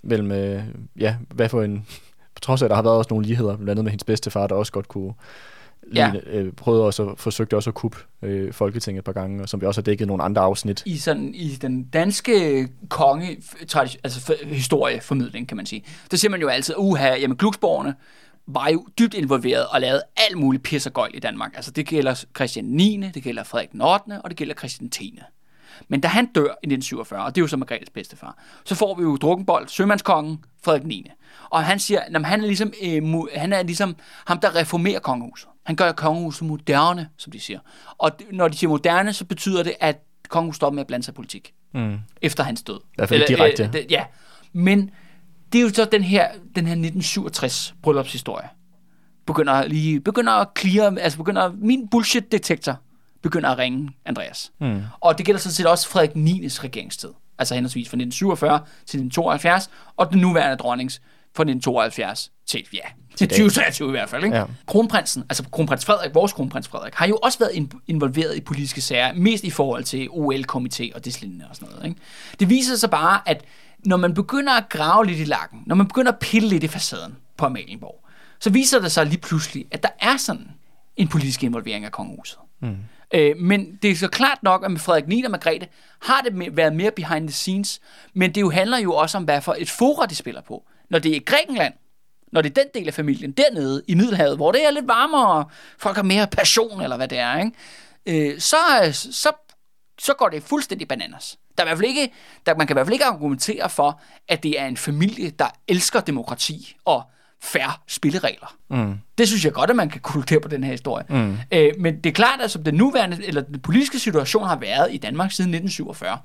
[0.03, 0.63] Mellem, øh,
[0.99, 1.86] ja, hvad for en...
[2.36, 4.47] På trods af, at der har været også nogle ligheder, blandt andet med hendes bedstefar,
[4.47, 5.13] der også godt kunne...
[5.95, 6.11] Ja.
[6.11, 9.49] Ligne, øh, prøvede også at, forsøgte også at kuppe øh, Folketinget et par gange, og
[9.49, 10.83] som vi også har dækket nogle andre afsnit.
[10.86, 13.38] i, sådan, i den danske konge,
[14.03, 15.83] altså historieformidling, kan man sige.
[16.11, 17.95] Der siger man jo altid, uha, jamen Glucksborgerne
[18.47, 21.51] var jo dybt involveret og lavede alt muligt pis og gøjl i Danmark.
[21.55, 25.19] Altså det gælder Christian 9., det gælder Frederik den 8., og det gælder Christian 10.
[25.88, 28.95] Men da han dør i 1947, og det er jo så Margrethes bedstefar, så får
[28.95, 31.07] vi jo Drukkenbold, sømandskongen, Frederik 9.
[31.49, 33.03] Og han siger, at han er, ligesom, øh,
[33.36, 33.95] han er ligesom
[34.28, 35.49] ham, der reformerer kongehuset.
[35.63, 37.59] Han gør kongehuset moderne, som de siger.
[37.97, 41.11] Og når de siger moderne, så betyder det, at kongehuset stopper med at blande sig
[41.11, 41.53] i politik.
[41.73, 41.97] Mm.
[42.21, 42.80] Efter hans død.
[42.95, 43.63] hvert fald direkte.
[43.63, 44.05] Øh, det, ja,
[44.53, 44.91] men
[45.53, 48.47] det er jo så den her, den her 1967 bryllupshistorie.
[49.28, 52.80] Begynder lige, begynder at clear, altså begynder, min bullshit detektor
[53.26, 54.51] begynder at ringe Andreas.
[54.61, 54.82] Mm.
[54.99, 57.09] Og det gælder sådan set også Frederik 9's regeringstid.
[57.39, 61.01] Altså henholdsvis fra 1947 til 1972, og den nuværende dronnings
[61.36, 62.80] fra 1972 til, ja,
[63.15, 64.23] til 2023 i hvert fald.
[64.23, 64.38] Ikke?
[64.38, 64.45] Ja.
[64.67, 68.82] Kronprinsen, altså kronprins Frederik, vores kronprins Frederik, har jo også været in- involveret i politiske
[68.82, 71.86] sager, mest i forhold til OL-komité og deslignende og sådan noget.
[71.86, 72.01] Ikke?
[72.39, 73.43] Det viser sig bare, at
[73.86, 76.67] når man begynder at grave lidt i lakken, når man begynder at pille lidt i
[76.67, 78.05] facaden på Amalienborg,
[78.39, 80.47] så viser det sig lige pludselig, at der er sådan
[80.97, 82.38] en politisk involvering af kongehuset.
[82.61, 82.78] Mm.
[83.14, 85.68] Øh, men det er så klart nok, at med Frederik 9 og Margrethe
[86.01, 87.80] har det været mere behind the scenes,
[88.14, 90.64] men det jo handler jo også om, hvad for et fora de spiller på.
[90.89, 91.74] Når det er Grækenland,
[92.32, 95.28] når det er den del af familien dernede i Middelhavet, hvor det er lidt varmere,
[95.28, 98.32] og folk har mere passion, eller hvad det er, ikke?
[98.34, 98.58] Øh, så,
[98.91, 99.32] så,
[99.99, 101.38] så går det fuldstændig bananas.
[101.58, 102.14] Der er i hvert fald ikke,
[102.45, 105.47] der, man kan i hvert fald ikke argumentere for, at det er en familie, der
[105.68, 107.03] elsker demokrati og
[107.46, 108.56] færre spilleregler.
[108.70, 108.93] Mm.
[109.18, 111.06] Det synes jeg godt, at man kan konkludere på den her historie.
[111.10, 111.38] Mm.
[111.52, 114.93] Øh, men det er klart, at som den nuværende, eller den politiske situation har været
[114.93, 116.18] i Danmark siden 1947,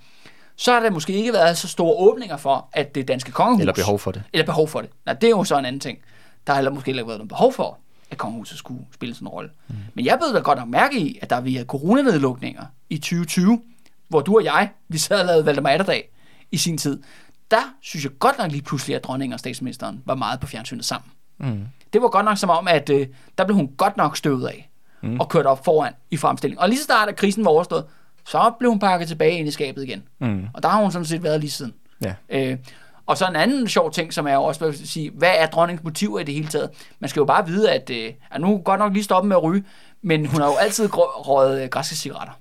[0.56, 3.60] så har der måske ikke været så store åbninger for, at det danske kongehus...
[3.60, 4.22] Eller behov for det.
[4.32, 4.90] Eller behov for det.
[5.06, 5.98] Nej, det er jo så en anden ting.
[6.46, 7.78] Der har heller måske ikke været noget behov for,
[8.10, 9.50] at kongehuset skulle spille sådan en rolle.
[9.68, 9.74] Mm.
[9.94, 13.60] Men jeg blev da godt nok mærke i, at der via coronanedlukninger i 2020,
[14.08, 16.10] hvor du og jeg, vi sad og lavede Valdemar Atterdag
[16.50, 17.02] i sin tid,
[17.50, 20.84] der synes jeg godt nok lige pludselig, at dronningen og statsministeren var meget på fjernsynet
[20.84, 21.10] sammen.
[21.38, 21.66] Mm.
[21.92, 23.06] Det var godt nok som om, at øh,
[23.38, 24.70] der blev hun godt nok støvet af
[25.02, 25.20] mm.
[25.20, 26.62] og kørt op foran i fremstillingen.
[26.62, 27.84] Og lige så snart, at krisen var overstået,
[28.26, 30.02] så blev hun pakket tilbage ind i skabet igen.
[30.18, 30.46] Mm.
[30.54, 31.74] Og der har hun sådan set været lige siden.
[32.02, 32.14] Ja.
[32.28, 32.58] Øh,
[33.06, 35.84] og så en anden sjov ting, som er jo også vil sige, hvad er dronningens
[35.84, 36.70] motiver i det hele taget?
[37.00, 39.42] Man skal jo bare vide, at, øh, at nu godt nok lige stoppe med at
[39.42, 39.64] ryge,
[40.02, 42.39] men hun har jo altid røget øh, græske cigaretter.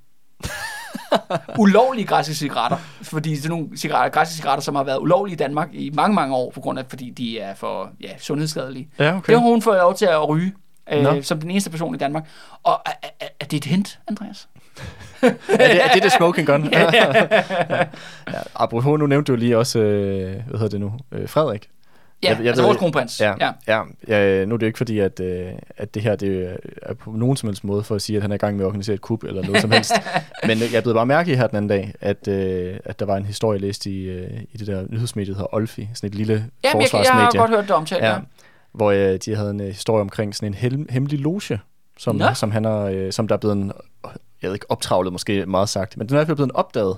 [1.59, 5.37] Ulovlige græske cigaretter, fordi det er nogle cigaretter, græske cigaretter, som har været ulovlige i
[5.37, 8.89] Danmark i mange, mange år, på grund af, fordi de er for ja, sundhedsskadelige.
[8.99, 9.33] Ja, okay.
[9.33, 10.53] Det har hun fået lov til at ryge,
[10.93, 12.29] øh, som den eneste person i Danmark.
[12.63, 14.47] Og er, er, er det et hint, Andreas?
[15.21, 16.69] er, det, er det det smoking gun?
[16.73, 16.91] ja.
[17.69, 17.85] ja.
[18.55, 21.69] Apropos, nu nævnte du lige også, øh, hvad hedder det nu, øh, Frederik.
[22.23, 23.21] Ja, Jeg- jeg altså ved- vores kronprins.
[23.21, 23.51] Ja, ja.
[23.67, 27.11] ja, ja nu er det ikke fordi, at, øh, at det her det er på
[27.11, 28.93] nogen som helst måde for at sige, at han er i gang med at organisere
[28.93, 29.93] et kup eller noget som helst.
[30.47, 33.05] Men øh, jeg blev bare mærke i her den anden dag, at, øh, at der
[33.05, 34.09] var en historie jeg læste i,
[34.53, 37.21] i det der nyhedsmedie, der hedder Olfi, sådan et lille Jamen, jeg, jeg forsvarsmedie.
[37.23, 38.03] har godt hørt det omtalt.
[38.03, 38.11] Ja.
[38.13, 38.17] ja,
[38.71, 41.59] hvor øh, de havde en øh, historie omkring sådan en hem, hemmelig loge,
[41.97, 42.25] som, Nå.
[42.33, 43.71] som, han øh, som der er blevet, en,
[44.41, 46.97] jeg ved ikke, optravlet måske meget sagt, men den er i hvert fald blevet opdaget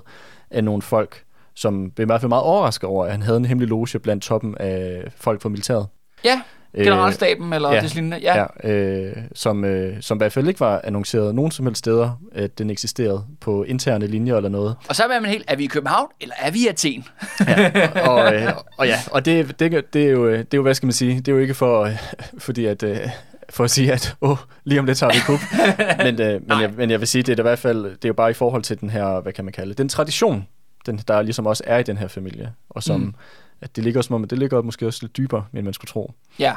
[0.51, 1.23] af nogle folk,
[1.55, 4.23] som blev i hvert fald meget overrasket over, at han havde en hemmelig loge blandt
[4.23, 5.87] toppen af folk fra militæret.
[6.23, 8.17] ja, generalstaben eller ja, det lignende.
[8.17, 8.45] Ja.
[8.63, 12.21] Ja, øh, som, øh, som i hvert fald ikke var annonceret nogen som helst steder,
[12.31, 14.75] at den eksisterede på interne linjer eller noget.
[14.89, 17.05] Og så er man helt, er vi i København, eller er vi i Athen?
[18.09, 20.87] og, øh, og ja, og det, det, det, er jo, det er jo, hvad skal
[20.87, 21.97] man sige, det er jo ikke for, øh,
[22.45, 22.97] fordi at, øh,
[23.49, 25.39] for at sige, at åh, lige om lidt tager vi kup.
[26.05, 28.09] men, øh, men, jeg, men jeg vil sige, det er i hvert fald, det er
[28.09, 30.47] jo bare i forhold til den her, hvad kan man kalde det, den tradition,
[30.85, 33.15] den, der ligesom også er i den her familie, og som, Mm.
[33.61, 36.13] at det ligger som om, det ligger måske også lidt dybere, end man skulle tro.
[36.39, 36.55] Ja.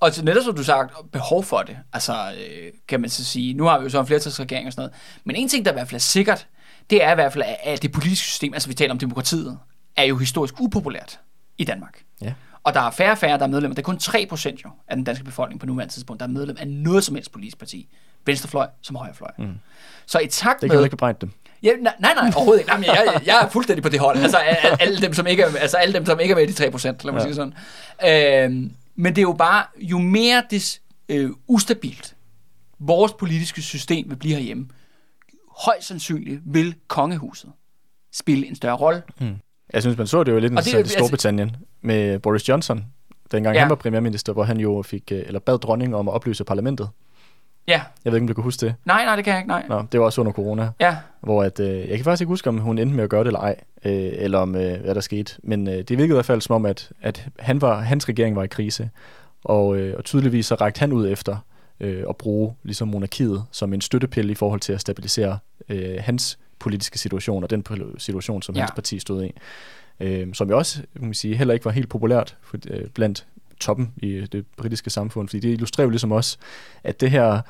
[0.00, 1.76] Og netop som du sagt, behov for det.
[1.92, 4.80] Altså, øh, kan man så sige, nu har vi jo så en flertalsregering og sådan
[4.82, 4.94] noget.
[5.24, 6.46] Men en ting, der i hvert fald er sikkert,
[6.90, 9.58] det er i hvert fald, at- det politiske system, altså vi taler om demokratiet,
[9.96, 11.20] er jo historisk upopulært
[11.58, 12.02] i Danmark.
[12.22, 12.34] Ja.
[12.62, 13.74] Og der er færre og færre, der er medlemmer.
[13.74, 16.56] Det er kun 3% jo af den danske befolkning på nuværende tidspunkt, der er medlem
[16.60, 17.88] af noget som helst politisk parti.
[18.26, 19.30] Venstrefløj som højrefløj.
[19.38, 19.54] Mm.
[20.06, 20.70] Så i takt Det med...
[20.70, 21.30] kan du ikke bebrejde dem.
[21.64, 22.72] Ja, nej, nej, nej, overhovedet ikke.
[22.72, 24.18] Jamen, jeg, jeg er fuldstændig på det hold.
[24.18, 26.46] Altså, al- alle dem, som ikke er, altså, alle dem, som ikke er med i
[26.46, 27.24] de 3 procent, lad mig Ja.
[27.24, 28.50] sige sådan.
[28.52, 32.14] Øhm, men det er jo bare, jo mere det øh, ustabilt
[32.78, 34.68] vores politiske system vil blive herhjemme,
[35.64, 37.50] højst sandsynligt vil kongehuset
[38.14, 39.02] spille en større rolle.
[39.72, 42.84] Jeg synes, man så det jo lidt det- i altså- Storbritannien med Boris Johnson,
[43.32, 43.58] dengang Ja.
[43.58, 43.64] ja.
[43.64, 46.88] han var premierminister, hvor han jo fik, øh, eller bad dronningen om at opløse parlamentet.
[47.68, 48.74] Ja, Jeg ved ikke, om du kan huske det.
[48.84, 49.64] nej, nej, det kan jeg ikke, nej.
[49.68, 52.48] Nå, det var også under corona, Ja, hvor at, øh, jeg kan faktisk ikke huske,
[52.48, 55.00] om hun endte med at gøre det eller ej, øh, eller om øh, hvad der
[55.00, 55.34] skete.
[55.42, 58.36] Men øh, det virkede i hvert fald som om, at, at han var, hans regering
[58.36, 58.90] var i krise,
[59.44, 61.36] og, øh, og tydeligvis så rækte han ud efter
[61.80, 65.38] øh, at bruge ligesom monarkiet som en støttepille i forhold til at stabilisere
[65.68, 67.64] øh, hans politiske situation, og den
[67.98, 68.60] situation, som ja.
[68.60, 69.32] hans parti stod i.
[70.00, 73.26] Øh, som jo også, kan man sige, heller ikke var helt populært for, øh, blandt
[73.64, 76.36] toppen i det britiske samfund, fordi det illustrerer jo ligesom også,
[76.84, 77.40] at det her,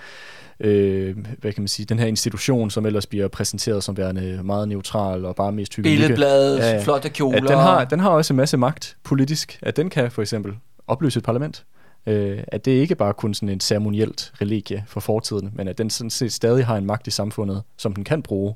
[0.60, 4.68] øh, hvad kan man sige, den her institution, som ellers bliver præsenteret som værende meget
[4.68, 6.82] neutral og bare mest hyggelige, billedbladet, ja.
[6.82, 7.36] flotte kjoler.
[7.36, 10.54] at den har, den har også en masse magt politisk, at den kan for eksempel
[10.86, 11.64] opløse et parlament.
[12.06, 15.90] Øh, at det ikke bare kun sådan en ceremonielt religie for fortiden, men at den
[15.90, 18.54] sådan set stadig har en magt i samfundet, som den kan bruge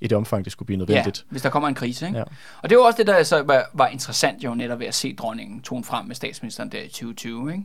[0.00, 1.18] i det omfang, det skulle blive nødvendigt.
[1.18, 2.06] Ja, hvis der kommer en krise.
[2.06, 2.18] Ikke?
[2.18, 2.24] Ja.
[2.62, 5.14] Og det var også det, der så var, var interessant jo netop ved at se
[5.14, 7.52] dronningen tone frem med statsministeren der i 2020.
[7.52, 7.64] Ikke?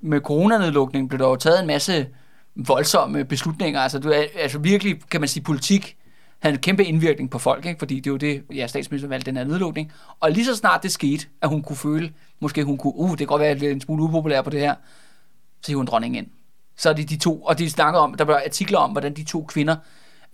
[0.00, 2.08] Med coronanedlukningen blev der jo taget en masse
[2.54, 3.80] voldsomme beslutninger.
[3.80, 5.96] Altså, du altså virkelig, kan man sige, politik
[6.38, 7.78] havde en kæmpe indvirkning på folk, ikke?
[7.78, 9.92] fordi det er jo det, ja, statsministeren valgte den her nedlukning.
[10.20, 13.18] Og lige så snart det skete, at hun kunne føle, måske hun kunne, uh, det
[13.18, 14.74] kan godt være, at jeg er en smule upopulær på det her,
[15.62, 16.32] så hiver hun dronningen ind.
[16.76, 19.24] Så er det de to, og de snakkede om, der var artikler om, hvordan de
[19.24, 19.76] to kvinder,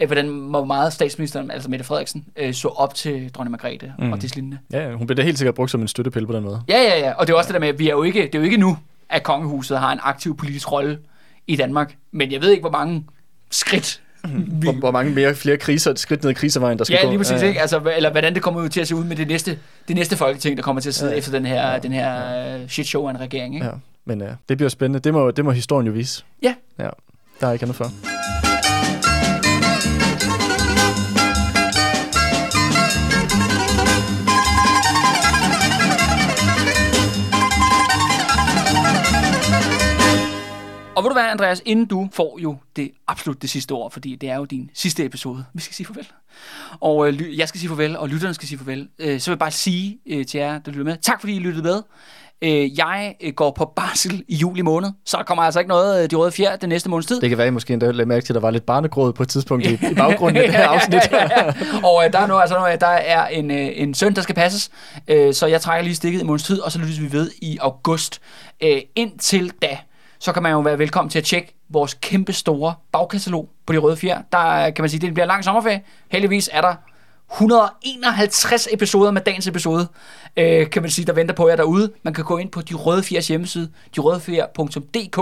[0.00, 4.12] øh, hvordan hvor meget statsministeren, altså Mette Frederiksen, øh, så op til dronning Margrethe mm.
[4.12, 4.58] og deslignende.
[4.72, 6.62] Ja, hun blev da helt sikkert brugt som en støttepille på den måde.
[6.68, 8.22] Ja, ja, ja, og det er også det der med, at vi er jo ikke,
[8.22, 8.78] det er jo ikke nu,
[9.08, 10.98] at kongehuset har en aktiv politisk rolle
[11.46, 13.04] i Danmark, men jeg ved ikke, hvor mange
[13.50, 14.66] skridt vi...
[14.66, 17.06] hvor, hvor mange mere flere kriser, skridt ned i krisevejen, der skal ja, gå.
[17.06, 17.32] Ja, lige præcis.
[17.32, 17.48] Ja, ja.
[17.48, 17.60] Ikke?
[17.60, 20.16] Altså, eller hvordan det kommer ud til at se ud med det næste, det næste
[20.16, 22.66] folketing, der kommer til at sidde ja, efter den her, ja, den her ja.
[22.68, 23.54] shit show af en regering.
[23.54, 23.66] Ikke?
[23.66, 23.72] Ja,
[24.04, 24.98] men ja, det bliver spændende.
[24.98, 26.24] Det må, det må historien jo vise.
[26.42, 26.54] Ja.
[26.78, 26.88] ja.
[27.40, 27.90] Der er ikke andet for.
[40.96, 44.16] Og ved du hvad, Andreas, inden du får jo det absolut det sidste ord, fordi
[44.16, 46.06] det er jo din sidste episode, vi skal sige farvel.
[46.80, 48.88] Og øh, jeg skal sige farvel, og lytterne skal sige farvel.
[48.98, 51.38] Øh, så vil jeg bare sige øh, til jer, der lytter med, tak fordi I
[51.38, 51.82] lyttede med.
[52.42, 56.04] Øh, jeg øh, går på barsel i juli måned, så der kommer altså ikke noget
[56.04, 57.20] øh, De Røde Fjer den næste måneds tid.
[57.20, 59.22] Det kan være, I måske endda lade mærke til, at der var lidt barnegråd på
[59.22, 61.12] et tidspunkt i, i baggrunden af det her afsnit.
[61.12, 61.52] ja, ja, ja.
[61.84, 64.34] Og øh, der er nu altså nu, der er en, øh, en søn, der skal
[64.34, 64.70] passes,
[65.08, 67.58] øh, så jeg trækker lige stikket i måneds tid, og så lyttes vi ved i
[67.60, 68.20] august.
[68.62, 69.78] Øh, indtil da,
[70.24, 73.78] så kan man jo være velkommen til at tjekke vores kæmpe store bagkatalog på de
[73.78, 74.22] røde fjer.
[74.32, 75.82] Der kan man sige, det bliver en lang sommerferie.
[76.08, 76.74] Heldigvis er der
[77.32, 79.88] 151 episoder med dagens episode,
[80.36, 81.92] øh, kan man sige, der venter på jer derude.
[82.02, 85.16] Man kan gå ind på de røde fjers hjemmeside, derødefjer.dk,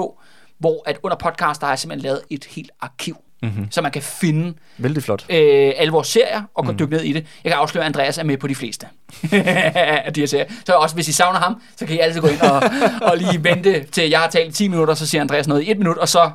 [0.58, 3.66] hvor at under podcast, der har jeg simpelthen lavet et helt arkiv mm-hmm.
[3.70, 5.26] så man kan finde Vældig flot.
[5.30, 6.78] Øh, alle vores serier og gå mm.
[6.78, 7.26] dykke ned i det.
[7.44, 8.86] Jeg kan afsløre, at Andreas er med på de fleste
[10.06, 10.46] af de her serier.
[10.66, 12.62] Så også hvis I savner ham, så kan I altid gå ind og,
[13.10, 15.78] og lige vente til, jeg har talt 10 minutter, så siger Andreas noget i 1
[15.78, 16.18] minut, og så,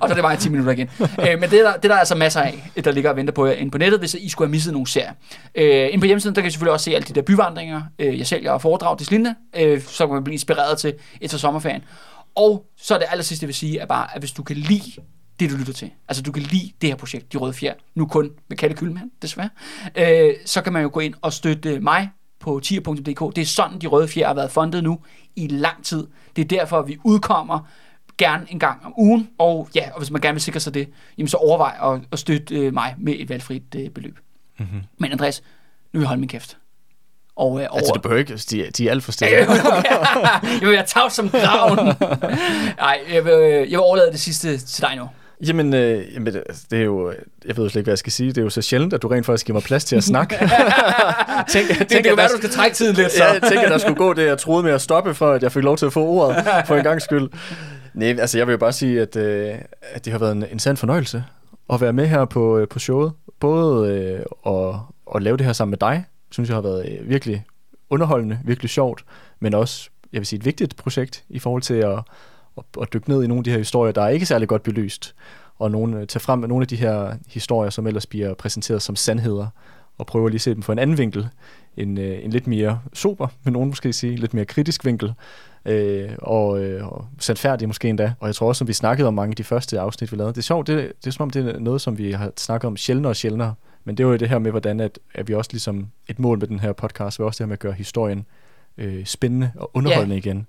[0.00, 0.90] og så er det bare 10 minutter igen.
[1.00, 3.32] Øh, men det er, der, det er der altså masser af, der ligger og venter
[3.32, 5.12] på jer inde på nettet, hvis I skulle have misset nogle serier.
[5.54, 8.18] Øh, inde på hjemmesiden, der kan I selvfølgelig også se alle de der byvandringer, øh,
[8.18, 11.82] jeg sælger og foredrag til Slinde, øh, så kan man blive inspireret til efter sommerferien.
[12.34, 14.56] Og så er det aller sidste, jeg vil sige, er bare, at hvis du kan
[14.56, 14.92] lide
[15.40, 15.90] det, du lytter til.
[16.08, 19.10] Altså, du kan lide det her projekt, De Røde Fjer, nu kun med Kalle Kølmand,
[19.22, 19.50] desværre.
[19.96, 22.10] Øh, så kan man jo gå ind og støtte mig
[22.40, 23.36] på tier.dk.
[23.36, 24.98] Det er sådan, De Røde Fjer har været fundet nu
[25.36, 26.06] i lang tid.
[26.36, 27.68] Det er derfor, vi udkommer
[28.18, 29.28] gerne en gang om ugen.
[29.38, 32.18] Og ja, og hvis man gerne vil sikre sig det, jamen så overvej at, at
[32.18, 34.18] støtte øh, mig med et valgfrit øh, beløb.
[34.58, 34.80] Mm-hmm.
[34.98, 35.42] Men Andreas,
[35.92, 36.58] nu vil jeg holde min kæft.
[37.36, 37.78] Og, øh, over...
[37.78, 39.36] Altså, det behøver ikke, de, de er alt for stille.
[39.36, 41.96] jeg vil være tav som graven.
[42.78, 45.08] Nej, jeg vil, jeg vil overlade det sidste til dig nu.
[45.46, 46.34] Jamen, øh, jamen,
[46.70, 47.12] det er jo,
[47.44, 48.28] jeg ved jo slet ikke, hvad jeg skal sige.
[48.28, 50.34] Det er jo så sjældent, at du rent faktisk giver mig plads til at snakke.
[51.52, 53.24] tænk, tænk, det, det kan være, du skal trække tiden lidt, så.
[53.24, 55.42] Ja, jeg tænker, at der skulle gå det, jeg troede med at stoppe, for at
[55.42, 57.28] jeg fik lov til at få ordet for en gang skyld.
[57.94, 59.54] Nej, altså jeg vil jo bare sige, at, øh,
[59.92, 61.24] at det har været en, en sand fornøjelse
[61.72, 63.12] at være med her på, øh, på showet.
[63.40, 64.20] Både øh,
[64.54, 64.74] at,
[65.14, 67.44] at lave det her sammen med dig, synes jeg har været øh, virkelig
[67.90, 69.04] underholdende, virkelig sjovt,
[69.40, 71.98] men også, jeg vil sige, et vigtigt projekt i forhold til at
[72.56, 74.62] og, og dykke ned i nogle af de her historier, der er ikke særlig godt
[74.62, 75.14] belyst,
[75.58, 78.82] og nogle, øh, tage frem med nogle af de her historier, som ellers bliver præsenteret
[78.82, 79.46] som sandheder,
[79.98, 81.28] og prøve lige at se dem fra en anden vinkel,
[81.76, 85.12] en, øh, en lidt mere sober, vil nogen måske sige, lidt mere kritisk vinkel,
[85.64, 88.12] øh, og, øh, og sandfærdig måske endda.
[88.20, 90.32] Og jeg tror også, som vi snakkede om mange af de første afsnit, vi lavede,
[90.32, 92.66] det er sjovt, det, det er som om, det er noget, som vi har snakket
[92.66, 93.54] om sjældnere og sjældnere,
[93.84, 96.38] men det var jo det her med, hvordan at, at vi også ligesom, et mål
[96.38, 98.26] med den her podcast, var også det her med at gøre historien
[98.78, 100.26] øh, spændende og underholdende yeah.
[100.26, 100.46] igen.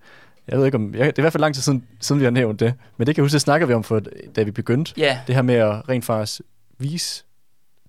[0.47, 2.23] Jeg ved ikke om, jeg, det er i hvert fald lang tid siden, siden vi
[2.23, 4.01] har nævnt det, men det kan jeg huske, det snakker vi om, for,
[4.35, 5.01] da vi begyndte.
[5.01, 5.17] Yeah.
[5.27, 6.41] Det her med at rent faktisk
[6.79, 7.23] vise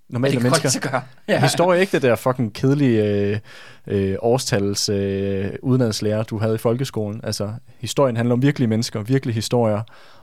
[0.09, 0.91] normale mennesker.
[0.91, 1.03] Gøre.
[1.29, 1.41] Ja.
[1.41, 3.39] Historie ikke det der fucking kedelige øh,
[3.87, 7.21] øh, årstals øh, udenlandslærer, du havde i folkeskolen.
[7.23, 9.83] Altså, historien handler om virkelige mennesker, virkelige historier,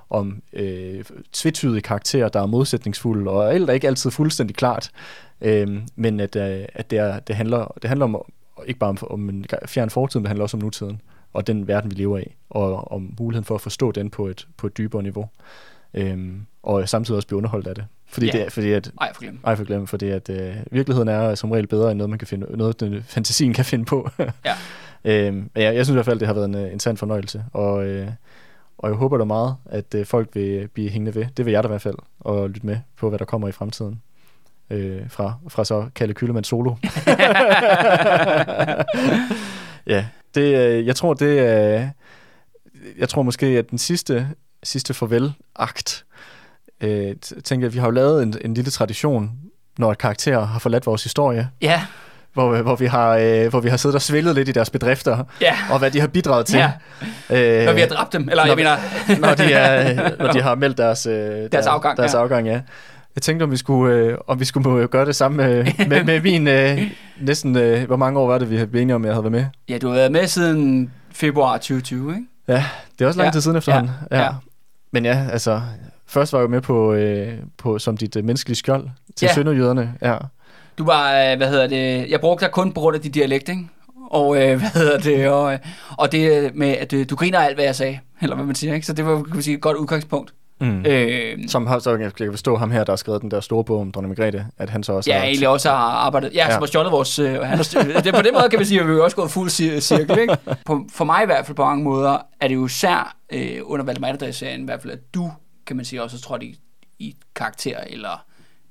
[0.10, 1.04] om øh,
[1.34, 4.92] tvetydige karakterer, der er modsætningsfulde, og alt er ikke altid fuldstændig klart.
[5.42, 8.32] Øh, men at, øh, at det, er, det, handler, det handler om,
[8.66, 11.02] ikke bare om, om en fjern fortid, men det handler også om nutiden
[11.34, 14.48] og den verden, vi lever i, og om muligheden for at forstå den på et,
[14.58, 15.30] på et dybere niveau.
[15.94, 17.86] Øhm, og samtidig også blive underholdt af det.
[18.08, 18.32] Fordi ja.
[18.32, 19.40] det er, fordi at, ej, for glem.
[19.44, 22.28] Ej, for glem, fordi at øh, virkeligheden er som regel bedre end noget, man kan
[22.28, 24.10] finde, noget, den, fantasien kan finde på.
[24.46, 24.54] ja.
[25.28, 27.86] øhm, ja, jeg synes i hvert fald, det har været en, en sand fornøjelse, og,
[27.86, 28.08] øh,
[28.78, 31.26] og jeg håber da meget, at øh, folk vil blive hængende ved.
[31.38, 33.52] Det vil jeg da i hvert fald, og lytte med på, hvad der kommer i
[33.52, 34.02] fremtiden.
[34.70, 36.76] Øh, fra, fra så Kalle Kyllemann solo.
[39.88, 40.06] ja,
[40.36, 41.90] det, øh, jeg tror, det er...
[42.98, 44.28] Jeg tror måske, at den sidste,
[44.64, 46.06] sidste farvel-akt,
[46.82, 49.32] øh, tænker jeg, vi har jo lavet en, en lille tradition,
[49.78, 51.50] når et karakter har forladt vores historie.
[51.62, 51.82] Ja.
[52.34, 55.24] hvor, hvor, vi har, øh, hvor vi har siddet og svældet lidt i deres bedrifter,
[55.42, 55.56] Ja.
[55.72, 56.60] og hvad de har bidraget til.
[56.60, 56.72] Ja.
[57.30, 58.78] Øh, Når vi har dræbt dem, eller jeg mener...
[59.20, 61.14] når, de er, når de har meldt deres, øh,
[61.52, 62.20] deres, afgang, Deres ja.
[62.20, 62.62] afgang, ja.
[63.16, 66.04] Jeg tænkte, om vi skulle, øh, om vi skulle øh, gøre det samme med, med,
[66.04, 67.58] med min øh, næsten...
[67.58, 69.46] Øh, hvor mange år var det, vi blev enige om, jeg havde været med?
[69.70, 72.26] Ja, du har været med siden februar 2020, ikke?
[72.48, 72.66] Ja,
[73.00, 73.32] det er også lang Ja.
[73.32, 73.92] tid siden efterhånden.
[74.12, 74.18] Ja.
[74.18, 74.24] Ja.
[74.24, 74.30] Ja.
[74.92, 75.62] Men ja, altså...
[76.08, 79.34] Først var jeg jo med på, øh, på som dit øh, menneskelige skjold til Ja.
[79.34, 79.94] sønderjyderne.
[80.02, 80.18] Ja.
[80.78, 83.50] Du var, øh, hvad hedder det, jeg brugte dig kun på grund af dit dialekt,
[83.50, 83.68] ikke?
[84.10, 85.60] Og øh, hvad hedder det, og, øh,
[85.98, 88.74] og det med, at øh, du griner alt, hvad jeg sagde, eller hvad man siger,
[88.74, 88.86] ikke?
[88.88, 90.34] Så det var, kan man sige, et godt udgangspunkt.
[90.62, 90.86] Mm.
[90.86, 93.64] Øh, Som har, så jeg kan forstå ham her, der har skrevet den der store
[93.64, 95.26] bog om dronning Margrethe, at han så også ja, har...
[95.26, 96.52] egentlig også har arbejdet, ja, ja.
[96.52, 98.88] Som har stjålet vores, øh, han har det, på den måde kan man sige, at
[98.88, 100.38] vi er også gået fuld cir- cirkel, ikke?
[100.66, 103.86] På, for mig i hvert fald på mange måder, er det jo især øh, under
[103.86, 105.32] Valdemar Atterdag-serien i hvert fald, at du,
[105.68, 106.60] kan man sige, også trådt i,
[107.00, 108.24] i karakter, eller,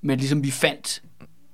[0.03, 1.03] men ligesom vi fandt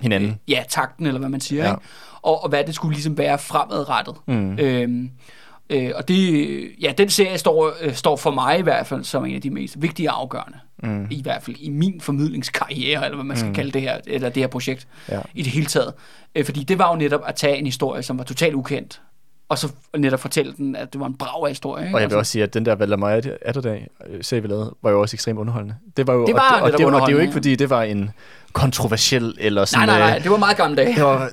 [0.00, 0.40] hinanden.
[0.48, 1.70] ja, takten, eller hvad man siger, ja.
[1.70, 1.82] ikke?
[2.22, 4.14] Og, og hvad det skulle ligesom være fremadrettet.
[4.26, 4.58] Mm.
[4.58, 5.10] Øhm,
[5.70, 9.24] øh, og det, ja, den serie står, øh, står for mig i hvert fald som
[9.26, 10.59] en af de mest vigtige og afgørende.
[10.82, 11.06] Mm.
[11.10, 13.55] I hvert fald i min formidlingskarriere, eller hvad man skal Mm.
[13.55, 15.20] kalde det her, eller det her projekt Ja.
[15.34, 15.93] i det hele taget.
[16.34, 19.01] Øh, fordi det var jo netop at tage en historie, som var totalt ukendt,
[19.48, 21.84] og så netop fortælle den, at det var en brav historie.
[21.84, 21.97] Ikke?
[21.97, 24.74] Og jeg vil Altså, også sige, at den der Valdemar Atterdag øh, serie, vi lavede,
[24.82, 25.74] var jo også ekstremt underholdende.
[25.97, 27.56] Det var jo, Det var og, og, netop det, og det er jo ikke, fordi
[27.56, 28.10] det var en
[28.56, 29.88] kontroversiel eller sådan...
[29.88, 30.94] nej, nej, nej, øh, det var meget gamle dage.
[30.94, 31.30] Det, var,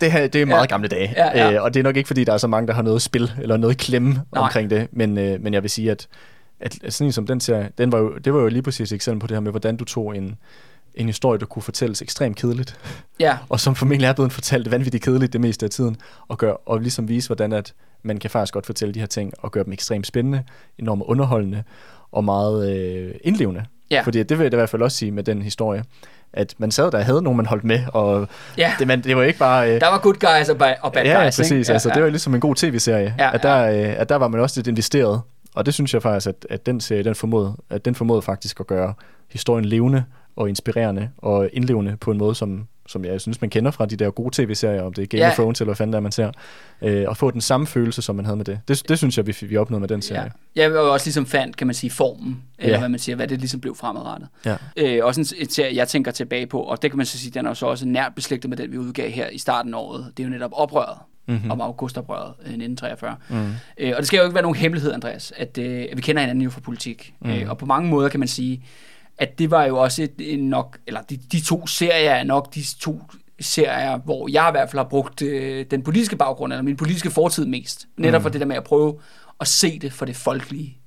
[0.00, 0.66] det, her, det er meget Ja.
[0.66, 1.52] gamle dage, Ja, ja.
[1.52, 3.32] Øh, og det er nok ikke, fordi der er så mange, der har noget spil
[3.42, 4.42] eller noget klemme Nej.
[4.42, 6.06] omkring det, men, øh, men jeg vil sige, at,
[6.60, 8.92] at, at sådan en som den serie, den var jo, det var jo lige præcis
[8.92, 10.36] et eksempel på det her med, hvordan du tog en,
[10.94, 12.78] en historie, der kunne fortælles ekstremt kedeligt,
[13.20, 15.96] Ja, og som formentlig er blevet fortalt vanvittigt kedeligt det meste af tiden,
[16.28, 17.72] og, gør, og ligesom vise, hvordan at
[18.02, 20.42] man kan faktisk godt fortælle de her ting, og gøre dem ekstremt spændende,
[20.78, 21.62] enormt underholdende,
[22.12, 23.64] og meget øh, indlevende.
[23.90, 24.02] Ja.
[24.02, 25.84] Fordi det vil jeg da i hvert fald også sige med den historie,
[26.32, 28.28] at man sad der og havde nogen, man holdt med, og
[28.58, 28.72] ja.
[28.78, 29.74] det, man, det var ikke bare...
[29.74, 31.36] Øh, Der var good guys og bad, og bad ja, ja, guys.
[31.36, 31.50] præcis.
[31.52, 31.66] Ikke?
[31.68, 34.28] Ja, altså, det var ligesom en god tv-serie, Ja, at, der, øh, at der var
[34.28, 35.20] man også lidt investeret.
[35.54, 38.60] Og det synes jeg faktisk, at, at den serie, den formåede, at den formåede faktisk
[38.60, 38.94] at gøre
[39.30, 40.04] historien levende
[40.36, 43.96] og inspirerende og indlevende på en måde, som, som jeg synes, man kender fra de
[43.96, 45.28] der gode tv-serier, om det er Game Ja.
[45.30, 46.30] of Thrones eller hvad fanden der man ser,
[46.82, 48.60] øh, og få den samme følelse, som man havde med det.
[48.68, 50.32] Det, det synes jeg, vi, vi opnåede med den serie.
[50.56, 50.62] Ja.
[50.62, 52.78] Jeg var jo også ligesom fandt, kan man sige, formen, eller Ja.
[52.78, 54.28] hvad man siger, hvad det ligesom blev fremadrettet.
[54.44, 54.56] Ja.
[54.76, 57.30] Øh, også en, et serie, jeg tænker tilbage på, og det kan man så sige,
[57.30, 60.12] den er så også nært beslægtet med den, vi udgav her i starten af året.
[60.16, 60.98] Det er jo netop oprøret,
[61.28, 61.40] Mhm.
[61.44, 61.50] mm.
[61.50, 63.16] om augustoprøret øh, 1943.
[63.28, 63.36] Mm.
[63.78, 66.20] Øh, og det skal jo ikke være nogen hemmelighed, Andreas, at, øh, at vi kender
[66.22, 67.14] hinanden jo fra politik.
[67.20, 67.30] Mm.
[67.30, 68.64] Øh, og på mange måder kan man sige,
[69.18, 72.54] at det var jo også et, en nok, eller de, de to serier er nok
[72.54, 73.00] de to
[73.40, 77.10] serier, hvor jeg i hvert fald har brugt øh, den politiske baggrund, eller min politiske
[77.10, 77.86] fortid mest.
[77.96, 78.22] Netop Mm.
[78.22, 78.98] for det der med at prøve
[79.40, 80.78] at se det for det folkelige,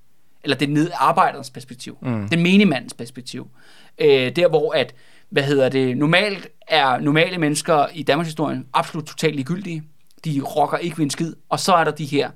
[0.44, 2.30] eller det ned arbejderens perspektiv, Mm.
[2.30, 3.48] den menigmandens perspektiv.
[4.00, 4.94] Øh, der hvor at,
[5.30, 9.84] hvad hedder det, normalt er normale mennesker i Danmarks historie absolut totalt ligegyldige.
[10.26, 12.30] De rocker ikke ved en skid, og så er der de her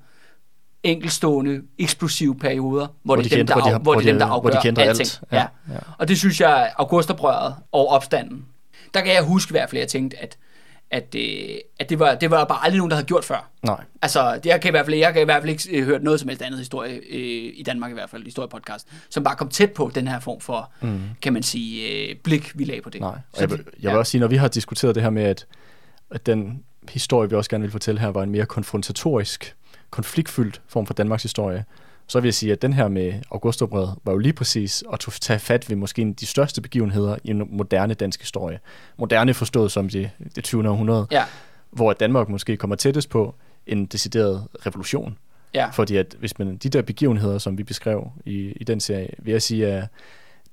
[0.83, 4.11] enkelstående, eksplosive perioder, hvor, det er de dem, der, hvor de har- hvor det er
[4.11, 4.99] dem, der hvor de afgør kan ændre alting.
[5.07, 5.21] alt.
[5.31, 5.37] Ja.
[5.37, 5.73] Ja, Ja.
[5.73, 5.79] ja.
[5.97, 8.45] Og det synes jeg, augustoprøret og opstanden,
[8.93, 10.37] der kan jeg huske i hvert fald, at jeg tænkte, at,
[10.91, 13.49] at, øh, at det, var, det var bare aldrig nogen, der havde gjort før.
[13.63, 13.83] Nej.
[14.01, 16.19] Altså, jeg kan i hvert fald, jeg kan i hvert fald ikke øh, hørt noget
[16.19, 19.71] som helst andet historie, øh, i Danmark i hvert fald, historiepodcast, som bare kom tæt
[19.71, 20.99] på den her form for, mm.
[21.21, 23.01] kan man sige, øh, blik, vi lagde på det.
[23.01, 25.03] Nej, og Så jeg, vil, det- jeg vil også sige, når vi har diskuteret det
[25.03, 25.45] her med, at,
[26.11, 29.55] at den historie, vi også gerne vil fortælle her, var en mere konfrontatorisk,
[29.93, 31.65] konfliktfyldt form for Danmarks historie,
[32.07, 35.39] så vil jeg sige, at den her med Augustoprøret var jo lige præcis at tage
[35.39, 38.59] fat ved måske en af de største begivenheder i en moderne dansk historie.
[38.97, 40.69] Moderne forstået som det, det 20.
[40.69, 41.23] århundrede, Ja,
[41.71, 43.35] hvor Danmark måske kommer tættest på
[43.67, 45.17] en decideret revolution.
[45.53, 49.09] ja, Fordi at hvis man, de der begivenheder, som vi beskrev i, i den serie,
[49.19, 49.87] vil jeg sige, at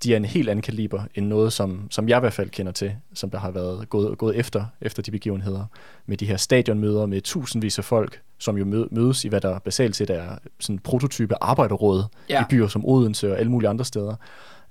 [0.02, 2.72] de er en helt anden kaliber end noget, som, som jeg i hvert fald kender
[2.72, 5.64] til, som der har været gået, gået efter, efter de begivenheder.
[6.06, 9.58] Med de her stadionmøder med tusindvis af folk, som jo mø- mødes i, hvad der
[9.58, 10.24] basalt set er
[10.60, 12.40] sådan en prototype arbejderråd Ja.
[12.42, 14.14] i byer som Odense og alle mulige andre steder.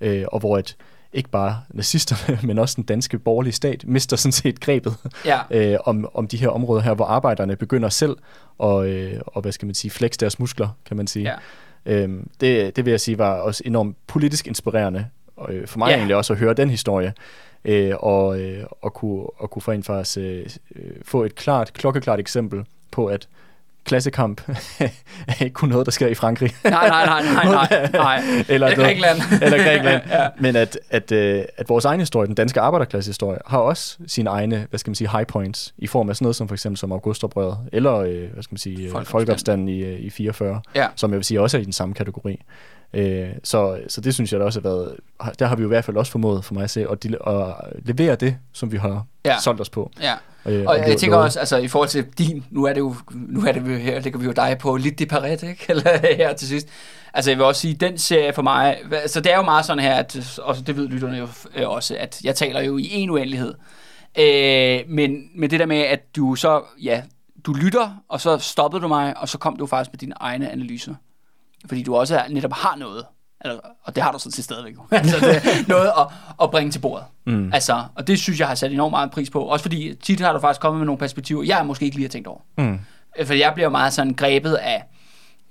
[0.02, 0.76] Øh, og hvor et,
[1.14, 4.94] ikke bare nazisterne, men også den danske borgerlige stat mister sådan set grebet
[5.26, 5.40] ja,
[5.74, 8.18] øh, om, om de her områder her, hvor arbejderne begynder selv
[8.64, 11.26] at, øh, og, hvad skal man sige, flex deres muskler, kan man sige.
[11.26, 11.36] ja.
[11.86, 15.06] Øhm, det, det vil jeg sige var også enormt politisk inspirerende
[15.38, 15.96] og, øh, for mig Ja.
[15.96, 17.14] egentlig også at høre den historie,
[17.66, 22.20] øh, og, øh, og, kunne, og kunne rent faktisk øh, øh, få et klart, klokkeklart
[22.20, 23.28] eksempel på, at
[23.90, 24.42] klassekamp
[25.28, 26.52] er ikke kun noget, der sker i Frankrig.
[26.64, 28.18] Nej, nej, nej, nej, nej, nej.
[28.50, 29.18] eller, Eller Grækenland.
[29.44, 30.02] eller Grækenland.
[30.10, 30.28] Ja.
[30.40, 34.66] Men at, at, øh, at vores egen historie, den danske arbejderklassehistorie, har også sine egne,
[34.70, 36.92] hvad skal man sige, high points, i form af sådan noget som for eksempel som
[36.92, 39.06] augustoprøret, eller øh, hvad skal man sige, Folkeopstanden.
[39.06, 40.88] folkeopstanden i, øh, i 44, Ja.
[40.96, 42.42] som jeg vil sige også er i den samme kategori.
[42.94, 44.96] Øh, så, så det synes jeg da også har været,
[45.40, 47.16] der har vi jo i hvert fald også formået for mig at se, at, de,
[47.28, 47.54] at
[47.86, 49.40] levere det, som vi har Ja.
[49.40, 49.92] solgt os på.
[50.02, 50.14] Ja.
[50.46, 52.80] Øh, Og det jeg tænker noget- også, altså i forhold til din, nu er det
[52.80, 55.66] jo, nu er det jo her, ligger vi jo dig på lidt de paret, ikke?
[55.70, 56.68] Eller her til sidst.
[57.14, 59.84] Altså jeg vil også sige, den serie for mig, så det er jo meget sådan
[59.84, 63.10] her, at, og det ved lytterne jo øh, også, at jeg taler jo i en
[63.10, 63.54] uendelighed.
[64.20, 67.02] Øh, men, men det der med, at du så, ja,
[67.46, 70.52] du lytter, og så stoppede du mig, og så kom du faktisk med dine egne
[70.52, 70.94] analyser.
[71.68, 73.06] Fordi du også er, netop har noget,
[73.46, 76.08] eller, og det har du sådan set stadigvæk altså, det, noget at,
[76.42, 77.06] at bringe til bordet.
[77.26, 77.54] Mm.
[77.54, 79.42] Altså, og det synes jeg har sat enormt meget pris på.
[79.42, 82.10] Også fordi tit har du faktisk kommet med nogle perspektiver, jeg måske ikke lige har
[82.10, 82.40] tænkt over.
[82.58, 82.80] Mm.
[83.20, 84.84] Øh, For jeg bliver meget sådan grebet af,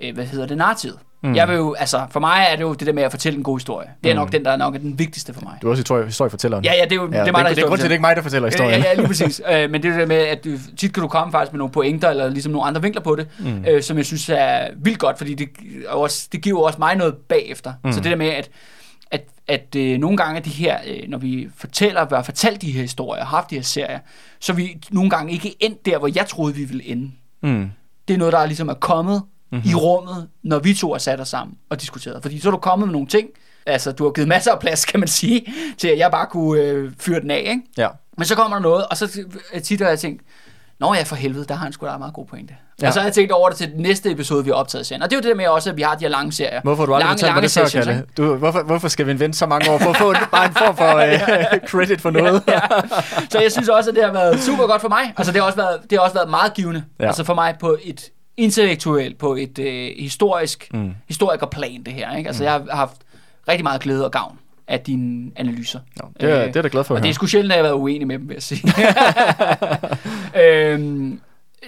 [0.00, 0.98] øh, hvad hedder det, narrativet.
[1.22, 1.34] Mm.
[1.34, 3.42] Jeg vil jo, altså, for mig er det jo det der med at fortælle en
[3.42, 3.88] god historie.
[4.04, 5.58] Det er nok den, der er nok er den vigtigste for mig.
[5.62, 6.64] Du er også historie, historiefortælleren.
[6.64, 7.82] Ja, ja, det er jo det er mig, der det, det, er grund til, historiefortæller.
[7.82, 8.80] det er ikke mig, der fortæller historien.
[8.80, 9.42] Ja, ja, lige præcis.
[9.50, 11.58] øh, men det er det der med, at du, tit kan du komme faktisk med
[11.58, 13.64] nogle pointer, eller ligesom nogle andre vinkler på det, mm.
[13.68, 15.48] øh, som jeg synes er vildt godt, fordi det,
[15.88, 17.72] er også, det giver jo også mig noget bagefter.
[17.84, 17.92] Mm.
[17.92, 18.50] Så det der med, at,
[19.10, 22.80] at, at øh, nogle gange de her, øh, når vi fortæller, har fortalt de her
[22.80, 23.98] historier, har haft de her serier,
[24.40, 27.10] så er vi nogle gange ikke endt der, hvor jeg troede, vi ville ende.
[27.42, 27.70] Mm.
[28.08, 29.22] Det er noget, der ligesom er kommet
[29.52, 29.70] mm-hmm.
[29.70, 32.22] i rummet, når vi to har sat os sammen og diskuteret.
[32.22, 33.28] Fordi så er du kommet med nogle ting,
[33.66, 36.62] altså du har givet masser af plads, kan man sige, til at jeg bare kunne
[36.62, 37.62] øh, fyre den af, ikke?
[37.76, 37.88] Ja.
[38.16, 39.20] Men så kommer der noget, og så
[39.54, 40.22] øh, tit har jeg tænkt,
[40.80, 42.54] Nå ja, for helvede, der har han sgu da en meget god pointe.
[42.58, 42.84] Ja.
[42.84, 42.88] Ja.
[42.88, 45.02] Og så har jeg tænkt over det til den næste episode, vi har optaget serien.
[45.02, 46.60] Og det er jo det der med også, at vi har de her lange serier.
[46.60, 48.04] Hvorfor du aldrig lange, fortalt mig det før, Kalle?
[48.16, 50.52] Du, hvorfor, hvorfor skal vi vente så mange år for at få en, bare en
[50.52, 52.42] form for uh, credit for noget?
[52.48, 52.60] ja.
[53.30, 55.14] Så jeg synes også, at det har været super godt for mig.
[55.16, 56.84] Altså det har også været, det har også været meget givende.
[56.98, 57.04] Ja.
[57.04, 57.08] Ja.
[57.08, 60.94] Altså for mig på et intellektuelt, på et øh, historisk, mm.
[61.08, 62.16] historikerplan det her.
[62.16, 62.28] Ikke?
[62.28, 62.44] Altså mm.
[62.44, 62.96] jeg har haft
[63.48, 64.38] rigtig meget glæde og gavn
[64.68, 65.80] af dine analyser.
[66.02, 67.64] Nå, det, er, det er da glad for Og det er sgu sjældent, at jeg
[67.64, 68.62] har været uenig med dem, vil jeg sige.
[70.44, 71.20] øhm,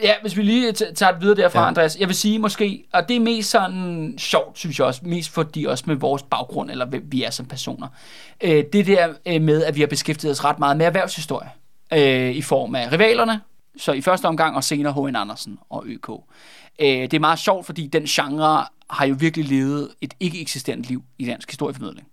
[0.03, 1.65] ja, hvis vi lige tager det videre derfra, ja.
[1.65, 1.69] Ja.
[1.69, 1.97] Andreas.
[2.01, 5.65] Jeg vil sige måske, og det er mest sådan sjovt, synes jeg også, mest fordi
[5.65, 7.89] også med vores baggrund, eller hvem vi er som personer.
[8.41, 11.49] Øh, det der øh, med, at vi har beskæftiget os ret meget med erhvervshistorie,
[11.93, 13.41] øh, i form af rivalerne,
[13.77, 15.17] så i første omgang, og senere H.N.
[15.17, 16.09] Andersen og ØK.
[16.81, 20.85] Øh, det er meget sjovt, fordi den genre har jo virkelig levet et ikke eksistent
[20.85, 22.09] liv i dansk historieformidling.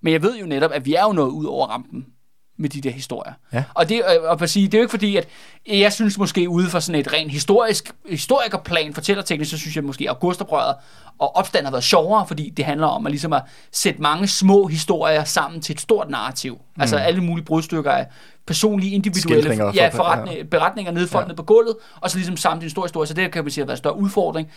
[0.00, 2.06] Men jeg ved jo netop, at vi er jo noget ud over rampen
[2.56, 3.32] med de der historier.
[3.52, 3.64] Ja.
[3.74, 5.28] Og det, øh, og at sige, det er jo ikke fordi, at
[5.66, 10.04] jeg synes måske ude fra sådan et rent historisk, historikerplan, fortællerteknisk, så synes jeg måske,
[10.04, 10.74] at Augustoprøret
[11.18, 14.66] og opstand har været sjovere, fordi det handler om at, ligesom at sætte mange små
[14.66, 16.54] historier sammen til et stort narrativ.
[16.54, 16.82] Mm.
[16.82, 18.06] Altså alle mulige brudstykker af
[18.46, 20.42] personlige, individuelle ja, for- forretning, ja.
[20.42, 21.34] beretninger nede folk ja.
[21.34, 23.06] på gulvet, og så ligesom til en stor historie.
[23.06, 24.48] Så det kan man sige har været en større udfordring.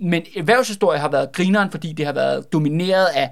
[0.00, 3.30] Men erhvervshistorie har været grineren, fordi det har været domineret af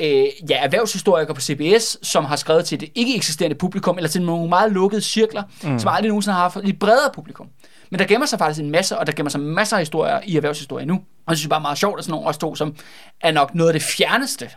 [0.00, 4.22] øh, ja, erhvervshistorikere på CBS, som har skrevet til det ikke eksisterende publikum, eller til
[4.22, 5.78] nogle meget lukkede cirkler, mm.
[5.78, 7.46] som aldrig nogensinde har haft et bredere publikum.
[7.90, 10.36] Men der gemmer sig faktisk en masse, og der gemmer sig masser af historier i
[10.36, 10.94] erhvervshistorie nu.
[10.94, 12.74] Og det synes jeg bare er meget sjovt, at sådan nogle også to, som
[13.20, 14.50] er nok noget af det fjerneste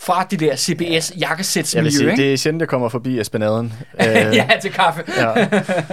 [0.00, 2.22] fra det der CBS vil jakkesætsmiljø, sige, ikke?
[2.22, 3.72] det er sjældent, jeg kommer forbi Espanaden.
[4.00, 5.04] Øh, ja, til kaffe.
[5.16, 5.48] ja.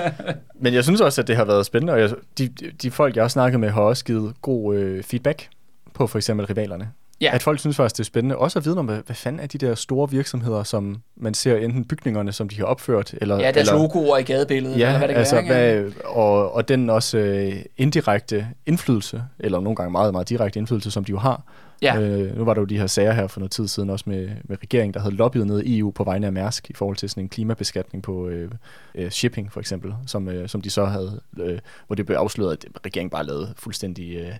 [0.63, 2.47] Men jeg synes også, at det har været spændende, og jeg, de,
[2.81, 5.47] de folk, jeg har snakket med, har også givet god øh, feedback
[5.93, 6.91] på for eksempel rivalerne.
[7.21, 7.31] Ja.
[7.33, 8.37] At folk synes faktisk, det er spændende.
[8.37, 11.57] Også at vide om, hvad, hvad fanden er de der store virksomheder, som man ser
[11.57, 13.35] enten bygningerne, som de har opført, eller...
[13.35, 15.81] Ja, deres eller, logoer i gadebilledet, Ja, eller hvad det kan altså, være.
[15.81, 20.91] hvad, og, og den også øh, indirekte indflydelse, eller nogle gange meget, meget direkte indflydelse,
[20.91, 21.43] som de jo har.
[21.81, 21.99] Ja.
[21.99, 24.29] Øh, nu var der jo de her sager her for noget tid siden, også med,
[24.43, 27.09] med regeringen, der havde lobbyet ned i EU på vegne af Mærsk, i forhold til
[27.09, 28.51] sådan en klimabeskatning på øh,
[28.95, 32.51] øh, shipping, for eksempel, som, øh, som de så havde, øh, hvor det blev afsløret,
[32.51, 34.15] at regeringen bare lavede fuldstændig...
[34.15, 34.31] Øh,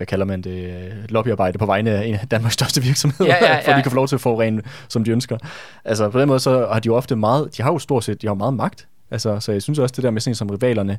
[0.00, 3.44] hvad kalder man det, øh, lobbyarbejde på vegne af en af Danmarks største virksomheder, Ja,
[3.44, 3.70] ja, ja.
[3.72, 5.38] for de kan få lov til at forurene, som de ønsker.
[5.84, 8.22] Altså på den måde, så har de jo ofte meget, de har jo stort set,
[8.22, 8.88] de har meget magt.
[9.10, 10.98] Altså, så jeg synes også, det der med sådan som rivalerne,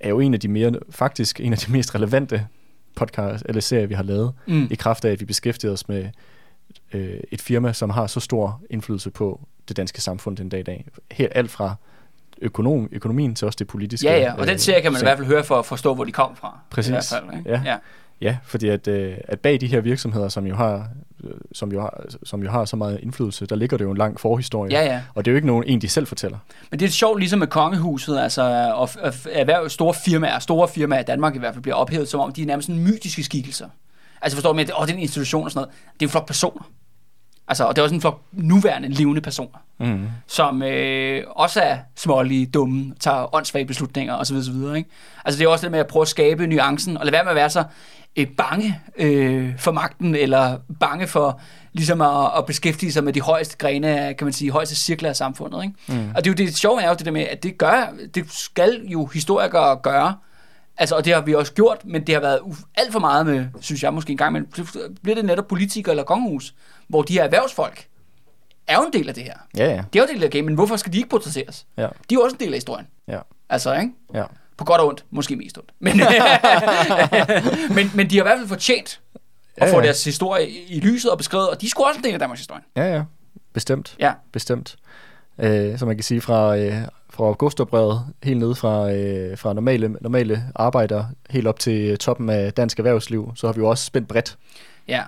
[0.00, 2.46] er jo en af de mere, faktisk en af de mest relevante
[2.96, 4.68] podcast eller serier, vi har lavet, Mm.
[4.70, 6.08] i kraft af, at vi beskæftiger os med
[6.92, 10.62] øh, et firma, som har så stor indflydelse på det danske samfund den dag i
[10.62, 10.84] dag.
[11.10, 11.74] Helt alt fra
[12.42, 14.06] økonom, økonomien til også det politiske.
[14.06, 15.94] Ja, ja, og den serie kan man i så- hvert fald høre for at forstå,
[15.94, 16.58] hvor de kom fra.
[16.70, 16.88] Præcis.
[16.88, 17.50] I hvert fald, ikke?
[17.50, 17.60] Ja.
[17.64, 17.76] ja.
[18.20, 20.88] Ja, fordi at, øh, at bag de her virksomheder, som jo, har,
[21.24, 23.96] øh, som, jo har, som jo har så meget indflydelse, der ligger det jo en
[23.96, 24.72] lang forhistorie.
[24.72, 25.02] Ja, ja.
[25.14, 26.38] Og det er jo ikke nogen, en, de selv fortæller.
[26.70, 28.42] Men det er sjovt, ligesom med kongehuset, altså
[28.74, 32.20] og, og erhverv, store firmaer, store firmaer i Danmark i hvert fald, bliver ophævet, som
[32.20, 33.68] om de er nærmest sådan mytiske skikkelser.
[34.22, 35.74] Altså forstår du med, at det er en institution og sådan noget.
[35.94, 36.70] Det er en flok personer.
[37.48, 40.08] Altså, og det er også en flok nuværende levende personer, Mm.
[40.26, 44.36] som øh, også er smålige, dumme, tager åndssvage beslutninger osv.
[44.36, 44.76] osv.
[44.76, 44.90] Ikke?
[45.24, 47.30] Altså det er også det med at prøve at skabe nuancen, og lade være med
[47.30, 47.64] at være så
[48.16, 51.40] øh, bange øh, for magten, eller bange for
[51.72, 55.08] ligesom at, at beskæftige sig med de højeste grene af, kan man sige, højeste cirkler
[55.08, 55.62] af samfundet.
[55.62, 55.74] Ikke?
[55.88, 56.10] Mm.
[56.16, 58.32] Og det er jo det sjove er jo det der med, at det gør, det
[58.32, 60.14] skal jo historikere gøre,
[60.76, 62.40] Altså, og det har vi også gjort, men det har været
[62.74, 64.46] alt for meget med, synes jeg måske en gang, men
[65.02, 66.54] bliver det netop politikere eller kongehus,
[66.88, 67.86] hvor de her erhvervsfolk
[68.66, 69.34] er jo en del af det her.
[69.56, 69.82] Ja, ja.
[69.92, 71.66] Det er jo en del af gamet, men hvorfor skal de ikke portrætteres?
[71.76, 72.86] Ja, De er jo også en del af historien.
[73.08, 73.18] ja,
[73.48, 73.92] Altså, ikke?
[74.14, 74.24] ja.
[74.56, 75.04] På godt og ondt.
[75.10, 75.70] Måske mest ondt.
[75.78, 75.96] Men,
[77.76, 79.00] men, men de har i hvert fald fortjent
[79.56, 79.84] at Ja, få ja.
[79.84, 82.62] deres historie i lyset og beskrevet, og de er også en del af Danmarks historie.
[82.76, 83.02] Ja, ja.
[83.52, 83.96] Bestemt.
[83.98, 84.12] Ja.
[84.32, 84.76] Bestemt.
[85.38, 86.74] Øh, så man kan sige fra, øh,
[87.10, 92.52] fra Augustobrevet, helt ned fra, øh, fra normale, normale arbejdere, helt op til toppen af
[92.52, 94.38] dansk erhvervsliv, så har vi jo også spændt bredt.
[94.88, 95.02] Ja.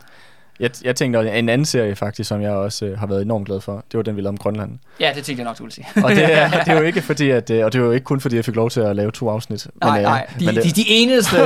[0.61, 3.47] Jeg, jeg tænkte, at en anden serie faktisk, som jeg også øh, har været enormt
[3.47, 4.79] glad for, det var den, vi lavede om Grønland.
[5.01, 5.87] ja, det tænkte jeg nok, du ville sige.
[6.05, 8.05] Og det er, det er jo ikke fordi, at, øh, og det er jo ikke
[8.05, 9.67] kun fordi, jeg fik lov til at lave to afsnit.
[9.83, 10.27] nej, øh, nej.
[10.41, 11.37] De, men, de, det, de eneste.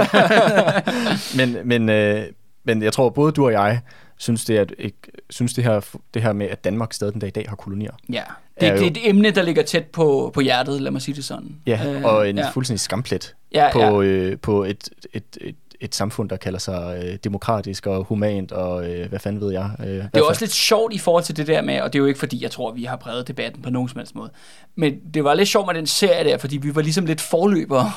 [1.37, 2.25] men, men, øh,
[2.65, 3.81] men jeg tror, både du og jeg
[4.17, 4.97] synes, det, et- ikke,
[5.31, 5.81] synes det, her,
[6.15, 7.93] det her med, at Danmark stadig den dag i dag har kolonier.
[8.13, 8.23] ja.
[8.61, 11.03] Det, er det jo- er et emne, der ligger tæt på, på hjertet, lad mig
[11.03, 11.57] sige det sådan.
[11.67, 12.49] Ja, Øh, og en ja.
[12.51, 14.09] fuldstændig skamplet Ja, på, ja.
[14.09, 18.91] øh, på et, et, et, et samfund, der kalder sig øh, demokratisk og humant, og
[18.91, 19.71] øh, hvad fanden ved jeg.
[19.81, 22.01] Øh, Det er også lidt sjovt i forhold til det der med, og det er
[22.01, 24.31] jo ikke fordi, jeg tror, vi har præget debatten på nogen som helst måde,
[24.75, 27.93] men det var lidt sjovt med den serie der, fordi vi var ligesom lidt forløbere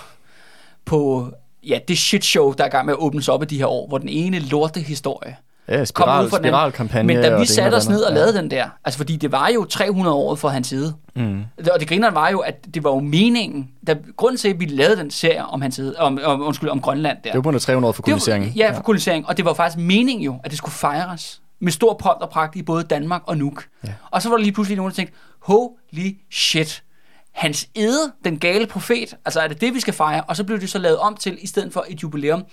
[0.85, 1.27] på
[1.63, 3.65] ja, det shit show, der er i gang med at åbnes op i de her
[3.67, 5.35] år, hvor den ene lorte historie
[5.67, 6.57] ja, kom spiral, ud fra den anden.
[6.57, 7.07] spiralkampagne.
[7.07, 9.65] Men da vi satte os ned og lavede den der, altså fordi det var jo
[9.65, 11.43] 300 år for hans side, Mm.
[11.73, 14.65] og det griner var jo, at det var jo meningen, der, grunden til, at vi
[14.65, 17.43] lavede den serie om, hans side, om, om, undskyld, om Grønland der, Det var på
[17.43, 18.51] grund af 300 år for koloniseringen.
[18.51, 19.27] Ja, for kolonisering.
[19.27, 22.55] Og det var faktisk meningen jo, at det skulle fejres med stor pomp og pragt
[22.55, 23.65] i både Danmark og Nuuk.
[23.83, 23.89] Ja.
[24.11, 26.83] Og så var der lige pludselig nogen, der tænkte, holy shit,
[27.31, 30.21] hans ede, den gale profet, altså er det det, vi skal fejre?
[30.27, 32.43] Og så blev det så lavet om til, i stedet for et jubilæum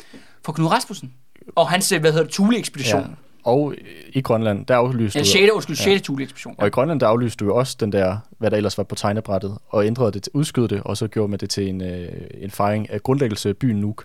[0.45, 1.12] for Knud Rasmussen.
[1.55, 3.01] Og hans, øh, hvad hedder det, Thule-ekspedition.
[3.01, 3.06] Ja.
[3.44, 3.74] Og
[4.12, 5.28] i Grønland, der aflyste Ja, du...
[5.31, 5.51] 6.
[5.52, 6.02] undskyld, 6.
[6.02, 6.55] Thule-ekspedition.
[6.59, 8.94] Og i Grønland, der aflyste du jo også den der, hvad der ellers var på
[8.94, 12.09] tegnebrættet, og ændrede det, udskød det, og så gjorde man det til en, øh,
[12.40, 14.05] en fejring af grundlæggelse af byen Nuuk.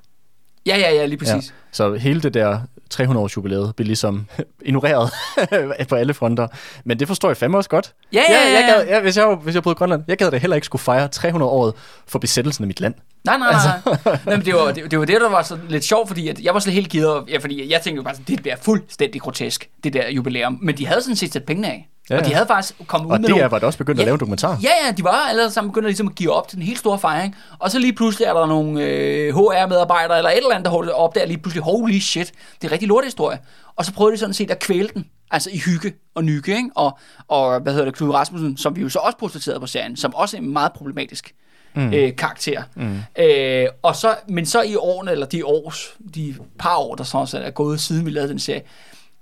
[0.65, 1.53] Ja, ja, ja, lige præcis.
[1.71, 2.59] Så hele det der
[2.93, 4.25] 300-års jubilæet blev ligesom
[4.61, 5.09] ignoreret
[5.89, 6.47] på alle fronter.
[6.85, 7.93] Men det forstår jeg fandme også godt.
[8.13, 8.51] Ja, ja, ja.
[8.53, 8.75] jeg ja.
[8.75, 10.81] gad, ja hvis, jeg, hvis jeg boede i Grønland, jeg gad da heller ikke skulle
[10.81, 11.73] fejre 300 året
[12.07, 12.95] for besættelsen af mit land.
[13.25, 13.69] Nej, nej, Altså.
[13.85, 13.97] nej.
[14.05, 14.19] nej.
[14.25, 16.39] nej men det, var, det, det var det, der var så lidt sjovt, fordi at
[16.39, 19.21] jeg var slet helt givet, ja, fordi jeg tænkte jo bare sådan, det bliver fuldstændig
[19.21, 20.59] grotesk, det der jubilæum.
[20.61, 21.89] Men de havde sådan set sat pengene af.
[22.09, 23.43] Ja, Ja, og de havde faktisk kommet ud Og med det nogle...
[23.43, 24.05] er, var da også begyndt at Ja.
[24.05, 24.57] lave en dokumentar.
[24.63, 26.79] Ja, ja, de var alle sammen begyndt at, ligesom at give op til den helt
[26.79, 27.35] store fejring.
[27.59, 30.93] Og så lige pludselig er der nogle øh, HR-medarbejdere eller et eller andet, der holder
[30.93, 32.31] op der lige pludselig, holy shit,
[32.61, 33.37] det er rigtig lortehistorie.
[33.75, 36.69] Og så prøvede de sådan set at kvæle den, altså i hygge og nykke, ikke?
[36.75, 36.97] Og,
[37.27, 40.15] og hvad hedder det, Knud Rasmussen, som vi jo så også portrætterede på serien, som
[40.15, 41.33] også er meget problematisk
[41.75, 41.93] mm.
[41.93, 42.63] øh, karakter.
[42.75, 42.97] Mm.
[43.19, 47.41] Øh, og så, men så i årene, eller de års, de par år, der så
[47.43, 48.61] er gået siden vi lavede den serie,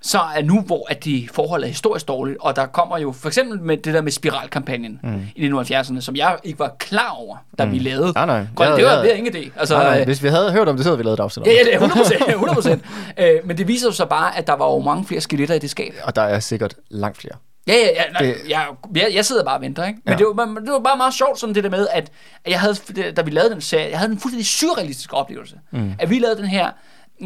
[0.04, 3.28] så er nu, hvor at de forhold er historisk dårligt, og der kommer jo for
[3.28, 5.26] eksempel med det der med spiralkampagnen mm.
[5.36, 7.72] i 1970'erne, som jeg ikke var klar over, da mm.
[7.72, 8.12] vi lavede.
[8.14, 8.46] Nej, nej.
[8.54, 9.50] Grøn, det var, det var ingen idé.
[9.60, 11.22] Altså, Nej, nej, øh, hvis vi havde hørt om det, så havde vi lavet et
[11.22, 11.58] afsnit ja, det.
[11.58, 12.28] ja, det er 100 procent.
[12.28, 12.84] 100 procent.
[13.18, 15.58] øh, men det viser jo så bare, at der var jo mange flere skeletter i
[15.58, 15.94] det skab.
[16.02, 17.34] Og der er sikkert langt flere.
[17.66, 18.02] Ja, ja, ja.
[18.12, 20.00] Nej, Det- jeg, jeg, jeg sidder bare og venter, ikke?
[20.04, 20.18] Men Ja.
[20.18, 22.12] det, var, det var bare meget sjovt sådan det der med, at
[22.46, 22.74] jeg havde,
[23.12, 25.56] da vi lavede den serie, jeg havde en fuldstændig surrealistisk oplevelse.
[25.72, 25.92] Mm.
[25.98, 26.70] At vi lavede den her,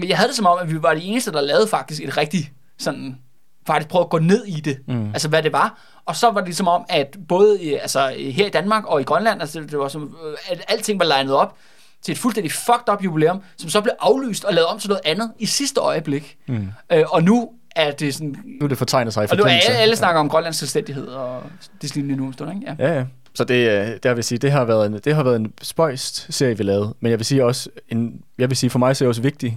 [0.06, 2.51] jeg havde det som om, at vi var de eneste, der lavede faktisk et rigtigt
[2.78, 3.19] sådan,
[3.66, 5.06] faktisk prøve at gå ned i det, mm.
[5.12, 5.78] altså hvad det var.
[6.06, 9.05] Og så var det ligesom om, at både i, altså, her i Danmark og i
[9.05, 11.56] Grønland, altså det var som, øh, at alting var legnet op
[12.02, 15.01] til et fuldstændig fucked up jubilæum, som så blev aflyst og lavet om til noget
[15.05, 16.36] andet i sidste øjeblik.
[16.48, 16.69] Mm.
[16.93, 19.48] Øh, og nu er det sådan, Nu er det fortegnet sig i og nu er
[19.48, 21.42] alle, alle snakker om Grønlands selvstændighed og
[21.82, 22.74] det lignende nu om stunder, ikke?
[22.78, 22.88] Ja.
[22.88, 23.05] Ja, ja.
[23.34, 26.26] Så det, øh, det, vil sige, det har været en, det har været en spøjst
[26.34, 26.94] serie, vi lavede.
[27.00, 29.22] Men jeg vil sige også, en, jeg vil sige for mig så er det også
[29.22, 29.55] vigtigt,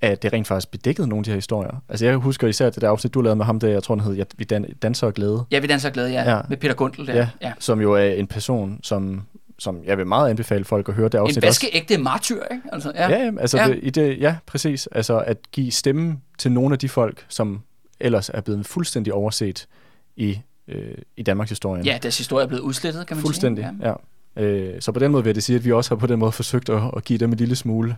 [0.00, 1.82] at det rent faktisk bedækkede nogle af de her historier.
[1.88, 4.04] Altså jeg husker især det der afsnit, du lavede med ham, der jeg tror, han
[4.04, 5.44] hed Jeg- Vi dan, danser og glæde.
[5.50, 6.30] Ja, vi danser glad, ja, Ja.
[6.36, 6.40] ja.
[6.48, 7.12] Med Peter Gundel der.
[7.14, 7.46] Ja, Ja.
[7.48, 7.52] ja.
[7.58, 9.22] som jo er en person, som,
[9.62, 11.46] som jeg vil meget anbefale folk at høre det En afsnit også.
[11.46, 12.62] vaskeægte martyr, ikke?
[12.72, 13.08] Altså, ja.
[13.10, 13.62] Ja, ja, altså Ja.
[13.68, 13.70] ja.
[13.74, 14.86] Det, i det, ja, præcis.
[14.86, 17.60] Altså at give stemme til nogle af de folk, som
[18.00, 19.68] ellers er blevet fuldstændig overset
[20.16, 21.82] i, øh, i Danmarks historie.
[21.84, 23.88] ja, deres historie er blevet udslettet, kan man Fuldstændig, sige.
[24.36, 24.42] ja.
[24.42, 26.18] Øh, så på den måde vil jeg det sige, at vi også har på den
[26.18, 27.96] måde forsøgt at, at give dem en lille smule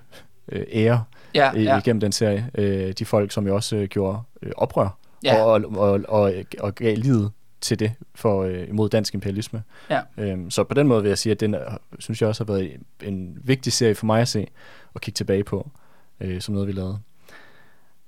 [0.53, 1.05] øh, ære
[1.35, 2.51] Ja, ja, ja, igennem den serie.
[2.55, 5.43] Øh, de folk, som jo også øh, gjorde øh, oprør ja.
[5.43, 7.31] og, og, og, og, og gav livet
[7.65, 9.63] til det for øh, imod dansk imperialisme.
[9.91, 10.01] Ja.
[10.19, 12.53] Øhm, så på den måde vil jeg sige, at den er, synes jeg også har
[12.53, 12.73] været
[13.03, 14.47] en vigtig serie for mig at se
[14.95, 15.71] og kigge tilbage på,
[16.21, 16.99] øh, som noget vi lavede.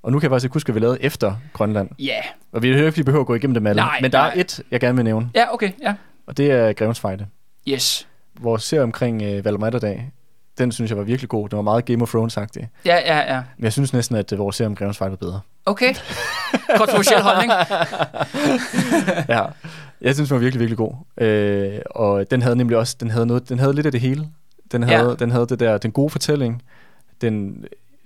[0.02, 1.90] Og nu kan jeg faktisk ikke huske, hvad vi lavede efter Grønland.
[1.98, 2.20] ja.
[2.52, 3.80] Og vi behøver ikke lige behøve at gå igennem dem alle.
[3.82, 4.32] Nej, men der nej.
[4.36, 5.94] er et, jeg gerne vil nævne, Ja, okay, ja.
[6.26, 7.26] og det er Grevens Fejde.
[7.68, 8.08] Yes.
[8.40, 10.10] Vores serie omkring øh, Valmerdag,
[10.58, 11.48] den synes jeg var virkelig god.
[11.48, 12.66] Den var meget Game of Thrones-agtig.
[12.84, 13.42] Ja, ja, ja.
[13.56, 15.40] Men jeg synes næsten, at øh, vores serie om Grevens Fejde var bedre.
[15.66, 15.94] Okay.
[16.76, 17.52] Kontroversiel holdning.
[19.28, 19.44] ja,
[20.00, 20.92] jeg synes, den var virkelig, virkelig god.
[21.26, 24.28] Øh, og den havde nemlig også, den havde, noget, den havde lidt af det hele.
[24.72, 25.08] Den havde, Ja.
[25.08, 25.14] ja.
[25.14, 26.62] den havde det der, den gode fortælling.
[27.20, 27.64] den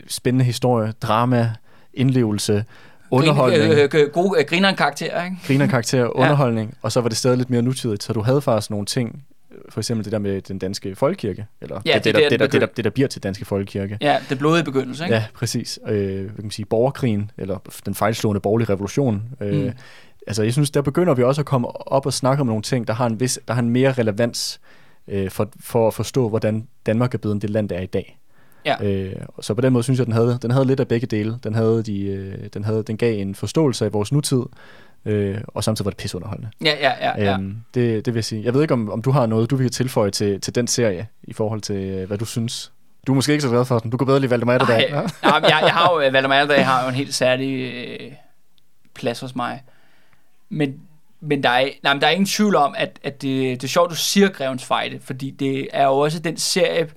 [0.08, 1.50] spændende historie, drama,
[1.94, 2.64] indlevelse,
[3.10, 5.36] underholdning, Grin, øh, øh, gode øh, grineren karakter, ikke?
[5.46, 8.70] griner karakter, underholdning, og så var det stadig lidt mere nutidigt, så du havde faktisk
[8.70, 9.22] nogle ting,
[9.70, 12.40] for eksempel det der med den danske folkekirke, eller Ja, det, det er der, det,
[12.40, 13.98] der, det, der, det, der bliver til danske folkekirke.
[14.00, 15.14] Ja, det blodige begyndelse, ikke?
[15.14, 15.78] Ja, præcis.
[15.86, 19.22] Øh, hvad kan man sige, borgerkrigen, eller den fejlslående borgerlige revolution.
[19.40, 19.72] Øh, Mm.
[20.26, 22.88] Altså, jeg synes, der begynder vi også at komme op og snakke om nogle ting,
[22.88, 24.60] der har en, vis, der har en mere relevans
[25.08, 28.18] øh, for, for at forstå, hvordan Danmark er blevet det land, det er i dag.
[28.64, 28.84] Ja.
[28.84, 31.06] Øh, og så på den måde synes jeg, den havde, den havde lidt af begge
[31.06, 31.38] dele.
[31.44, 34.42] Den, havde de, øh, den, havde, den gav en forståelse af vores nutid,
[35.04, 36.50] øh, og samtidig var det pisunderholdende.
[36.64, 37.24] Ja, ja, ja.
[37.24, 37.34] ja.
[37.34, 38.44] Øhm, det, det vil jeg sige.
[38.44, 41.06] Jeg ved ikke, om, om du har noget, du vil tilføje til, til den serie,
[41.22, 42.72] i forhold til, øh, hvad du synes.
[43.06, 43.90] Du er måske ikke så glad for den.
[43.90, 44.90] Du kan bedre lide Valdemar Ej, Atterdag.
[45.22, 48.12] nej, men jeg, jeg har jo, Valdemar Atterdag har jo en helt særlig øh,
[48.94, 49.62] plads hos mig.
[50.48, 50.80] Men,
[51.20, 53.68] men, der er, nej, men der er ingen tvivl om, at, at det, det er
[53.68, 56.88] sjovt, du siger Grevens Fejde, fordi det er jo også den serie,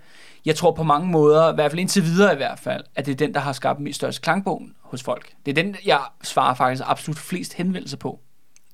[0.46, 3.12] jeg tror på mange måder, i hvert fald indtil videre i hvert fald, at det
[3.12, 4.62] er den, der har skabt mest største klangbog
[4.94, 5.30] hos folk.
[5.46, 8.20] Det er den, jeg svarer faktisk absolut flest henvendelser på,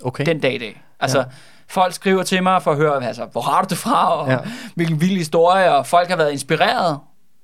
[0.03, 0.25] Okay.
[0.25, 0.81] den dag i dag.
[0.99, 1.25] Altså, Ja.
[1.67, 4.37] folk skriver til mig for at høre, altså, hvor har du det fra, og Ja.
[4.75, 6.99] hvilken vild historie, og folk har været inspireret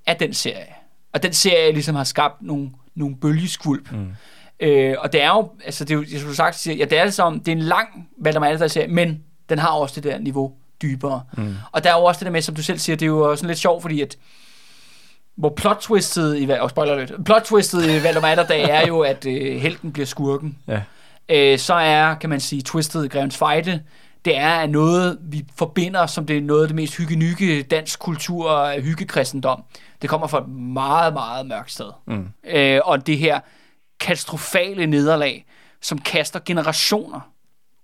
[0.08, 0.66] af den serie.
[1.14, 3.92] Og den serie ligesom har skabt nogle, nogle bølgeskvulp.
[3.92, 4.16] Mm.
[4.60, 6.98] Øh, og det er jo, altså det er jo, jeg skulle sagt, siger, ja, det
[6.98, 10.54] er som, det er en lang Valdemar serie, men den har også det der niveau
[10.82, 11.22] dybere.
[11.38, 11.56] Mm.
[11.72, 13.36] Og der er jo også det der med, som du selv siger, det er jo
[13.36, 14.18] sådan lidt sjovt, fordi at
[15.36, 19.26] hvor plot twistet i, og spoiler lidt, plot twistet i Valdemar Atterdag er jo, at
[19.26, 20.58] øh, helten bliver skurken.
[20.68, 20.82] Ja.
[21.30, 23.82] Øh, så er, kan man sige, twistet i Grevens Fejde,
[24.26, 28.50] det er noget, vi forbinder som det er noget af det mest hygge dansk kultur
[28.50, 29.64] og hyggekristendom.
[30.02, 31.92] Det kommer fra et meget, meget mørkt sted.
[32.08, 32.28] Mm.
[32.48, 33.40] Øh, og det her
[34.00, 35.46] katastrofale nederlag,
[35.82, 37.20] som kaster generationer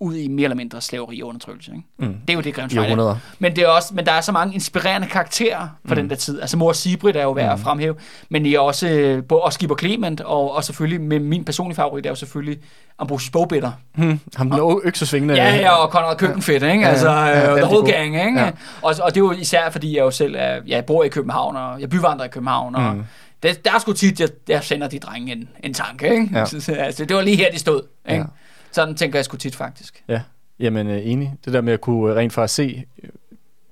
[0.01, 1.71] ud i mere eller mindre slaveri og undertrykkelse.
[1.71, 1.83] Ikke?
[1.99, 2.07] Mm.
[2.27, 3.15] Det er jo det, Grevens I Fejde er.
[3.39, 6.01] Men, det er også, men der er så mange inspirerende karakterer fra mm.
[6.01, 6.41] den der tid.
[6.41, 7.63] Altså mor Sibrit er jo værd at Mm.
[7.63, 7.95] fremhæve,
[8.29, 11.75] men I er også, øh, både også Skipper Clement, og, og selvfølgelig med min personlige
[11.75, 12.59] favorit er jo selvfølgelig
[12.99, 13.71] Ambrosius Bogbitter.
[13.95, 14.19] Hmm.
[14.35, 15.35] Ham den ø- øksesvingende.
[15.35, 16.87] Ja, ja, og Conrad Køkkenfedt, ikke?
[16.87, 18.39] Altså, ja, ja, ja, the whole gang, ikke?
[18.39, 18.51] Ja.
[18.81, 21.55] Og, og det er jo især, fordi jeg jo selv er, jeg bor i København,
[21.55, 22.97] og jeg byvandrer i København, og Mm.
[22.97, 23.03] mm.
[23.43, 26.29] det, der er sgu tit, jeg, jeg sender de drenge en, en tanke, ikke?
[26.33, 26.45] Ja.
[26.45, 28.19] Så, altså, det var lige her, de stod, ikke?
[28.21, 28.25] Ja.
[28.72, 28.76] Ja.
[28.76, 30.03] Sådan tænker jeg sgu tit, faktisk.
[30.07, 30.22] Ja,
[30.60, 31.34] jamen øh, enig.
[31.45, 33.10] Det der med at kunne øh, rent faktisk se øh,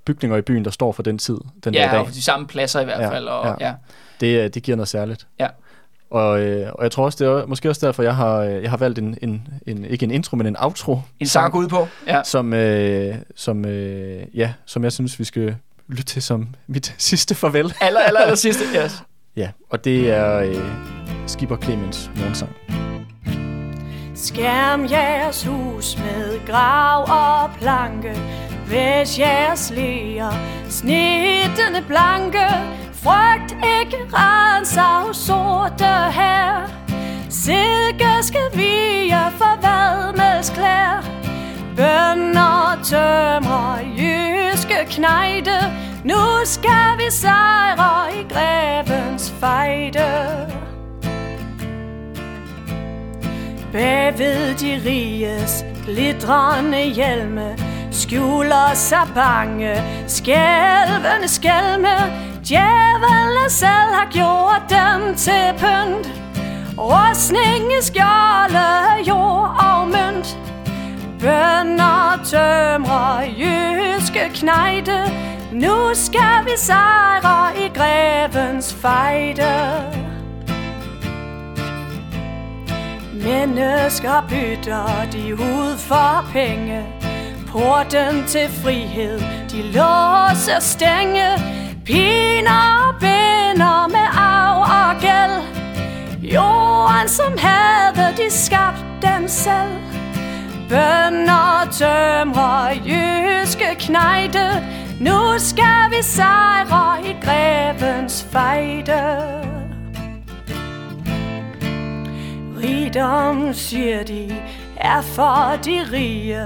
[0.06, 2.48] bygninger i byen, der står for den tid, den der Ja, dag, og de samme
[2.48, 3.68] pladser i hvert Ja, fald, og ja.
[3.68, 3.68] ja.
[3.68, 3.74] ja.
[4.44, 5.28] det, det giver noget særligt.
[5.40, 5.48] Ja.
[6.12, 8.78] Og, øh, og jeg tror også, det er måske også derfor, jeg har, jeg har
[8.78, 11.88] valgt en, en, en, ikke en intro, men en outro, En sang ud på.
[12.08, 12.22] Ja.
[12.24, 15.56] som, øh, som, øh, ja, som jeg synes, vi skal
[15.88, 17.74] lytte til som mit sidste farvel.
[17.82, 19.04] Aller, aller, aller sidste, yes.
[19.36, 20.56] Ja, og det er øh,
[21.28, 22.89] Skipper Clemens morgensang.
[24.24, 28.22] Skærm jeres hus med grav og planke.
[28.70, 30.32] Væs jeres læger,
[30.70, 32.48] snittende blanke
[32.94, 36.70] Frygt ikke ransav sorte her.
[37.30, 41.04] Silke skal vige for vadmelsklær
[41.76, 45.58] Bønder tømrer jyske knejde.
[46.04, 50.59] Nu skal vi sejre i grevens fejde.
[53.80, 57.56] Bagved de riges glitrende hjelme
[57.92, 61.96] Skjuler sig bange, skælvende skælme
[62.48, 66.14] Djævelen selv har gjort dem til pynt.
[66.78, 68.70] Rustning i skjolde,
[69.08, 70.38] jord og mønt
[71.20, 75.00] Bønder tømrer jyske knejde
[75.52, 80.09] Nu skal vi sejre i grevens fejde
[83.24, 86.86] Mennesker bytter de ud for penge.
[87.48, 89.20] Porten til frihed,
[89.52, 91.28] de låser stænge.
[91.86, 95.38] Piner og binder med arv og gæld.
[96.34, 99.76] Jorden som havde de skabt dem selv.
[100.70, 104.68] Bønder tømrer jyske knejde.
[105.00, 109.40] Nu skal vi sejre i grevens fejde.
[112.64, 114.36] Rigdom, siger de,
[114.78, 116.46] er for de rige.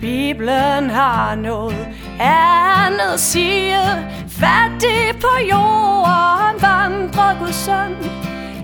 [0.00, 1.88] Bibelen har noget
[2.20, 4.08] andet siger.
[4.28, 7.94] Fattig på jorden vandrer Guds søn.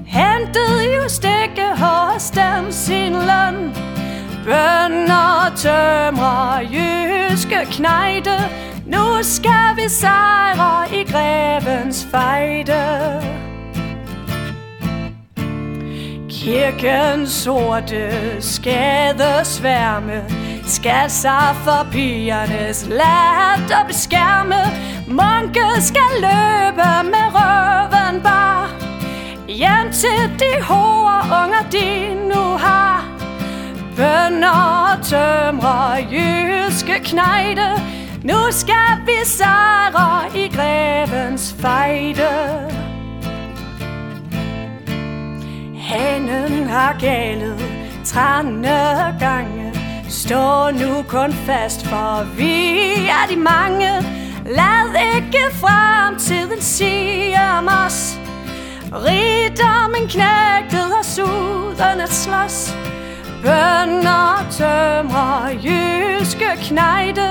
[0.06, 3.74] Hentede just ikke hos dem sin løn.
[4.44, 8.38] Bønder tømrer jyske knejde.
[8.86, 13.20] Nu skal vi sejre i grevens fejde.
[16.44, 18.10] Kirkens sorte
[18.40, 20.24] skadesværme
[20.66, 24.62] skal sig for pigernes latter beskærme.
[25.06, 28.70] Munke skal løbe med røven bar.
[29.48, 33.08] Hjem til de hårde unger, de nu har.
[33.96, 37.82] Bønder og tømre, jyske knejde.
[38.22, 42.84] Nu skal vi sejre i grevens fejde.
[45.85, 47.59] Hanen har galet
[48.05, 49.73] trænde gange.
[50.09, 53.90] Står nu kun fast, for vi er de mange.
[54.47, 58.19] Lad ikke fremtiden sige om os.
[58.93, 62.74] Rigdommen knægtet os uden at slås.
[63.43, 67.28] Bønder, tømrer, jyske knejde.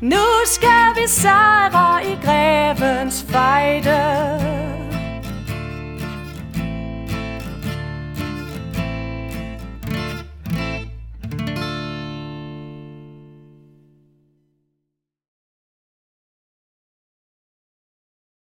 [0.00, 4.46] Nu skal vi sejre i grevens fejde.